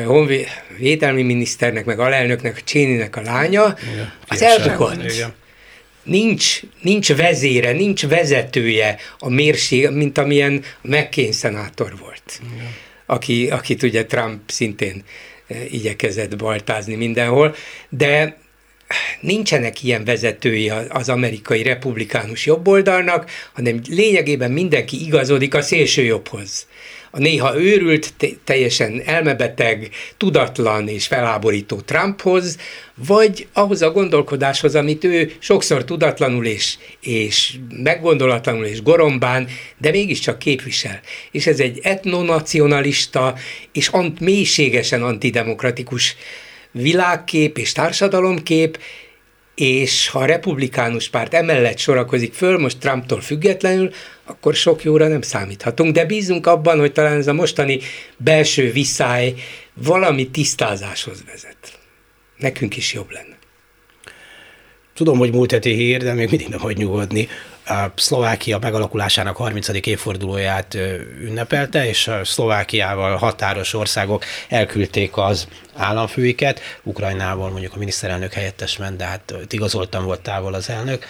honvédelmi 0.05 1.23
miniszternek, 1.23 1.85
meg 1.85 1.99
alelnöknek, 1.99 2.65
Cséninek 2.65 3.17
a 3.17 3.21
lánya, 3.21 3.77
Igen, 3.93 4.13
az 4.27 4.43
elbukott. 4.43 5.31
Nincs, 6.03 6.61
nincs 6.81 7.15
vezére, 7.15 7.73
nincs 7.73 8.07
vezetője 8.07 8.97
a 9.19 9.29
mérség, 9.29 9.89
mint 9.89 10.19
amilyen 10.19 10.65
McCain 10.81 11.33
szenátor 11.33 11.97
volt, 11.99 12.41
Igen. 12.55 12.75
aki, 13.07 13.51
akit 13.51 13.83
ugye 13.83 14.07
Trump 14.07 14.51
szintén 14.51 15.03
igyekezett 15.71 16.37
baltázni 16.37 16.95
mindenhol, 16.95 17.55
de 17.89 18.42
nincsenek 19.21 19.83
ilyen 19.83 20.05
vezetői 20.05 20.73
az 20.89 21.09
amerikai 21.09 21.63
republikánus 21.63 22.47
jobboldalnak, 22.47 23.31
hanem 23.53 23.81
lényegében 23.89 24.51
mindenki 24.51 25.05
igazodik 25.05 25.55
a 25.55 25.63
szélső 25.63 26.03
jobbhoz. 26.03 26.67
A 27.15 27.19
néha 27.19 27.61
őrült, 27.61 28.15
teljesen 28.45 29.03
elmebeteg, 29.05 29.91
tudatlan 30.17 30.89
és 30.89 31.07
feláborító 31.07 31.81
Trumphoz, 31.81 32.59
vagy 32.95 33.47
ahhoz 33.53 33.83
a 33.83 33.91
gondolkodáshoz, 33.91 34.75
amit 34.75 35.05
ő 35.05 35.33
sokszor 35.39 35.85
tudatlanul 35.85 36.47
és, 36.47 36.77
és 37.01 37.55
meggondolatlanul 37.83 38.65
és 38.65 38.83
gorombán, 38.83 39.49
de 39.79 39.91
mégiscsak 39.91 40.39
képvisel. 40.39 41.01
És 41.31 41.47
ez 41.47 41.61
egy 41.61 41.81
etnonacionalista 41.83 43.35
és 43.73 43.89
ant, 43.89 44.21
mélységesen 44.21 45.03
antidemokratikus 45.03 46.17
világkép 46.73 47.59
és 47.59 47.73
társadalomkép, 47.73 48.79
és 49.55 50.09
ha 50.09 50.19
a 50.19 50.25
republikánus 50.25 51.09
párt 51.09 51.35
emellett 51.35 51.79
sorakozik 51.79 52.35
föl, 52.35 52.59
most 52.59 52.79
Trumptól 52.79 53.21
függetlenül, 53.21 53.91
akkor 54.25 54.55
sok 54.55 54.83
jóra 54.83 55.09
nem 55.09 55.23
számíthatunk, 55.23 55.95
de 55.95 56.05
bízunk 56.05 56.47
abban, 56.47 56.79
hogy 56.79 56.93
talán 56.93 57.19
ez 57.19 57.27
a 57.27 57.33
mostani 57.33 57.81
belső 58.17 58.71
viszály 58.73 59.35
valami 59.75 60.31
tisztázáshoz 60.31 61.25
vezet. 61.27 61.79
Nekünk 62.37 62.77
is 62.77 62.93
jobb 62.93 63.11
lenne. 63.11 63.37
Tudom, 64.95 65.19
hogy 65.19 65.33
múlt 65.33 65.51
heti 65.51 65.75
hír, 65.75 66.03
de 66.03 66.13
még 66.13 66.29
mindig 66.31 66.49
nem 66.49 66.59
hagy 66.59 66.77
nyugodni 66.77 67.29
Szlovákia 67.95 68.59
megalakulásának 68.59 69.37
30. 69.37 69.69
évfordulóját 69.69 70.75
ünnepelte, 71.21 71.89
és 71.89 72.09
a 72.09 72.25
Szlovákiával 72.25 73.17
határos 73.17 73.75
országok 73.75 74.25
elküldték 74.49 75.17
az 75.17 75.49
államfőiket, 75.75 76.61
Ukrajnával 76.83 77.51
mondjuk 77.51 77.75
a 77.75 77.79
miniszterelnök 77.79 78.33
helyettes 78.33 78.77
ment, 78.77 78.97
de 78.97 79.05
hát 79.05 79.35
igazoltan 79.49 80.05
volt 80.05 80.21
távol 80.21 80.55
az 80.55 80.71
elnök, 80.71 81.05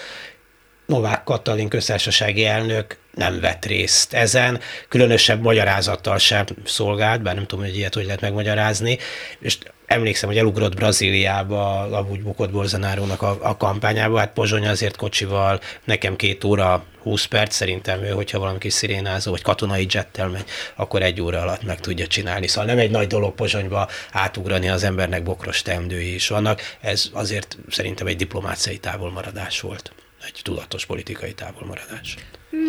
Novák 0.86 1.24
Katalin 1.24 1.68
köztársasági 1.68 2.44
elnök 2.44 2.96
nem 3.14 3.40
vett 3.40 3.64
részt 3.64 4.12
ezen, 4.12 4.60
különösebb 4.88 5.42
magyarázattal 5.42 6.18
sem 6.18 6.44
szolgált, 6.64 7.22
bár 7.22 7.34
nem 7.34 7.46
tudom, 7.46 7.64
hogy 7.64 7.76
ilyet 7.76 7.94
hogy 7.94 8.04
lehet 8.04 8.20
megmagyarázni, 8.20 8.98
és 9.38 9.58
emlékszem, 9.92 10.28
hogy 10.28 10.38
elugrott 10.38 10.74
Brazíliába, 10.74 11.80
amúgy 11.80 12.22
bukott 12.22 12.50
Bolsonarónak 12.50 13.22
a, 13.22 13.38
a 13.40 13.56
kampányába, 13.56 14.18
hát 14.18 14.32
Pozsony 14.32 14.66
azért 14.66 14.96
kocsival, 14.96 15.60
nekem 15.84 16.16
két 16.16 16.44
óra, 16.44 16.84
20 17.02 17.24
perc, 17.24 17.54
szerintem 17.54 18.02
ő, 18.02 18.10
hogyha 18.10 18.38
valami 18.38 18.58
kis 18.58 18.72
szirénázó, 18.72 19.30
vagy 19.30 19.42
katonai 19.42 19.86
jettel 19.90 20.28
megy, 20.28 20.44
akkor 20.76 21.02
egy 21.02 21.20
óra 21.20 21.40
alatt 21.40 21.62
meg 21.62 21.80
tudja 21.80 22.06
csinálni. 22.06 22.46
Szóval 22.46 22.64
nem 22.64 22.78
egy 22.78 22.90
nagy 22.90 23.06
dolog 23.06 23.34
Pozsonyba 23.34 23.88
átugrani, 24.12 24.68
az 24.68 24.82
embernek 24.82 25.22
bokros 25.22 25.62
teendői 25.62 26.14
is 26.14 26.28
vannak, 26.28 26.60
ez 26.80 27.10
azért 27.12 27.58
szerintem 27.68 28.06
egy 28.06 28.16
diplomáciai 28.16 28.78
távolmaradás 28.78 29.60
volt 29.60 29.92
egy 30.24 30.40
tudatos 30.42 30.86
politikai 30.86 31.32
távolmaradás. 31.32 32.16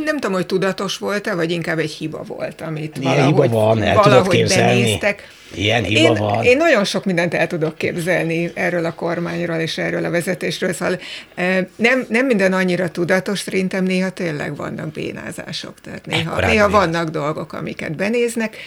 Nem 0.04 0.20
tudom, 0.20 0.36
hogy 0.36 0.46
tudatos 0.46 0.98
volt-e, 0.98 1.36
vagy 1.36 1.52
inkább 1.52 1.80
egy 1.80 1.92
hiba 1.92 2.24
volt, 2.24 2.62
amit 2.62 2.98
Ilyen 2.98 3.16
valahogy, 3.16 3.44
hiba 3.44 3.60
van, 3.60 3.84
el 3.84 3.96
valahogy 3.96 4.48
benéztek. 4.48 5.32
Ilyen 5.54 5.84
hiba 5.84 6.00
én, 6.00 6.14
van. 6.14 6.44
Én 6.44 6.58
nagyon 6.58 6.84
sok 6.84 7.06
mindent 7.06 7.34
el 7.34 7.48
tudok 7.48 7.78
képzelni 7.78 8.52
erről 8.54 8.86
a 8.86 8.94
kormányról 8.94 9.58
és 9.58 9.78
erről 9.78 10.06
a 10.06 10.10
vezetésről, 10.10 10.74
szóval 10.74 11.00
nem, 11.76 12.06
nem 12.10 12.26
minden 12.26 12.54
annyira 12.54 12.90
tudatos, 12.90 13.40
szerintem 13.40 13.84
néha 13.84 14.10
tényleg 14.10 14.56
vannak 14.56 14.92
bénázások, 14.92 15.82
tehát 15.82 16.06
néha, 16.06 16.40
néha 16.40 16.70
vannak 16.70 17.10
dolgok, 17.10 17.54
amiket 17.54 17.96
benéznek. 17.96 18.58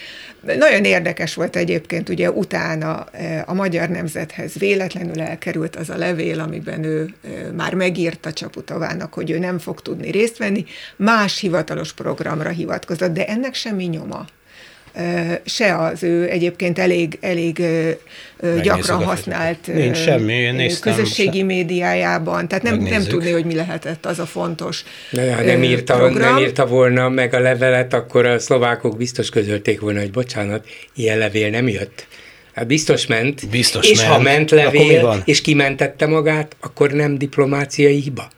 Nagyon 0.40 0.84
érdekes 0.84 1.34
volt 1.34 1.56
egyébként, 1.56 2.08
ugye 2.08 2.30
utána 2.30 3.06
a 3.46 3.54
magyar 3.54 3.88
nemzethez 3.88 4.54
véletlenül 4.54 5.20
elkerült 5.20 5.76
az 5.76 5.90
a 5.90 5.96
levél, 5.96 6.40
amiben 6.40 6.84
ő 6.84 7.14
már 7.56 7.74
megírta 7.74 8.32
Csaputavának, 8.32 9.14
hogy 9.14 9.30
ő 9.30 9.38
nem 9.38 9.58
fog 9.58 9.80
tudni 9.80 10.10
részt 10.10 10.38
venni, 10.38 10.64
más 10.96 11.40
hivatalos 11.40 11.92
programra 11.92 12.50
hivatkozott, 12.50 13.12
de 13.12 13.26
ennek 13.26 13.54
semmi 13.54 13.84
nyoma 13.84 14.24
se 15.44 15.76
az 15.76 16.02
ő 16.02 16.30
egyébként 16.30 16.78
elég, 16.78 17.18
elég 17.20 17.62
gyakran 18.62 19.04
használt 19.04 19.66
Nincs 19.66 19.96
semmi, 19.96 20.70
közösségi 20.80 21.36
sem. 21.38 21.46
médiájában, 21.46 22.48
tehát 22.48 22.64
nem, 22.64 22.78
nem 22.78 23.02
tudni, 23.02 23.30
hogy 23.30 23.44
mi 23.44 23.54
lehetett 23.54 24.06
az 24.06 24.18
a 24.18 24.26
fontos 24.26 24.84
De 25.10 25.34
ha 25.34 25.42
nem 25.42 25.62
írta, 25.62 25.96
program. 25.96 26.34
nem 26.34 26.42
írta 26.42 26.66
volna 26.66 27.08
meg 27.08 27.34
a 27.34 27.38
levelet, 27.38 27.94
akkor 27.94 28.26
a 28.26 28.38
szlovákok 28.38 28.96
biztos 28.96 29.28
közölték 29.28 29.80
volna, 29.80 30.00
hogy 30.00 30.10
bocsánat, 30.10 30.66
ilyen 30.94 31.18
levél 31.18 31.50
nem 31.50 31.68
jött. 31.68 32.06
Hát 32.54 32.66
biztos 32.66 33.06
ment, 33.06 33.48
biztos 33.48 33.90
és 33.90 33.98
ment. 33.98 34.12
ha 34.12 34.20
ment 34.20 34.50
levél, 34.50 35.22
és 35.24 35.40
kimentette 35.40 36.06
magát, 36.06 36.56
akkor 36.60 36.90
nem 36.90 37.18
diplomáciai 37.18 38.00
hiba. 38.00 38.30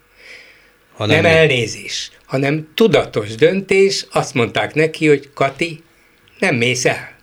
Ha 0.96 1.06
nem, 1.06 1.22
nem 1.22 1.32
elnézés, 1.32 2.10
hanem 2.26 2.68
tudatos 2.74 3.34
döntés, 3.34 4.06
azt 4.12 4.34
mondták 4.34 4.74
neki, 4.74 5.08
hogy 5.08 5.28
Kati, 5.34 5.82
nem 6.38 6.54
mész 6.54 6.84
el. 6.84 7.16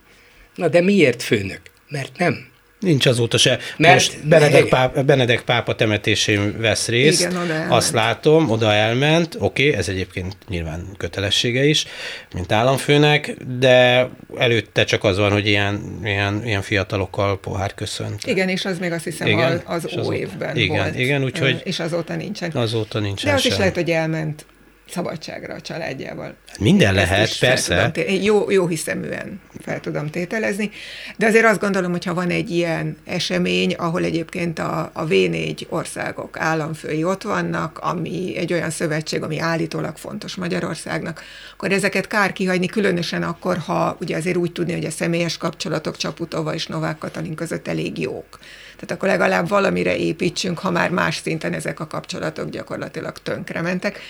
Na 0.54 0.68
de 0.68 0.80
miért 0.80 1.22
főnök? 1.22 1.60
Mert 1.88 2.18
nem. 2.18 2.54
Nincs 2.80 3.06
azóta 3.06 3.38
se. 3.38 3.58
Mert 3.76 3.94
Most 3.94 4.26
Benedek, 4.28 4.68
pápa, 4.68 5.02
Benedek 5.02 5.42
pápa 5.42 5.74
temetésén 5.74 6.60
vesz 6.60 6.88
részt, 6.88 7.20
Igen, 7.20 7.36
oda 7.36 7.66
azt 7.68 7.92
látom, 7.92 8.50
oda 8.50 8.72
elment, 8.72 9.36
oké, 9.38 9.66
okay, 9.66 9.78
ez 9.78 9.88
egyébként 9.88 10.36
nyilván 10.48 10.86
kötelessége 10.96 11.64
is, 11.64 11.86
mint 12.34 12.52
államfőnek, 12.52 13.36
de 13.58 14.08
előtte 14.38 14.84
csak 14.84 15.04
az 15.04 15.18
van, 15.18 15.32
hogy 15.32 15.46
ilyen, 15.46 16.00
ilyen, 16.04 16.42
ilyen 16.44 16.62
fiatalokkal 16.62 17.40
pohár 17.40 17.74
köszönt. 17.74 18.26
Igen, 18.26 18.48
és 18.48 18.64
az 18.64 18.78
még 18.78 18.92
azt 18.92 19.04
hiszem 19.04 19.26
igen, 19.26 19.62
az, 19.64 19.84
az 19.84 20.06
ó 20.06 20.12
évben 20.12 20.56
igen, 20.56 20.76
volt. 20.76 20.98
Igen, 20.98 21.24
úgyhogy... 21.24 21.60
És 21.64 21.78
azóta 21.80 22.14
nincsen. 22.14 22.50
Azóta 22.50 22.98
nincsen 22.98 23.30
De 23.30 23.36
az 23.36 23.42
sem. 23.42 23.52
is 23.52 23.58
lehet, 23.58 23.74
hogy 23.74 23.90
elment 23.90 24.46
szabadságra 24.90 25.54
a 25.54 25.60
családjával. 25.60 26.34
Minden 26.58 26.96
Ezt 26.96 27.10
lehet, 27.10 27.38
persze. 27.38 27.92
Jó, 28.22 28.50
jó 28.50 28.66
hiszeműen 28.66 29.40
fel 29.60 29.80
tudom 29.80 30.10
tételezni, 30.10 30.70
de 31.16 31.26
azért 31.26 31.44
azt 31.44 31.60
gondolom, 31.60 31.90
hogy 31.90 32.04
ha 32.04 32.14
van 32.14 32.30
egy 32.30 32.50
ilyen 32.50 32.96
esemény, 33.04 33.74
ahol 33.74 34.04
egyébként 34.04 34.58
a, 34.58 34.90
a 34.92 35.06
V4 35.06 35.68
országok 35.68 36.38
államfői 36.38 37.04
ott 37.04 37.22
vannak, 37.22 37.78
ami 37.78 38.36
egy 38.36 38.52
olyan 38.52 38.70
szövetség, 38.70 39.22
ami 39.22 39.38
állítólag 39.38 39.96
fontos 39.96 40.34
Magyarországnak, 40.34 41.22
akkor 41.52 41.72
ezeket 41.72 42.06
kár 42.06 42.32
kihagyni, 42.32 42.66
különösen 42.66 43.22
akkor, 43.22 43.58
ha 43.58 43.96
ugye 44.00 44.16
azért 44.16 44.36
úgy 44.36 44.52
tudni, 44.52 44.72
hogy 44.72 44.84
a 44.84 44.90
személyes 44.90 45.36
kapcsolatok 45.36 45.96
Csaputova 45.96 46.54
és 46.54 46.66
Novák 46.66 46.98
Katalin 46.98 47.34
között 47.34 47.68
elég 47.68 47.98
jók. 47.98 48.38
Tehát 48.74 48.90
akkor 48.90 49.08
legalább 49.08 49.48
valamire 49.48 49.96
építsünk, 49.96 50.58
ha 50.58 50.70
már 50.70 50.90
más 50.90 51.16
szinten 51.16 51.52
ezek 51.52 51.80
a 51.80 51.86
kapcsolatok 51.86 52.50
gyakorlatilag 52.50 53.18
tönkrementek. 53.18 54.00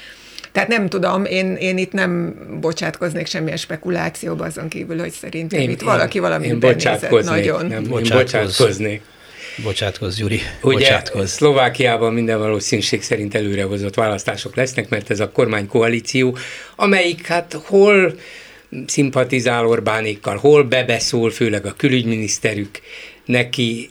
Tehát 0.56 0.70
nem 0.70 0.88
tudom, 0.88 1.24
én, 1.24 1.54
én 1.54 1.78
itt 1.78 1.92
nem 1.92 2.34
bocsátkoznék 2.60 3.26
semmilyen 3.26 3.56
spekulációba 3.56 4.44
azon 4.44 4.68
kívül, 4.68 4.98
hogy 4.98 5.10
szerintem 5.10 5.60
én, 5.60 5.70
itt 5.70 5.80
én, 5.80 5.86
valaki 5.86 6.18
valami 6.18 6.46
én 6.46 6.58
nézett 6.60 7.10
nagyon. 7.24 7.66
Nem, 7.66 7.82
én 7.82 7.88
bocsátkoznék. 7.88 9.00
Bocsátkozz, 9.64 10.16
Gyuri. 10.16 10.40
Ugye 10.62 10.74
bocsátkozz. 10.74 11.32
Szlovákiában 11.32 12.12
minden 12.12 12.38
valószínűség 12.38 13.02
szerint 13.02 13.34
előrehozott 13.34 13.94
választások 13.94 14.56
lesznek, 14.56 14.88
mert 14.88 15.10
ez 15.10 15.20
a 15.20 15.30
kormánykoalíció, 15.30 16.36
amelyik 16.76 17.26
hát 17.26 17.58
hol 17.64 18.14
szimpatizál 18.86 19.66
Orbánékkal, 19.66 20.36
hol 20.36 20.62
bebeszól, 20.62 21.30
főleg 21.30 21.66
a 21.66 21.74
külügyminiszterük 21.76 22.80
neki, 23.26 23.90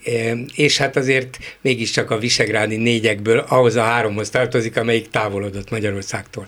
és 0.56 0.78
hát 0.78 0.96
azért 0.96 1.38
mégiscsak 1.62 2.12
a 2.12 2.18
visegrádi 2.18 2.76
négyekből 2.76 3.40
ahhoz 3.40 3.76
a 3.76 3.84
háromhoz 3.84 4.30
tartozik, 4.30 4.78
amelyik 4.78 5.10
távolodott 5.10 5.70
Magyarországtól. 5.70 6.48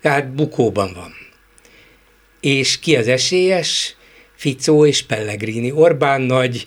Tehát 0.00 0.34
bukóban 0.34 0.92
van. 0.94 1.14
És 2.40 2.78
ki 2.78 2.96
az 2.96 3.08
esélyes? 3.08 3.96
Ficó 4.34 4.86
és 4.86 5.02
Pellegrini. 5.02 5.70
Orbán 5.70 6.20
nagy 6.20 6.66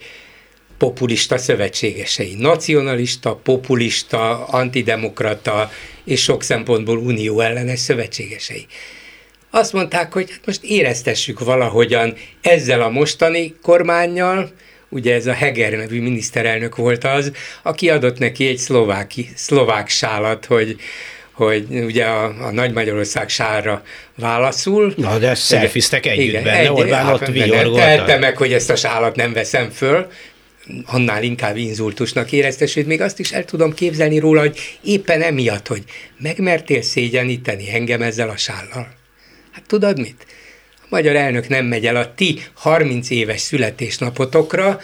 populista 0.77 1.37
szövetségesei. 1.37 2.35
Nacionalista, 2.37 3.35
populista, 3.35 4.45
antidemokrata 4.45 5.71
és 6.03 6.21
sok 6.21 6.43
szempontból 6.43 6.97
unió 6.97 7.39
ellenes 7.39 7.79
szövetségesei. 7.79 8.65
Azt 9.49 9.73
mondták, 9.73 10.13
hogy 10.13 10.31
hát 10.31 10.45
most 10.45 10.63
éreztessük 10.63 11.39
valahogyan 11.39 12.15
ezzel 12.41 12.81
a 12.81 12.89
mostani 12.89 13.55
kormányjal, 13.61 14.51
ugye 14.89 15.13
ez 15.13 15.27
a 15.27 15.33
Heger 15.33 15.71
nevű 15.71 16.01
miniszterelnök 16.01 16.75
volt 16.75 17.03
az, 17.03 17.31
aki 17.63 17.89
adott 17.89 18.17
neki 18.19 18.47
egy 18.47 18.57
szlováki, 18.57 19.29
szlovák 19.35 19.89
sálat, 19.89 20.45
hogy 20.45 20.79
hogy 21.31 21.65
ugye 21.69 22.05
a, 22.05 22.23
a 22.45 22.51
Nagy 22.51 22.73
Magyarország 22.73 23.29
sárra 23.29 23.83
válaszul. 24.15 24.93
Na, 24.97 25.17
de 25.17 25.35
szelfiztek 25.35 26.05
együtt 26.05 26.33
benne, 26.33 26.57
egy, 26.57 26.69
Orbán 26.69 27.05
hát, 27.05 27.13
ott 27.13 27.27
vigyorgolta. 27.27 28.17
meg, 28.19 28.37
hogy 28.37 28.53
ezt 28.53 28.69
a 28.69 28.75
sálat 28.75 29.15
nem 29.15 29.33
veszem 29.33 29.69
föl, 29.69 30.07
annál 30.85 31.23
inkább 31.23 31.57
inzultusnak 31.57 32.31
éreztesült, 32.31 32.87
még 32.87 33.01
azt 33.01 33.19
is 33.19 33.31
el 33.31 33.45
tudom 33.45 33.73
képzelni 33.73 34.19
róla, 34.19 34.39
hogy 34.39 34.57
éppen 34.83 35.21
emiatt, 35.21 35.67
hogy 35.67 35.83
megmertél 36.17 36.81
szégyeníteni 36.81 37.73
engem 37.73 38.01
ezzel 38.01 38.29
a 38.29 38.37
sállal. 38.37 38.87
Hát 39.51 39.63
tudod 39.67 39.99
mit? 39.99 40.25
Magyar 40.89 41.15
elnök 41.15 41.47
nem 41.47 41.65
megy 41.65 41.85
el 41.85 41.95
a 41.95 42.13
ti 42.13 42.43
30 42.53 43.09
éves 43.09 43.41
születésnapotokra, 43.41 44.79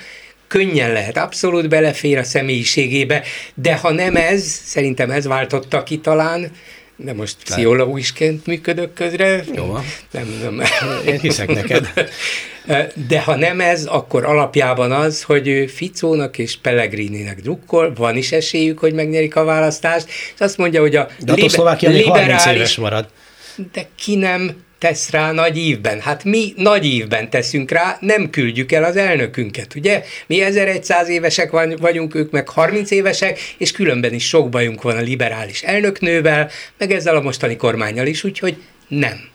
könnyen 0.47 0.91
lehet, 0.91 1.17
abszolút 1.17 1.69
belefér 1.69 2.17
a 2.17 2.23
személyiségébe, 2.23 3.23
de 3.53 3.75
ha 3.75 3.91
nem 3.91 4.15
ez, 4.15 4.43
szerintem 4.43 5.11
ez 5.11 5.27
váltotta 5.27 5.83
ki 5.83 5.99
talán, 5.99 6.51
de 6.97 7.13
most 7.13 7.35
pszichológusként 7.43 8.45
működök 8.45 8.93
közre. 8.93 9.43
Jó 9.55 9.77
Nem, 10.11 10.39
nem. 10.41 10.61
Én 11.05 11.19
hiszek 11.19 11.47
neked. 11.47 11.93
De 13.07 13.21
ha 13.21 13.35
nem 13.35 13.59
ez, 13.59 13.85
akkor 13.85 14.25
alapjában 14.25 14.91
az, 14.91 15.23
hogy 15.23 15.71
Ficónak 15.75 16.37
és 16.37 16.57
Pellegrininek 16.57 17.41
drukkol, 17.41 17.93
van 17.93 18.17
is 18.17 18.31
esélyük, 18.31 18.79
hogy 18.79 18.93
megnyerik 18.93 19.35
a 19.35 19.43
választást, 19.43 20.07
és 20.07 20.39
azt 20.39 20.57
mondja, 20.57 20.81
hogy 20.81 20.95
a, 20.95 21.07
liber- 21.19 21.81
liberális... 21.81 22.45
éves 22.45 22.75
marad. 22.75 23.07
De 23.71 23.87
ki 23.95 24.15
nem 24.15 24.64
tesz 24.79 25.09
rá 25.09 25.31
nagy 25.31 25.57
ívben. 25.57 26.01
Hát 26.01 26.23
mi 26.23 26.53
nagy 26.55 26.85
ívben 26.85 27.29
teszünk 27.29 27.71
rá, 27.71 27.97
nem 27.99 28.29
küldjük 28.29 28.71
el 28.71 28.83
az 28.83 28.95
elnökünket, 28.95 29.75
ugye? 29.75 30.03
Mi 30.27 30.41
1100 30.41 31.09
évesek 31.09 31.51
vagyunk, 31.79 32.15
ők 32.15 32.31
meg 32.31 32.49
30 32.49 32.91
évesek, 32.91 33.39
és 33.57 33.71
különben 33.71 34.13
is 34.13 34.27
sok 34.27 34.49
bajunk 34.49 34.81
van 34.81 34.97
a 34.97 35.01
liberális 35.01 35.61
elnöknővel, 35.61 36.49
meg 36.77 36.91
ezzel 36.91 37.15
a 37.15 37.21
mostani 37.21 37.55
kormányjal 37.55 38.07
is, 38.07 38.23
úgyhogy 38.23 38.57
nem 38.87 39.33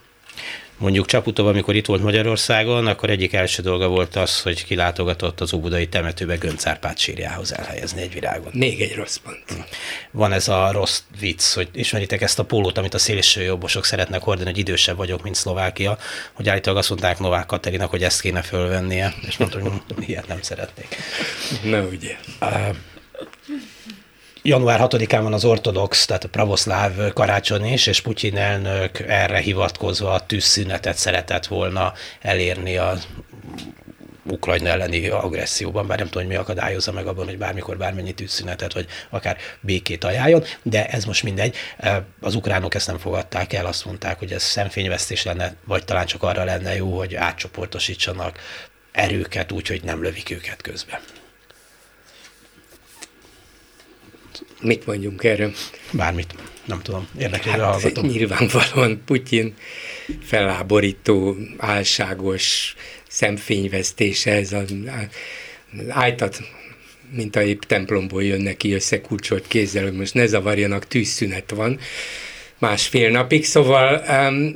mondjuk 0.81 1.05
Csaputov, 1.05 1.47
amikor 1.47 1.75
itt 1.75 1.85
volt 1.85 2.03
Magyarországon, 2.03 2.87
akkor 2.87 3.09
egyik 3.09 3.33
első 3.33 3.61
dolga 3.61 3.87
volt 3.87 4.15
az, 4.15 4.41
hogy 4.41 4.65
kilátogatott 4.65 5.41
az 5.41 5.53
óbudai 5.53 5.87
temetőbe 5.87 6.35
Göncárpát 6.35 6.97
sírjához 6.97 7.53
elhelyezni 7.53 8.01
egy 8.01 8.13
virágot. 8.13 8.53
Még 8.53 8.81
egy 8.81 8.95
rossz 8.95 9.17
pont. 9.17 9.65
Van 10.11 10.31
ez 10.31 10.47
a 10.47 10.71
rossz 10.71 11.01
vicc, 11.19 11.53
hogy 11.53 11.69
ismeritek 11.73 12.21
ezt 12.21 12.39
a 12.39 12.45
pólót, 12.45 12.77
amit 12.77 12.93
a 12.93 12.97
szélső 12.97 13.41
jobbosok 13.41 13.85
szeretnek 13.85 14.21
hordani, 14.21 14.49
hogy 14.49 14.59
idősebb 14.59 14.97
vagyok, 14.97 15.23
mint 15.23 15.35
Szlovákia, 15.35 15.97
hogy 16.33 16.49
állítólag 16.49 16.79
azt 16.79 16.89
mondták 16.89 17.19
Novák 17.19 17.45
Katerinak, 17.45 17.89
hogy 17.89 18.03
ezt 18.03 18.21
kéne 18.21 18.41
fölvennie, 18.41 19.13
és 19.27 19.37
mondta, 19.37 19.59
hogy 19.59 20.09
ilyet 20.09 20.27
nem 20.27 20.41
szeretnék. 20.41 20.95
Na 21.63 21.81
ugye. 21.81 22.17
Uh, 22.41 22.75
január 24.41 24.79
6-án 24.83 25.19
van 25.21 25.33
az 25.33 25.45
ortodox, 25.45 26.05
tehát 26.05 26.23
a 26.23 26.29
pravoszláv 26.29 27.13
karácsony 27.13 27.65
is, 27.65 27.87
és 27.87 28.01
Putyin 28.01 28.37
elnök 28.37 28.99
erre 28.99 29.37
hivatkozva 29.37 30.11
a 30.11 30.25
tűzszünetet 30.25 30.97
szeretett 30.97 31.45
volna 31.45 31.93
elérni 32.21 32.77
a 32.77 32.97
Ukrajna 34.23 34.69
elleni 34.69 35.07
agresszióban, 35.07 35.87
bár 35.87 35.97
nem 35.97 36.07
tudom, 36.07 36.23
hogy 36.23 36.31
mi 36.31 36.39
akadályozza 36.39 36.91
meg 36.91 37.07
abban, 37.07 37.25
hogy 37.25 37.37
bármikor 37.37 37.77
bármennyi 37.77 38.13
tűzszünetet, 38.13 38.73
vagy 38.73 38.85
akár 39.09 39.37
békét 39.59 40.03
ajánljon, 40.03 40.43
de 40.61 40.87
ez 40.87 41.05
most 41.05 41.23
mindegy. 41.23 41.55
Az 42.21 42.35
ukránok 42.35 42.75
ezt 42.75 42.87
nem 42.87 42.97
fogadták 42.97 43.53
el, 43.53 43.65
azt 43.65 43.85
mondták, 43.85 44.19
hogy 44.19 44.31
ez 44.31 44.43
szemfényvesztés 44.43 45.23
lenne, 45.23 45.55
vagy 45.65 45.85
talán 45.85 46.05
csak 46.05 46.23
arra 46.23 46.43
lenne 46.43 46.75
jó, 46.75 46.97
hogy 46.97 47.15
átcsoportosítsanak 47.15 48.39
erőket 48.91 49.51
úgy, 49.51 49.67
hogy 49.67 49.83
nem 49.83 50.01
lövik 50.01 50.29
őket 50.29 50.61
közben. 50.61 50.99
Mit 54.61 54.85
mondjunk 54.85 55.23
erről? 55.23 55.53
Bármit, 55.91 56.35
nem 56.65 56.81
tudom, 56.81 57.07
érdekel 57.19 57.59
hát, 57.59 57.71
hallgatom. 57.71 58.05
Nyilvánvalóan 58.05 59.01
Putyin 59.05 59.53
feláborító, 60.23 61.35
álságos 61.57 62.75
szemfényvesztése, 63.07 64.31
ez 64.31 64.53
az 64.53 64.73
ájtat, 65.87 66.39
mint 67.11 67.35
a 67.35 67.43
épp 67.43 67.61
templomból 67.61 68.23
jön 68.23 68.41
neki 68.41 68.73
összekulcsolt 68.73 69.47
kézzel, 69.47 69.83
hogy 69.83 69.93
most 69.93 70.13
ne 70.13 70.25
zavarjanak, 70.25 70.87
tűzszünet 70.87 71.51
van 71.51 71.79
másfél 72.57 73.09
napig, 73.09 73.45
szóval 73.45 74.03
um, 74.09 74.55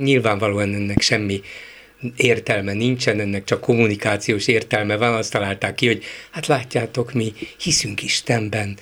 nyilvánvalóan 0.00 0.74
ennek 0.74 1.00
semmi 1.00 1.40
értelme 2.16 2.72
nincsen, 2.72 3.20
ennek 3.20 3.44
csak 3.44 3.60
kommunikációs 3.60 4.46
értelme 4.46 4.96
van, 4.96 5.14
azt 5.14 5.32
találták 5.32 5.74
ki, 5.74 5.86
hogy 5.86 6.04
hát 6.30 6.46
látjátok, 6.46 7.12
mi 7.12 7.32
hiszünk 7.60 8.02
Istenben, 8.02 8.78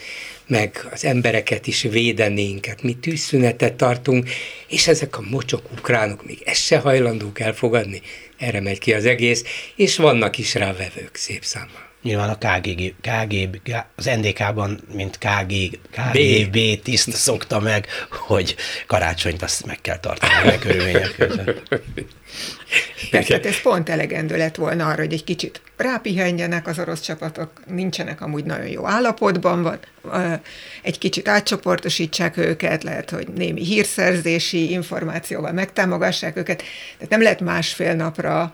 meg 0.47 0.89
az 0.91 1.05
embereket 1.05 1.67
is 1.67 1.83
védenénk, 1.83 2.67
hát 2.67 2.83
mi 2.83 2.93
tűzszünetet 2.93 3.75
tartunk, 3.75 4.29
és 4.69 4.87
ezek 4.87 5.19
a 5.19 5.25
mocsok 5.31 5.73
ukránok 5.73 6.27
még 6.27 6.43
ezt 6.45 6.65
se 6.65 6.79
hajlandók 6.79 7.41
elfogadni, 7.41 8.03
erre 8.39 8.61
megy 8.61 8.79
ki 8.79 8.93
az 8.93 9.05
egész, 9.05 9.45
és 9.77 9.97
vannak 9.97 10.39
is 10.39 10.55
rá 10.55 10.73
vevők 10.73 11.17
szép 11.17 11.45
számmal. 11.45 11.90
Nyilván 12.03 12.29
a 12.29 12.39
KGB, 12.39 12.95
KGB 13.01 13.75
az 13.97 14.05
NDK-ban, 14.05 14.81
mint 14.93 15.19
KG, 15.19 15.79
KGB 15.91 16.83
tiszt 16.83 17.11
szokta 17.11 17.61
meg, 17.61 17.87
hogy 18.11 18.57
karácsonyt 18.87 19.43
azt 19.43 19.67
meg 19.67 19.79
kell 19.81 19.99
tartani 19.99 20.49
a 20.49 20.59
körülmények 20.59 21.15
között. 21.17 21.69
Tehát 23.11 23.47
ez 23.47 23.61
pont 23.61 23.89
elegendő 23.89 24.37
lett 24.37 24.55
volna 24.55 24.89
arra, 24.89 25.03
hogy 25.03 25.13
egy 25.13 25.25
kicsit 25.25 25.61
rápihenjenek 25.77 26.67
az 26.67 26.79
orosz 26.79 27.01
csapatok, 27.01 27.51
nincsenek 27.67 28.21
amúgy 28.21 28.45
nagyon 28.45 28.67
jó 28.67 28.87
állapotban, 28.87 29.63
van, 30.03 30.41
egy 30.83 30.99
kicsit 30.99 31.29
átcsoportosítsák 31.29 32.37
őket, 32.37 32.83
lehet, 32.83 33.11
hogy 33.11 33.29
némi 33.29 33.65
hírszerzési 33.65 34.71
információval 34.71 35.53
megtámogassák 35.53 36.37
őket, 36.37 36.63
tehát 36.95 37.11
nem 37.11 37.23
lehet 37.23 37.41
másfél 37.41 37.95
napra 37.95 38.53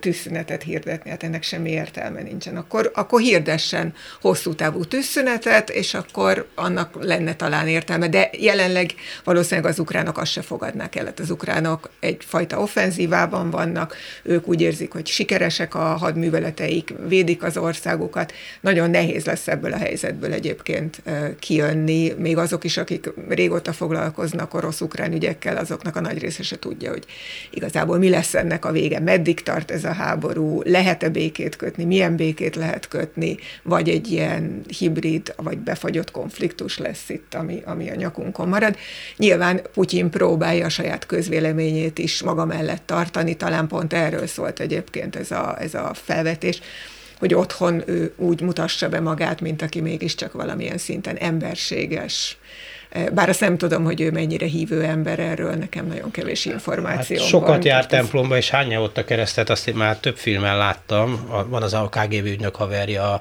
tűzszünetet 0.00 0.62
hirdetni, 0.62 1.10
hát 1.10 1.22
ennek 1.22 1.42
semmi 1.42 1.70
értelme 1.70 2.22
nincsen. 2.22 2.56
Akkor, 2.56 2.90
akkor 2.94 3.20
hirdessen 3.20 3.94
hosszú 4.20 4.54
távú 4.54 4.84
tűzszünetet, 4.84 5.70
és 5.70 5.94
akkor 5.94 6.48
annak 6.54 7.04
lenne 7.04 7.34
talán 7.34 7.68
értelme, 7.68 8.08
de 8.08 8.30
jelenleg 8.38 8.94
valószínűleg 9.24 9.70
az 9.70 9.78
ukránok 9.78 10.18
azt 10.18 10.32
se 10.32 10.42
fogadnák 10.42 10.96
el. 10.96 11.04
Hát 11.04 11.20
az 11.20 11.30
ukránok 11.30 11.90
egyfajta 12.00 12.60
offenzívában 12.60 13.50
vannak, 13.50 13.96
ők 14.22 14.48
úgy 14.48 14.60
érzik, 14.60 14.92
hogy 14.92 15.06
sikeresek 15.06 15.74
a 15.74 15.78
hadműveleteik, 15.78 16.94
védik 17.08 17.42
az 17.42 17.56
országukat. 17.56 18.32
Nagyon 18.60 18.90
nehéz 18.90 19.24
lesz 19.24 19.48
ebből 19.48 19.72
a 19.72 19.78
helyzetből 19.78 20.32
egyébként 20.32 21.02
kijönni, 21.38 22.12
még 22.18 22.36
azok 22.36 22.64
is, 22.64 22.76
akik 22.76 23.12
régóta 23.28 23.72
foglalkoznak 23.72 24.54
orosz-ukrán 24.54 25.12
ügyekkel, 25.12 25.56
azoknak 25.56 25.96
a 25.96 26.00
nagy 26.00 26.18
része 26.18 26.42
se 26.42 26.58
tudja, 26.58 26.90
hogy 26.90 27.04
igazából 27.50 27.98
mi 27.98 28.08
lesz 28.08 28.34
ennek 28.34 28.64
a 28.64 28.72
vége, 28.72 29.00
meddig 29.00 29.39
tart 29.42 29.70
ez 29.70 29.84
a 29.84 29.92
háború, 29.92 30.60
lehet-e 30.64 31.08
békét 31.08 31.56
kötni, 31.56 31.84
milyen 31.84 32.16
békét 32.16 32.56
lehet 32.56 32.88
kötni, 32.88 33.36
vagy 33.62 33.88
egy 33.88 34.12
ilyen 34.12 34.60
hibrid, 34.78 35.34
vagy 35.36 35.58
befagyott 35.58 36.10
konfliktus 36.10 36.78
lesz 36.78 37.08
itt, 37.08 37.34
ami, 37.34 37.62
ami 37.64 37.90
a 37.90 37.94
nyakunkon 37.94 38.48
marad. 38.48 38.76
Nyilván 39.16 39.60
Putyin 39.74 40.10
próbálja 40.10 40.64
a 40.64 40.68
saját 40.68 41.06
közvéleményét 41.06 41.98
is 41.98 42.22
maga 42.22 42.44
mellett 42.44 42.82
tartani, 42.86 43.36
talán 43.36 43.68
pont 43.68 43.92
erről 43.92 44.26
szólt 44.26 44.60
egyébként 44.60 45.16
ez 45.16 45.30
a, 45.30 45.56
ez 45.60 45.74
a 45.74 45.90
felvetés, 45.94 46.60
hogy 47.18 47.34
otthon 47.34 47.82
ő 47.86 48.12
úgy 48.16 48.40
mutassa 48.40 48.88
be 48.88 49.00
magát, 49.00 49.40
mint 49.40 49.62
aki 49.62 49.80
mégiscsak 49.80 50.32
valamilyen 50.32 50.78
szinten 50.78 51.16
emberséges, 51.16 52.38
bár 53.12 53.28
azt 53.28 53.40
nem 53.40 53.58
tudom, 53.58 53.84
hogy 53.84 54.00
ő 54.00 54.10
mennyire 54.10 54.46
hívő 54.46 54.82
ember 54.82 55.18
erről, 55.18 55.54
nekem 55.54 55.86
nagyon 55.86 56.10
kevés 56.10 56.44
információ 56.44 57.18
hát 57.18 57.26
Sokat 57.26 57.48
van, 57.48 57.64
jár 57.64 57.86
templomba, 57.86 58.36
és 58.36 58.50
hányja 58.50 58.82
ott 58.82 58.98
a 58.98 59.04
keresztet, 59.04 59.50
azt 59.50 59.68
én 59.68 59.74
már 59.74 59.96
több 59.96 60.16
filmen 60.16 60.56
láttam. 60.56 61.26
Van 61.48 61.62
az 61.62 61.74
a 61.74 61.88
KGB 61.88 62.26
ügynök 62.26 62.56
haverja, 62.56 63.20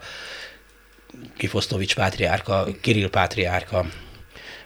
Kifosztovics 1.38 1.96
pátriárka, 1.96 2.68
Kirill 2.82 3.10
pátriárka, 3.10 3.86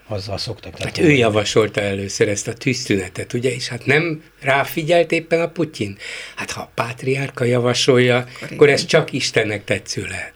azzal 0.08 0.38
szoktak. 0.38 0.80
Hát 0.80 0.97
ő 0.97 1.12
javasolta 1.12 1.82
először 1.82 2.28
ezt 2.28 2.47
a 2.47 2.54
tűztünetet, 2.54 3.34
ugye, 3.34 3.54
és 3.54 3.68
hát 3.68 3.86
nem 3.86 4.24
ráfigyelt 4.41 5.12
éppen 5.12 5.41
a 5.41 5.47
Putyin. 5.47 5.97
Hát 6.36 6.51
ha 6.51 6.62
a 6.62 6.72
pátriárka 6.76 7.43
javasolja, 7.43 8.18
akkor, 8.18 8.47
akkor 8.51 8.70
ez 8.70 8.86
csak 8.86 9.12
Istennek 9.12 9.64
tetsző 9.64 10.06
lehet. 10.10 10.34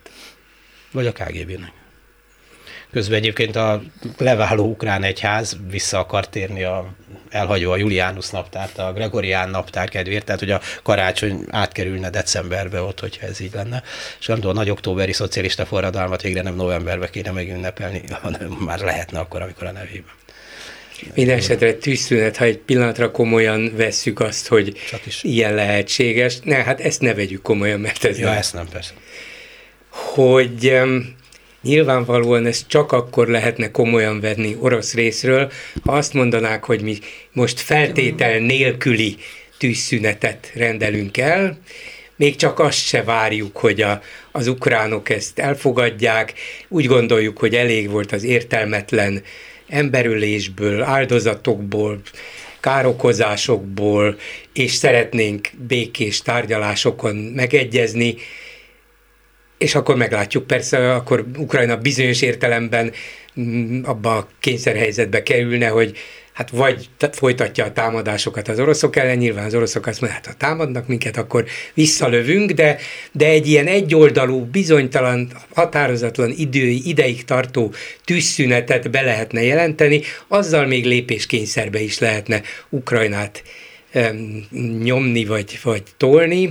Vagy 0.91 1.07
a 1.07 1.11
KGB-nek. 1.11 1.76
Közben 2.97 3.17
egyébként 3.17 3.55
a 3.55 3.81
leváló 4.17 4.65
ukrán 4.65 5.03
egyház 5.03 5.57
vissza 5.69 5.99
akar 5.99 6.29
térni 6.29 6.63
a 6.63 6.93
elhagyó 7.29 7.71
a 7.71 7.77
Juliánus 7.77 8.29
naptárt, 8.29 8.77
a 8.77 8.93
Gregorián 8.93 9.49
naptár 9.49 9.89
kedvéért, 9.89 10.25
tehát 10.25 10.39
hogy 10.39 10.51
a 10.51 10.61
karácsony 10.83 11.43
átkerülne 11.49 12.09
decemberbe 12.09 12.81
ott, 12.81 12.99
hogyha 12.99 13.27
ez 13.27 13.39
így 13.39 13.53
lenne. 13.53 13.83
És 14.19 14.25
nem 14.25 14.35
tudom, 14.39 14.51
a 14.51 14.59
nagy 14.59 14.69
októberi 14.69 15.13
szocialista 15.13 15.65
forradalmat 15.65 16.21
végre 16.21 16.41
nem 16.41 16.55
novemberbe 16.55 17.09
kéne 17.09 17.31
megünnepelni, 17.31 18.01
hanem 18.21 18.47
már 18.65 18.79
lehetne 18.79 19.19
akkor, 19.19 19.41
amikor 19.41 19.67
a 19.67 19.71
nevében. 19.71 20.13
Minden 21.13 21.37
esetre 21.37 21.73
tűzszünet, 21.73 22.37
ha 22.37 22.45
egy 22.45 22.57
pillanatra 22.57 23.11
komolyan 23.11 23.75
vesszük 23.75 24.19
azt, 24.19 24.47
hogy 24.47 24.77
ilyen 25.21 25.53
lehetséges. 25.53 26.39
Ne, 26.43 26.55
hát 26.55 26.79
ezt 26.79 27.01
ne 27.01 27.13
vegyük 27.13 27.41
komolyan, 27.41 27.79
mert 27.79 28.03
ez 28.03 28.19
ja, 28.19 28.27
nem. 28.27 28.37
ezt 28.37 28.53
nem, 28.53 28.67
persze. 28.71 28.93
Hogy 29.89 30.69
um, 30.69 31.16
Nyilvánvalóan 31.67 32.45
ezt 32.45 32.67
csak 32.67 32.91
akkor 32.91 33.27
lehetne 33.27 33.71
komolyan 33.71 34.19
venni 34.19 34.55
orosz 34.59 34.93
részről, 34.93 35.51
ha 35.83 35.91
azt 35.91 36.13
mondanák, 36.13 36.63
hogy 36.63 36.81
mi 36.81 36.97
most 37.31 37.59
feltétel 37.59 38.39
nélküli 38.39 39.15
tűzszünetet 39.57 40.51
rendelünk 40.55 41.17
el, 41.17 41.57
még 42.15 42.35
csak 42.35 42.59
azt 42.59 42.85
se 42.85 43.03
várjuk, 43.03 43.57
hogy 43.57 43.81
a, 43.81 44.01
az 44.31 44.47
ukránok 44.47 45.09
ezt 45.09 45.39
elfogadják. 45.39 46.33
Úgy 46.67 46.85
gondoljuk, 46.85 47.37
hogy 47.37 47.55
elég 47.55 47.89
volt 47.89 48.11
az 48.11 48.23
értelmetlen 48.23 49.23
emberülésből, 49.67 50.81
áldozatokból, 50.81 52.01
károkozásokból, 52.59 54.17
és 54.53 54.71
szeretnénk 54.71 55.49
békés 55.67 56.21
tárgyalásokon 56.21 57.15
megegyezni 57.15 58.15
és 59.57 59.75
akkor 59.75 59.95
meglátjuk, 59.95 60.47
persze 60.47 60.93
akkor 60.93 61.25
Ukrajna 61.37 61.77
bizonyos 61.77 62.21
értelemben 62.21 62.91
mm, 63.39 63.83
abba 63.83 64.15
a 64.15 64.27
kényszerhelyzetbe 64.39 65.23
kerülne, 65.23 65.67
hogy 65.67 65.97
hát 66.37 66.49
vagy 66.49 66.89
folytatja 67.11 67.65
a 67.65 67.71
támadásokat 67.71 68.47
az 68.47 68.59
oroszok 68.59 68.95
ellen, 68.95 69.17
nyilván 69.17 69.45
az 69.45 69.55
oroszok 69.55 69.85
azt 69.85 70.01
mondják, 70.01 70.25
hát 70.25 70.33
ha 70.33 70.39
támadnak 70.47 70.87
minket, 70.87 71.17
akkor 71.17 71.45
visszalövünk, 71.73 72.51
de, 72.51 72.77
de 73.11 73.25
egy 73.25 73.47
ilyen 73.47 73.67
egyoldalú, 73.67 74.45
bizonytalan, 74.45 75.31
határozatlan 75.53 76.33
idő, 76.37 76.67
ideig 76.67 77.25
tartó 77.25 77.73
tűzszünetet 78.05 78.91
be 78.91 79.01
lehetne 79.01 79.43
jelenteni, 79.43 80.01
azzal 80.27 80.65
még 80.65 80.85
lépéskényszerbe 80.85 81.79
is 81.79 81.99
lehetne 81.99 82.41
Ukrajnát 82.69 83.43
um, 83.93 84.47
nyomni 84.83 85.25
vagy, 85.25 85.59
vagy 85.63 85.83
tolni 85.97 86.49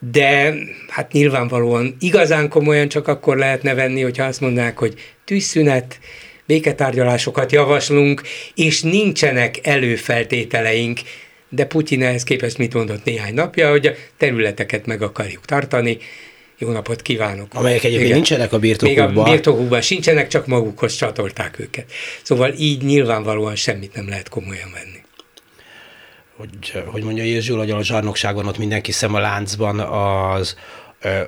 de 0.00 0.54
hát 0.88 1.12
nyilvánvalóan 1.12 1.96
igazán 1.98 2.48
komolyan 2.48 2.88
csak 2.88 3.08
akkor 3.08 3.36
lehetne 3.36 3.74
venni, 3.74 4.02
hogyha 4.02 4.24
azt 4.24 4.40
mondanák, 4.40 4.78
hogy 4.78 4.94
tűzszünet, 5.24 5.98
béketárgyalásokat 6.46 7.52
javaslunk, 7.52 8.22
és 8.54 8.82
nincsenek 8.82 9.66
előfeltételeink, 9.66 11.00
de 11.48 11.64
Putyin 11.64 12.02
ehhez 12.02 12.22
képest 12.22 12.58
mit 12.58 12.74
mondott 12.74 13.04
néhány 13.04 13.34
napja, 13.34 13.70
hogy 13.70 13.86
a 13.86 13.92
területeket 14.16 14.86
meg 14.86 15.02
akarjuk 15.02 15.44
tartani, 15.44 15.98
jó 16.58 16.70
napot 16.70 17.02
kívánok! 17.02 17.54
Amelyek 17.54 17.84
egyébként 17.84 18.02
Igen. 18.02 18.14
nincsenek 18.14 18.52
a 18.52 18.58
birtokukban. 18.58 19.12
Még 19.12 19.18
a 19.18 19.22
birtokukban 19.22 19.80
sincsenek, 19.80 20.28
csak 20.28 20.46
magukhoz 20.46 20.94
csatolták 20.94 21.58
őket. 21.58 21.92
Szóval 22.22 22.54
így 22.58 22.82
nyilvánvalóan 22.82 23.56
semmit 23.56 23.94
nem 23.94 24.08
lehet 24.08 24.28
komolyan 24.28 24.70
venni 24.72 25.00
hogy, 26.40 26.84
hogy 26.86 27.02
mondja 27.02 27.24
Jézsül, 27.24 27.58
hogy 27.58 27.70
a 27.70 27.82
zsarnokságon 27.82 28.46
ott 28.46 28.58
mindenki 28.58 28.92
szem 28.92 29.14
a 29.14 29.18
láncban 29.18 29.80
az 29.80 30.56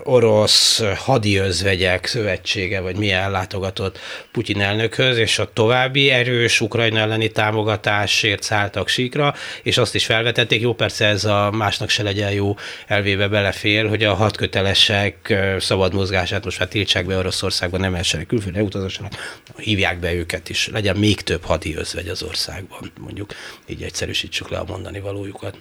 orosz 0.03 0.83
hadiözvegyek 0.97 2.07
szövetsége, 2.07 2.81
vagy 2.81 2.97
mi 2.97 3.11
ellátogatott 3.11 3.99
Putyin 4.33 4.61
elnökhöz, 4.61 5.17
és 5.17 5.39
a 5.39 5.53
további 5.53 6.11
erős 6.11 6.61
Ukrajna 6.61 6.99
elleni 6.99 7.29
támogatásért 7.29 8.43
szálltak 8.43 8.89
síkra, 8.89 9.35
és 9.63 9.79
azt 9.79 9.95
is 9.95 10.05
felvetették, 10.05 10.61
jó 10.61 10.75
persze 10.75 11.07
ez 11.07 11.25
a 11.25 11.51
másnak 11.51 11.89
se 11.89 12.03
legyen 12.03 12.33
jó 12.33 12.57
elvébe 12.87 13.29
belefér, 13.29 13.89
hogy 13.89 14.05
a 14.05 14.15
hadkötelesek 14.15 15.35
szabad 15.59 15.95
mozgását 15.95 16.45
most 16.45 16.59
már 16.59 16.69
tiltsák 16.69 17.07
be 17.07 17.17
Oroszországban, 17.17 17.81
nem 17.81 17.95
essenek 17.95 18.27
külföldre 18.27 18.63
utazassanak, 18.63 19.43
hívják 19.57 19.99
be 19.99 20.13
őket 20.15 20.49
is, 20.49 20.69
legyen 20.73 20.97
még 20.97 21.21
több 21.21 21.45
hadiözvegy 21.45 22.09
az 22.09 22.23
országban, 22.23 22.93
mondjuk. 23.01 23.31
Így 23.67 23.83
egyszerűsítsük 23.83 24.49
le 24.49 24.59
a 24.59 24.65
mondani 24.65 25.01
valójukat. 25.01 25.57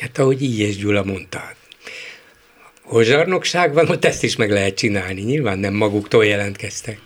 Hát 0.00 0.18
ahogy 0.18 0.42
így 0.42 0.58
és 0.58 0.76
Gyula 0.76 1.04
mondta, 1.04 1.54
hol 2.82 3.04
zsarnokság 3.04 3.72
van, 3.74 3.88
ott 3.88 4.04
ezt 4.04 4.22
is 4.22 4.36
meg 4.36 4.50
lehet 4.50 4.74
csinálni. 4.74 5.20
Nyilván 5.20 5.58
nem 5.58 5.74
maguktól 5.74 6.26
jelentkeztek. 6.26 6.98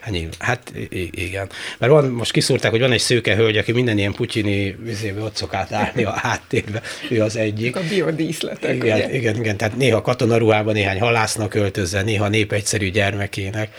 Hát, 0.00 0.14
hát 0.38 0.72
igen. 1.10 1.48
Mert 1.78 1.92
van, 1.92 2.10
most 2.10 2.32
kiszúrták, 2.32 2.70
hogy 2.70 2.80
van 2.80 2.92
egy 2.92 3.00
szőke 3.00 3.34
hölgy, 3.34 3.56
aki 3.56 3.72
minden 3.72 3.98
ilyen 3.98 4.12
putyini 4.12 4.76
vizébe 4.82 5.20
ott 5.20 5.36
szokát 5.36 5.72
állni 5.72 6.04
a 6.04 6.10
háttérbe. 6.10 6.82
Ő 7.10 7.22
az 7.22 7.36
egyik. 7.36 7.76
A 7.76 7.80
biodíszletek, 7.88 8.74
igen, 8.74 8.96
ugye? 8.96 9.14
igen, 9.14 9.36
igen, 9.36 9.56
tehát 9.56 9.76
néha 9.76 10.02
katonaruhában 10.02 10.74
néhány 10.74 11.00
halásznak 11.00 11.54
öltözve, 11.54 12.02
néha 12.02 12.28
nép 12.28 12.52
egyszerű 12.52 12.90
gyermekének. 12.90 13.74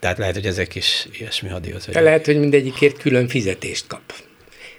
Tehát 0.00 0.18
lehet, 0.18 0.34
hogy 0.34 0.46
ezek 0.46 0.74
is 0.74 1.06
ilyesmi 1.18 1.48
hadihoz. 1.48 1.86
De 1.86 2.00
lehet, 2.00 2.26
hogy 2.26 2.38
mindegyikért 2.38 2.98
külön 2.98 3.28
fizetést 3.28 3.86
kap. 3.86 4.14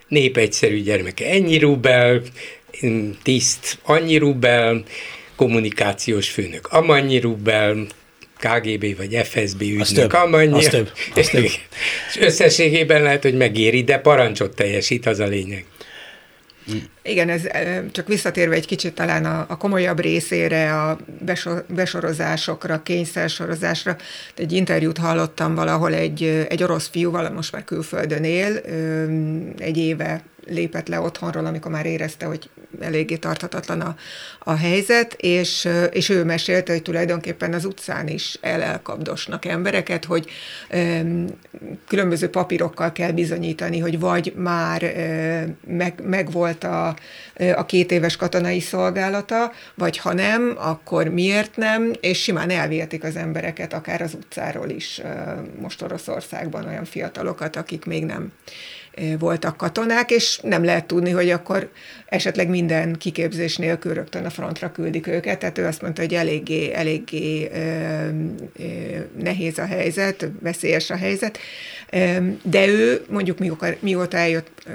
Nép 0.08 0.38
egyszerű 0.38 0.82
gyermeke 0.82 1.30
ennyi 1.30 1.58
rubel, 1.58 2.22
tiszt 3.24 3.80
annyi 3.84 4.18
rubel, 4.18 4.84
kommunikációs 5.40 6.30
főnök 6.30 6.68
amannyi 6.68 7.20
rubel, 7.20 7.86
KGB 8.40 8.98
vagy 8.98 9.22
FSB 9.24 9.62
ügynök 9.62 9.82
az 9.82 9.92
több, 9.92 10.14
amannyi. 10.14 10.58
Az 10.58 10.68
több, 10.68 10.92
az 11.16 11.28
több. 11.36 11.44
És 11.44 12.18
összességében 12.20 13.02
lehet, 13.02 13.24
hogy 13.24 13.38
megéri, 13.38 13.84
de 13.84 13.98
parancsot 13.98 14.56
teljesít, 14.56 15.06
az 15.06 15.20
a 15.20 15.26
lényeg. 15.26 15.66
Igen, 17.02 17.30
ez 17.30 17.42
csak 17.92 18.08
visszatérve 18.08 18.56
egy 18.56 18.66
kicsit 18.66 18.94
talán 18.94 19.26
a, 19.26 19.46
a 19.50 19.58
komolyabb 19.58 20.00
részére, 20.00 20.82
a 20.82 20.98
besor, 21.26 21.66
besorozásokra, 21.68 22.84
kényszersorozásra. 22.84 23.96
Egy 24.36 24.52
interjút 24.52 24.98
hallottam 24.98 25.56
valahol 25.56 25.94
egy, 25.94 26.46
egy 26.50 26.64
orosz 26.64 26.88
fiúval, 26.88 27.30
most 27.30 27.52
már 27.52 27.64
külföldön 27.64 28.24
él, 28.24 28.56
egy 29.58 29.78
éve 29.78 30.24
lépett 30.48 30.88
le 30.88 31.00
otthonról, 31.00 31.46
amikor 31.46 31.72
már 31.72 31.86
érezte, 31.86 32.26
hogy 32.26 32.50
eléggé 32.80 33.16
tarthatatlan 33.16 33.82
a, 33.82 33.96
a 34.40 34.56
helyzet, 34.56 35.14
és, 35.14 35.68
és 35.92 36.10
ő 36.10 36.24
mesélte, 36.24 36.72
hogy 36.72 36.82
tulajdonképpen 36.82 37.54
az 37.54 37.66
utcán 37.66 38.08
is 38.08 38.38
elelkapdosnak 38.42 39.46
embereket, 39.46 40.06
hogy 40.06 40.30
um, 40.74 41.26
különböző 41.88 42.30
papírokkal 42.30 42.92
kell 42.92 43.12
bizonyítani, 43.12 43.80
hogy 43.80 44.00
vagy 44.00 44.34
már 44.36 44.84
uh, 44.84 45.76
meg, 45.76 45.94
meg 46.04 46.32
volt 46.32 46.64
a, 46.64 46.96
a 47.56 47.66
két 47.66 47.92
éves 47.92 48.16
katonai 48.16 48.60
szolgálata, 48.60 49.52
vagy 49.76 49.98
ha 49.98 50.14
nem, 50.14 50.54
akkor 50.58 51.08
miért 51.08 51.58
nem, 51.58 51.92
és 52.00 52.22
simán 52.22 52.50
elvihetik 52.50 53.04
az 53.04 53.16
embereket, 53.16 53.74
akár 53.74 54.02
az 54.02 54.14
utcáról 54.14 54.70
is 54.70 55.02
most 55.60 55.82
Oroszországban 55.82 56.66
olyan 56.66 56.86
fiatalokat, 56.86 57.56
akik 57.56 57.86
még 57.86 58.06
nem 58.06 58.32
voltak 59.20 59.58
katonák, 59.58 60.12
és 60.12 60.40
nem 60.44 60.64
lehet 60.64 60.86
tudni, 60.86 61.10
hogy 61.10 61.30
akkor 61.30 61.70
esetleg 62.06 62.50
minden 62.50 62.98
kiképzés 62.98 63.58
nélkül 63.58 63.94
rögtön 63.94 64.26
a 64.26 64.30
frontra 64.30 64.72
küldik 64.72 65.08
őket, 65.08 65.40
tehát 65.40 65.58
ő 65.58 65.66
azt 65.66 65.82
mondta, 65.82 66.02
hogy 66.02 66.14
eléggé, 66.14 66.74
eléggé 66.74 67.52
nehéz 69.18 69.58
a 69.58 69.66
helyzet, 69.66 70.28
veszélyes 70.42 70.90
a 70.90 70.96
helyzet, 70.96 71.38
de 72.44 72.68
ő 72.68 73.02
mondjuk 73.10 73.38
mióta 73.80 74.18
eljött 74.18 74.68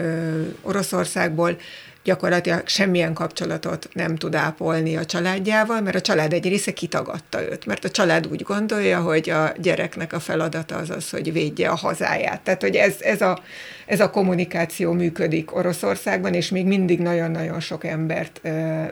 Oroszországból, 0.63 1.57
gyakorlatilag 2.05 2.69
semmilyen 2.69 3.15
kapcsolatot 3.15 3.89
nem 3.93 4.17
tud 4.17 4.35
ápolni 4.35 4.97
a 4.97 5.05
családjával, 5.05 5.81
mert 5.81 5.97
a 5.97 6.01
család 6.01 6.33
egy 6.33 6.49
része 6.49 6.73
kitagadta 6.73 7.43
őt, 7.43 7.67
mert 7.67 7.85
a 7.85 7.91
család 7.91 8.27
úgy 8.27 8.43
gondolja, 8.43 9.01
hogy 9.01 9.31
a 9.31 9.53
gyereknek 9.61 10.13
a 10.13 10.21
feladata 10.21 10.77
az 10.77 10.91
az, 10.91 11.11
hogy 11.11 11.33
védje 11.33 11.69
a 11.69 11.75
hazáját. 11.75 12.41
Tehát, 12.41 12.63
hogy 12.63 12.77
ez, 12.77 12.95
ez, 13.01 13.21
a, 13.21 13.41
ez 13.87 14.01
a 14.01 14.11
kommunikáció 14.11 14.93
működik 14.93 15.57
Oroszországban, 15.57 16.35
és 16.35 16.49
még 16.49 16.67
mindig 16.67 16.99
nagyon-nagyon 16.99 17.61
sok 17.61 17.85
embert 17.85 18.41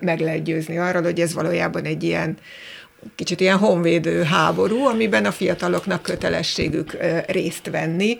meg 0.00 0.20
lehet 0.20 0.42
győzni 0.42 0.78
arról, 0.78 1.02
hogy 1.02 1.20
ez 1.20 1.32
valójában 1.32 1.84
egy 1.84 2.02
ilyen 2.02 2.36
kicsit 3.14 3.40
ilyen 3.40 3.58
honvédő 3.58 4.22
háború, 4.22 4.84
amiben 4.84 5.24
a 5.24 5.32
fiataloknak 5.32 6.02
kötelességük 6.02 6.96
részt 7.26 7.70
venni, 7.70 8.18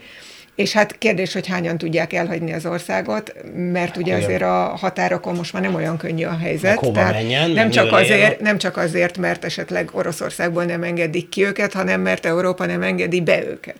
és 0.62 0.72
hát 0.72 0.98
kérdés, 0.98 1.32
hogy 1.32 1.46
hányan 1.46 1.78
tudják 1.78 2.12
elhagyni 2.12 2.52
az 2.52 2.66
országot, 2.66 3.34
mert 3.54 3.96
ugye 3.96 4.16
azért 4.16 4.42
a 4.42 4.76
határokon 4.80 5.34
most 5.34 5.52
már 5.52 5.62
nem 5.62 5.74
olyan 5.74 5.96
könnyű 5.96 6.24
a 6.24 6.36
helyzet. 6.36 6.80
Tehát 6.92 7.12
menjen, 7.12 7.50
nem, 7.50 7.70
csak 7.70 7.92
azért, 7.92 8.40
nem 8.40 8.58
csak 8.58 8.76
azért, 8.76 9.18
mert 9.18 9.44
esetleg 9.44 9.90
Oroszországból 9.92 10.64
nem 10.64 10.82
engedik 10.82 11.28
ki 11.28 11.44
őket, 11.44 11.72
hanem 11.72 12.00
mert 12.00 12.26
Európa 12.26 12.66
nem 12.66 12.82
engedi 12.82 13.20
be 13.20 13.44
őket. 13.44 13.78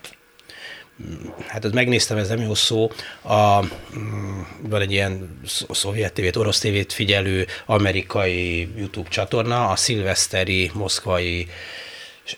Hát 1.46 1.64
ott 1.64 1.72
megnéztem, 1.72 2.16
ez 2.16 2.28
nem 2.28 2.40
jó 2.40 2.54
szó. 2.54 2.90
A, 3.22 3.60
mm, 3.60 4.40
van 4.62 4.80
egy 4.80 4.92
ilyen 4.92 5.40
szovjet 5.70 6.12
tévét, 6.12 6.36
orosz 6.36 6.58
tévét 6.58 6.92
figyelő 6.92 7.46
amerikai 7.66 8.68
YouTube 8.76 9.08
csatorna, 9.08 9.68
a 9.68 9.76
szilveszteri, 9.76 10.70
moszkvai 10.74 11.48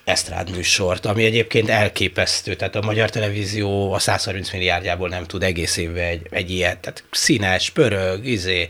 esztrád 0.04 0.50
műsort, 0.50 1.06
ami 1.06 1.24
egyébként 1.24 1.68
elképesztő, 1.68 2.54
tehát 2.54 2.76
a 2.76 2.80
magyar 2.80 3.10
televízió 3.10 3.92
a 3.92 3.98
130 3.98 4.52
milliárdjából 4.52 5.08
nem 5.08 5.24
tud 5.24 5.42
egész 5.42 5.76
évben 5.76 6.04
egy, 6.04 6.26
egy 6.30 6.50
ilyet, 6.50 6.78
tehát 6.78 7.04
színes, 7.10 7.70
pörög, 7.70 8.26
izé, 8.26 8.68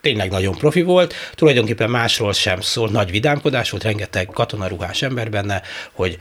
tényleg 0.00 0.30
nagyon 0.30 0.54
profi 0.54 0.82
volt, 0.82 1.14
tulajdonképpen 1.34 1.90
másról 1.90 2.32
sem 2.32 2.60
szól, 2.60 2.88
nagy 2.88 3.10
vidámkodás 3.10 3.70
volt, 3.70 3.82
rengeteg 3.82 4.26
katonaruhás 4.26 5.02
ember 5.02 5.30
benne, 5.30 5.62
hogy 5.92 6.18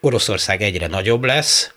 Oroszország 0.00 0.62
egyre 0.62 0.86
nagyobb 0.86 1.24
lesz, 1.24 1.72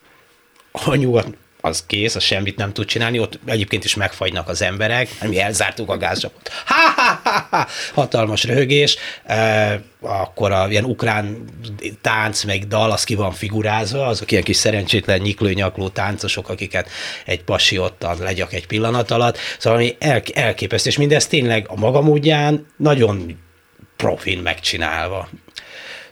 a 0.72 0.94
nyugat 0.94 1.36
az 1.64 1.84
kész, 1.86 2.14
az 2.14 2.22
semmit 2.22 2.56
nem 2.56 2.72
tud 2.72 2.86
csinálni, 2.86 3.18
ott 3.18 3.38
egyébként 3.44 3.84
is 3.84 3.94
megfagynak 3.94 4.48
az 4.48 4.62
emberek, 4.62 5.08
mi 5.20 5.40
elzártuk 5.40 5.90
a 5.90 5.96
gázcsapot. 5.96 6.50
Ha, 6.64 7.02
ha, 7.02 7.20
ha, 7.24 7.46
ha, 7.50 7.66
hatalmas 7.94 8.44
röhögés, 8.44 8.96
e, 9.24 9.80
akkor 10.00 10.52
a 10.52 10.66
ilyen 10.68 10.84
ukrán 10.84 11.44
tánc, 12.00 12.42
meg 12.42 12.66
dal, 12.66 12.90
az 12.90 13.04
ki 13.04 13.14
van 13.14 13.32
figurázva, 13.32 14.06
azok 14.06 14.30
ilyen 14.30 14.42
kis 14.42 14.56
szerencsétlen 14.56 15.20
nyiklő-nyakló 15.20 15.88
táncosok, 15.88 16.48
akiket 16.48 16.88
egy 17.24 17.44
pasi 17.44 17.78
ottan 17.78 18.18
legyak 18.18 18.52
egy 18.52 18.66
pillanat 18.66 19.10
alatt, 19.10 19.38
szóval 19.58 19.78
ami 19.78 19.96
el, 19.98 20.22
elképesztő, 20.34 20.88
és 20.88 20.96
mindez 20.96 21.26
tényleg 21.26 21.66
a 21.68 21.76
maga 21.76 22.00
módján 22.00 22.66
nagyon 22.76 23.38
profin 23.96 24.38
megcsinálva. 24.38 25.28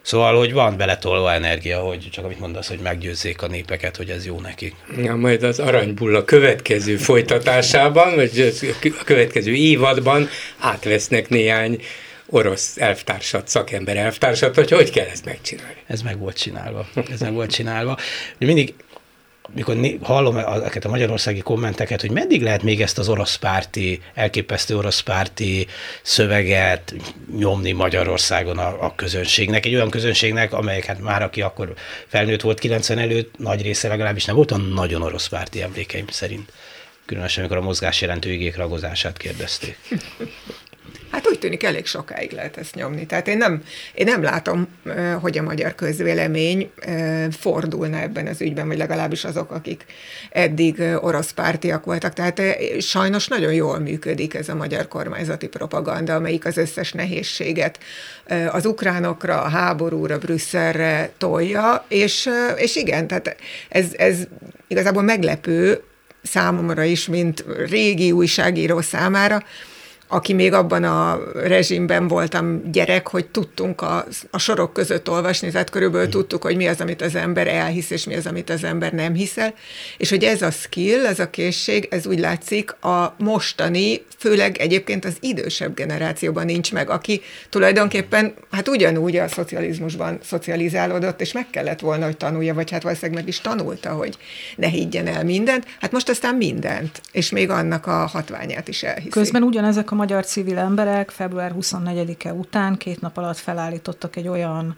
Szóval, 0.03 0.39
hogy 0.39 0.53
van 0.53 0.77
beletolva 0.77 1.33
energia, 1.33 1.79
hogy 1.79 2.09
csak 2.11 2.25
amit 2.25 2.39
mondasz, 2.39 2.69
hogy 2.69 2.79
meggyőzzék 2.79 3.43
a 3.43 3.47
népeket, 3.47 3.97
hogy 3.97 4.11
ez 4.11 4.27
jó 4.27 4.41
nekik. 4.41 4.75
Ja, 4.97 5.15
majd 5.15 5.43
az 5.43 5.59
aranybulla 5.59 6.25
következő 6.25 6.97
folytatásában, 6.97 8.15
vagy 8.15 8.55
a 9.01 9.05
következő 9.05 9.55
évadban 9.55 10.29
átvesznek 10.59 11.29
néhány 11.29 11.83
orosz 12.27 12.77
elvtársat, 12.77 13.49
szakember 13.49 13.97
elvtársat, 13.97 14.55
hogy 14.55 14.71
hogy 14.71 14.91
kell 14.91 15.07
ezt 15.07 15.25
megcsinálni. 15.25 15.77
Ez 15.87 16.03
meg 16.03 16.19
volt 16.19 16.37
csinálva. 16.37 16.87
Ez 17.11 17.21
meg 17.21 17.33
volt 17.33 17.51
csinálva. 17.51 17.99
Mindig 18.39 18.75
mikor 19.55 19.77
hallom 20.03 20.37
ezeket 20.37 20.85
a 20.85 20.89
magyarországi 20.89 21.41
kommenteket, 21.41 22.01
hogy 22.01 22.11
meddig 22.11 22.43
lehet 22.43 22.63
még 22.63 22.81
ezt 22.81 22.99
az 22.99 23.09
orosz 23.09 23.35
párti, 23.35 24.01
elképesztő 24.15 24.77
orosz 24.77 25.01
párti 25.01 25.67
szöveget 26.03 26.95
nyomni 27.37 27.73
Magyarországon 27.73 28.59
a, 28.59 28.85
a 28.85 28.95
közönségnek, 28.95 29.67
egy 29.67 29.75
olyan 29.75 29.91
közönségnek, 29.91 30.53
amelyek 30.53 30.85
hát 30.85 31.01
már 31.01 31.23
aki 31.23 31.43
akkor 31.43 31.75
felnőtt 32.07 32.41
volt 32.41 32.59
90 32.59 32.99
előtt, 32.99 33.39
nagy 33.39 33.63
része 33.63 33.89
legalábbis 33.89 34.25
nem 34.25 34.37
volt 34.37 34.51
a 34.51 34.57
nagyon 34.57 35.03
orosz 35.03 35.29
párti 35.29 35.63
emlékeim 35.63 36.07
szerint. 36.09 36.53
Különösen, 37.07 37.45
amikor 37.45 37.63
a 37.63 37.67
mozgás 37.67 38.01
jelentő 38.01 38.33
igék 38.33 38.57
ragozását 38.57 39.17
kérdezték. 39.17 39.79
Hát 41.13 41.29
úgy 41.29 41.39
tűnik, 41.39 41.63
elég 41.63 41.87
sokáig 41.87 42.33
lehet 42.33 42.57
ezt 42.57 42.75
nyomni. 42.75 43.07
Tehát 43.07 43.29
én 43.29 43.37
nem, 43.37 43.63
én 43.95 44.05
nem 44.05 44.23
látom, 44.23 44.69
hogy 45.21 45.39
a 45.39 45.43
magyar 45.43 45.75
közvélemény 45.75 46.71
fordulna 47.31 48.01
ebben 48.01 48.27
az 48.27 48.41
ügyben, 48.41 48.67
vagy 48.67 48.77
legalábbis 48.77 49.25
azok, 49.25 49.51
akik 49.51 49.85
eddig 50.31 50.83
orosz 51.01 51.31
pártiak 51.31 51.85
voltak. 51.85 52.13
Tehát 52.13 52.41
sajnos 52.81 53.29
nagyon 53.29 53.53
jól 53.53 53.79
működik 53.79 54.35
ez 54.35 54.49
a 54.49 54.55
magyar 54.55 54.89
kormányzati 54.89 55.49
propaganda, 55.49 56.15
amelyik 56.15 56.47
az 56.47 56.57
összes 56.57 56.93
nehézséget 56.93 57.79
az 58.51 58.67
ukránokra, 58.67 59.43
a 59.43 59.49
háborúra, 59.49 60.19
Brüsszelre 60.19 61.11
tolja, 61.19 61.85
és, 61.89 62.29
és 62.57 62.77
igen, 62.77 63.07
tehát 63.07 63.37
ez, 63.69 63.87
ez 63.97 64.17
igazából 64.67 65.03
meglepő 65.03 65.83
számomra 66.23 66.83
is, 66.83 67.07
mint 67.07 67.45
régi 67.69 68.13
újságíró 68.13 68.81
számára, 68.81 69.43
aki 70.13 70.33
még 70.33 70.53
abban 70.53 70.85
a 70.85 71.21
rezsimben 71.35 72.09
voltam 72.09 72.71
gyerek, 72.73 73.09
hogy 73.09 73.27
tudtunk 73.27 73.81
a, 73.81 74.05
a 74.31 74.39
sorok 74.39 74.73
között 74.73 75.11
olvasni, 75.11 75.51
tehát 75.51 75.71
körülbelül 75.71 76.09
tudtuk, 76.09 76.43
hogy 76.43 76.57
mi 76.57 76.67
az, 76.67 76.81
amit 76.81 77.03
az 77.03 77.15
ember 77.15 77.47
elhisz, 77.47 77.91
és 77.91 78.05
mi 78.05 78.15
az, 78.15 78.27
amit 78.27 78.51
az 78.51 78.65
ember 78.65 78.93
nem 78.93 79.15
hiszel, 79.15 79.55
és 79.97 80.11
hogy 80.11 80.25
ez 80.25 80.43
a 80.43 80.51
skill, 80.51 81.07
ez 81.07 81.19
a 81.19 81.31
készség, 81.31 81.89
ez 81.91 82.07
úgy 82.07 82.19
látszik 82.19 82.71
a 82.83 83.15
mostani, 83.19 84.03
főleg 84.19 84.59
egyébként 84.59 85.05
az 85.05 85.17
idősebb 85.21 85.75
generációban 85.75 86.45
nincs 86.45 86.73
meg, 86.73 86.91
aki 86.91 87.21
tulajdonképpen 87.49 88.35
hát 88.51 88.69
ugyanúgy 88.69 89.17
a 89.17 89.29
szocializmusban 89.29 90.19
szocializálódott, 90.23 91.21
és 91.21 91.33
meg 91.33 91.47
kellett 91.51 91.81
volna, 91.81 92.05
hogy 92.05 92.17
tanulja, 92.17 92.55
vagy 92.55 92.71
hát 92.71 92.83
valószínűleg 92.83 93.21
meg 93.21 93.29
is 93.29 93.41
tanulta, 93.41 93.91
hogy 93.91 94.17
ne 94.57 94.67
higgyen 94.67 95.07
el 95.07 95.25
mindent, 95.25 95.67
hát 95.81 95.93
most 95.93 96.09
aztán 96.09 96.35
mindent, 96.35 97.01
és 97.13 97.31
még 97.31 97.51
annak 97.51 97.87
a 97.87 98.07
hatványát 98.07 98.69
is 98.69 98.83
elhiszi. 98.83 99.09
Közben 99.09 99.43
ugyanezek 99.43 99.91
a 99.91 99.95
magyar 100.03 100.25
civil 100.25 100.59
emberek 100.59 101.11
február 101.11 101.53
24-e 101.61 102.33
után 102.33 102.77
két 102.77 103.01
nap 103.01 103.17
alatt 103.17 103.37
felállítottak 103.37 104.17
egy 104.17 104.29
olyan 104.29 104.77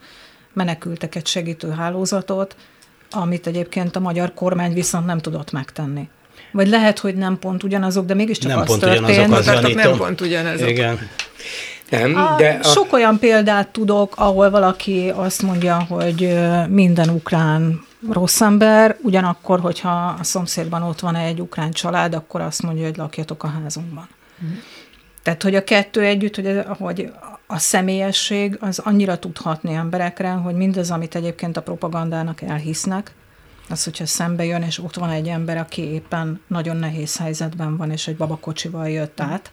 menekülteket 0.53 1.27
segítő 1.27 1.71
hálózatot, 1.71 2.57
amit 3.11 3.47
egyébként 3.47 3.97
a 3.97 4.01
magyar 4.01 4.35
kormány 4.35 4.73
viszont 4.73 5.07
nem 5.07 5.19
tudott 5.19 5.53
megtenni. 5.53 6.09
Vagy 6.53 6.69
lehet, 6.69 6.99
hogy 6.99 7.15
nem 7.15 7.39
pont 7.39 7.63
ugyanazok, 7.63 8.07
de 8.07 8.15
mégiscsak 8.15 8.51
nem 8.51 8.61
az 8.61 8.67
pont 8.67 8.81
történt. 8.81 9.09
Ugyanazok 9.09 9.65
az 9.65 9.75
nem 9.75 9.97
pont 9.97 10.21
ugyanazok. 10.21 10.69
Igen. 10.69 10.99
Nem, 11.91 12.17
a, 12.17 12.35
de 12.37 12.59
a... 12.63 12.67
Sok 12.67 12.93
olyan 12.93 13.19
példát 13.19 13.69
tudok, 13.69 14.15
ahol 14.17 14.51
valaki 14.51 15.13
azt 15.15 15.43
mondja, 15.43 15.87
hogy 15.89 16.39
minden 16.69 17.09
ukrán 17.09 17.85
rossz 18.11 18.41
ember, 18.41 18.97
ugyanakkor, 19.03 19.61
hogyha 19.61 20.17
a 20.21 20.25
szomszédban 20.25 20.83
ott 20.83 21.01
van 21.01 21.15
egy 21.15 21.41
ukrán 21.41 21.71
család, 21.71 22.15
akkor 22.15 22.41
azt 22.41 22.63
mondja, 22.63 22.85
hogy 22.85 22.97
lakjatok 22.97 23.43
a 23.43 23.49
házunkban. 23.49 24.09
Mm. 24.45 24.55
Tehát, 25.25 25.43
hogy 25.43 25.55
a 25.55 25.65
kettő 25.65 26.01
együtt, 26.01 26.37
hogy, 26.37 26.63
hogy 26.79 27.13
a 27.47 27.59
személyesség 27.59 28.57
az 28.61 28.79
annyira 28.79 29.19
tudhatni 29.19 29.73
emberekre, 29.73 30.31
hogy 30.31 30.55
mindaz, 30.55 30.91
amit 30.91 31.15
egyébként 31.15 31.57
a 31.57 31.63
propagandának 31.63 32.43
elhisznek, 32.43 33.15
az, 33.69 33.85
hogyha 33.85 34.07
szembe 34.07 34.45
jön, 34.45 34.63
és 34.63 34.79
ott 34.79 34.95
van 34.95 35.11
egy 35.11 35.29
ember, 35.29 35.57
aki 35.57 35.83
éppen 35.83 36.41
nagyon 36.47 36.77
nehéz 36.77 37.17
helyzetben 37.17 37.77
van, 37.77 37.91
és 37.91 38.09
egy 38.09 38.17
babakocsival 38.17 38.89
jött 38.89 39.21
át, 39.21 39.53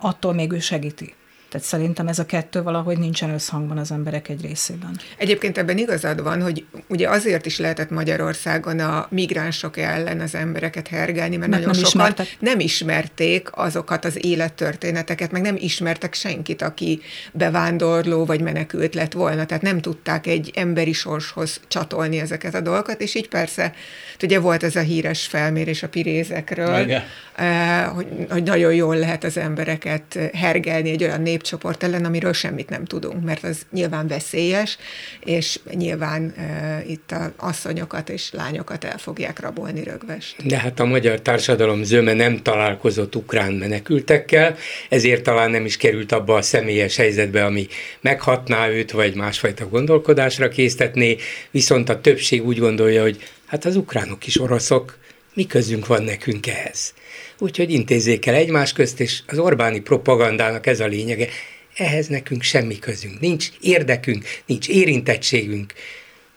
attól 0.00 0.34
még 0.34 0.52
ő 0.52 0.58
segíti. 0.58 1.14
Tehát 1.48 1.66
szerintem 1.66 2.08
ez 2.08 2.18
a 2.18 2.26
kettő 2.26 2.62
valahogy 2.62 2.98
nincsen 2.98 3.30
összhangban 3.30 3.78
az 3.78 3.90
emberek 3.90 4.28
egy 4.28 4.42
részében. 4.42 5.00
Egyébként 5.16 5.58
ebben 5.58 5.78
igazad 5.78 6.22
van, 6.22 6.42
hogy 6.42 6.64
ugye 6.88 7.08
azért 7.08 7.46
is 7.46 7.58
lehetett 7.58 7.90
Magyarországon 7.90 8.78
a 8.78 9.06
migránsok 9.10 9.76
ellen 9.76 10.20
az 10.20 10.34
embereket 10.34 10.88
hergelni, 10.88 11.36
mert, 11.36 11.50
mert 11.50 11.62
nagyon 11.62 11.80
nem 11.80 11.84
sokan 11.84 12.06
ismertek. 12.06 12.36
nem 12.40 12.60
ismerték 12.60 13.48
azokat 13.50 14.04
az 14.04 14.24
élettörténeteket, 14.24 15.30
meg 15.30 15.42
nem 15.42 15.56
ismertek 15.58 16.14
senkit, 16.14 16.62
aki 16.62 17.00
bevándorló 17.32 18.24
vagy 18.24 18.40
menekült 18.40 18.94
lett 18.94 19.12
volna, 19.12 19.46
tehát 19.46 19.62
nem 19.62 19.80
tudták 19.80 20.26
egy 20.26 20.52
emberi 20.54 20.92
sorshoz 20.92 21.60
csatolni 21.68 22.18
ezeket 22.18 22.54
a 22.54 22.60
dolgokat, 22.60 23.00
és 23.00 23.14
így 23.14 23.28
persze, 23.28 23.74
ugye 24.22 24.40
volt 24.40 24.62
ez 24.62 24.76
a 24.76 24.80
híres 24.80 25.26
felmérés 25.26 25.82
a 25.82 25.88
pirézekről, 25.88 26.92
eh, 27.34 27.84
hogy, 27.94 28.06
hogy 28.30 28.42
nagyon 28.42 28.74
jól 28.74 28.96
lehet 28.96 29.24
az 29.24 29.36
embereket 29.36 30.18
hergelni 30.32 30.90
egy 30.90 31.04
olyan 31.04 31.20
népcsoport 31.38 31.82
ellen, 31.82 32.04
amiről 32.04 32.32
semmit 32.32 32.68
nem 32.68 32.84
tudunk, 32.84 33.24
mert 33.24 33.44
az 33.44 33.66
nyilván 33.72 34.06
veszélyes, 34.08 34.78
és 35.24 35.58
nyilván 35.74 36.30
e, 36.36 36.82
itt 36.86 37.12
a 37.12 37.32
asszonyokat 37.36 38.08
és 38.08 38.30
lányokat 38.32 38.84
el 38.84 38.98
fogják 38.98 39.40
rabolni 39.40 39.82
rögvest. 39.82 40.46
De 40.46 40.58
hát 40.58 40.80
a 40.80 40.84
magyar 40.84 41.20
társadalom 41.20 41.82
zöme 41.82 42.12
nem 42.12 42.42
találkozott 42.42 43.16
ukrán 43.16 43.52
menekültekkel, 43.52 44.56
ezért 44.88 45.22
talán 45.22 45.50
nem 45.50 45.64
is 45.64 45.76
került 45.76 46.12
abba 46.12 46.34
a 46.34 46.42
személyes 46.42 46.96
helyzetbe, 46.96 47.44
ami 47.44 47.66
meghatná 48.00 48.68
őt, 48.68 48.90
vagy 48.90 49.14
másfajta 49.14 49.68
gondolkodásra 49.68 50.48
késztetné, 50.48 51.16
viszont 51.50 51.88
a 51.88 52.00
többség 52.00 52.46
úgy 52.46 52.58
gondolja, 52.58 53.02
hogy 53.02 53.28
hát 53.46 53.64
az 53.64 53.76
ukránok 53.76 54.26
is 54.26 54.40
oroszok, 54.40 54.98
mi 55.34 55.46
közünk 55.46 55.86
van 55.86 56.02
nekünk 56.02 56.46
ehhez? 56.46 56.94
Úgyhogy 57.38 57.70
intézzék 57.70 58.26
el 58.26 58.34
egymás 58.34 58.72
közt, 58.72 59.00
és 59.00 59.22
az 59.26 59.38
Orbáni 59.38 59.80
propagandának 59.80 60.66
ez 60.66 60.80
a 60.80 60.86
lényege. 60.86 61.28
Ehhez 61.76 62.06
nekünk 62.06 62.42
semmi 62.42 62.78
közünk, 62.78 63.20
nincs 63.20 63.48
érdekünk, 63.60 64.24
nincs 64.46 64.68
érintettségünk. 64.68 65.72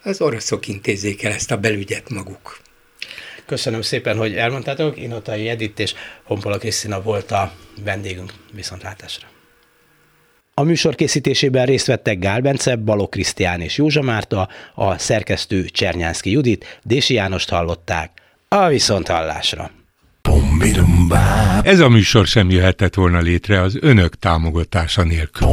Az 0.03 0.21
oroszok 0.21 0.67
intézzék 0.67 1.23
el 1.23 1.31
ezt 1.31 1.51
a 1.51 1.57
belügyet 1.57 2.09
maguk. 2.09 2.61
Köszönöm 3.45 3.81
szépen, 3.81 4.17
hogy 4.17 4.35
elmondtátok. 4.35 4.97
Inotai 4.97 5.49
Edith 5.49 5.81
és 5.81 5.93
Honpola 6.23 6.57
Krisztina 6.57 7.01
volt 7.01 7.31
a 7.31 7.53
vendégünk. 7.83 8.33
Viszontlátásra. 8.53 9.27
A 10.53 10.63
műsor 10.63 10.95
készítésében 10.95 11.65
részt 11.65 11.85
vettek 11.85 12.19
Gál 12.19 12.41
Bence, 12.41 12.75
Baló 12.75 13.07
Krisztián 13.07 13.61
és 13.61 13.77
Józsa 13.77 14.01
Márta, 14.01 14.49
a 14.75 14.97
szerkesztő 14.97 15.65
Csernyánszki 15.65 16.31
Judit, 16.31 16.79
Dési 16.83 17.13
Jánost 17.13 17.49
hallották. 17.49 18.11
A 18.47 18.67
viszonthallásra! 18.67 19.80
Ez 21.61 21.79
a 21.79 21.89
műsor 21.89 22.27
sem 22.27 22.49
jöhetett 22.49 22.93
volna 22.93 23.19
létre 23.19 23.61
az 23.61 23.77
önök 23.81 24.15
támogatása 24.15 25.03
nélkül. 25.03 25.47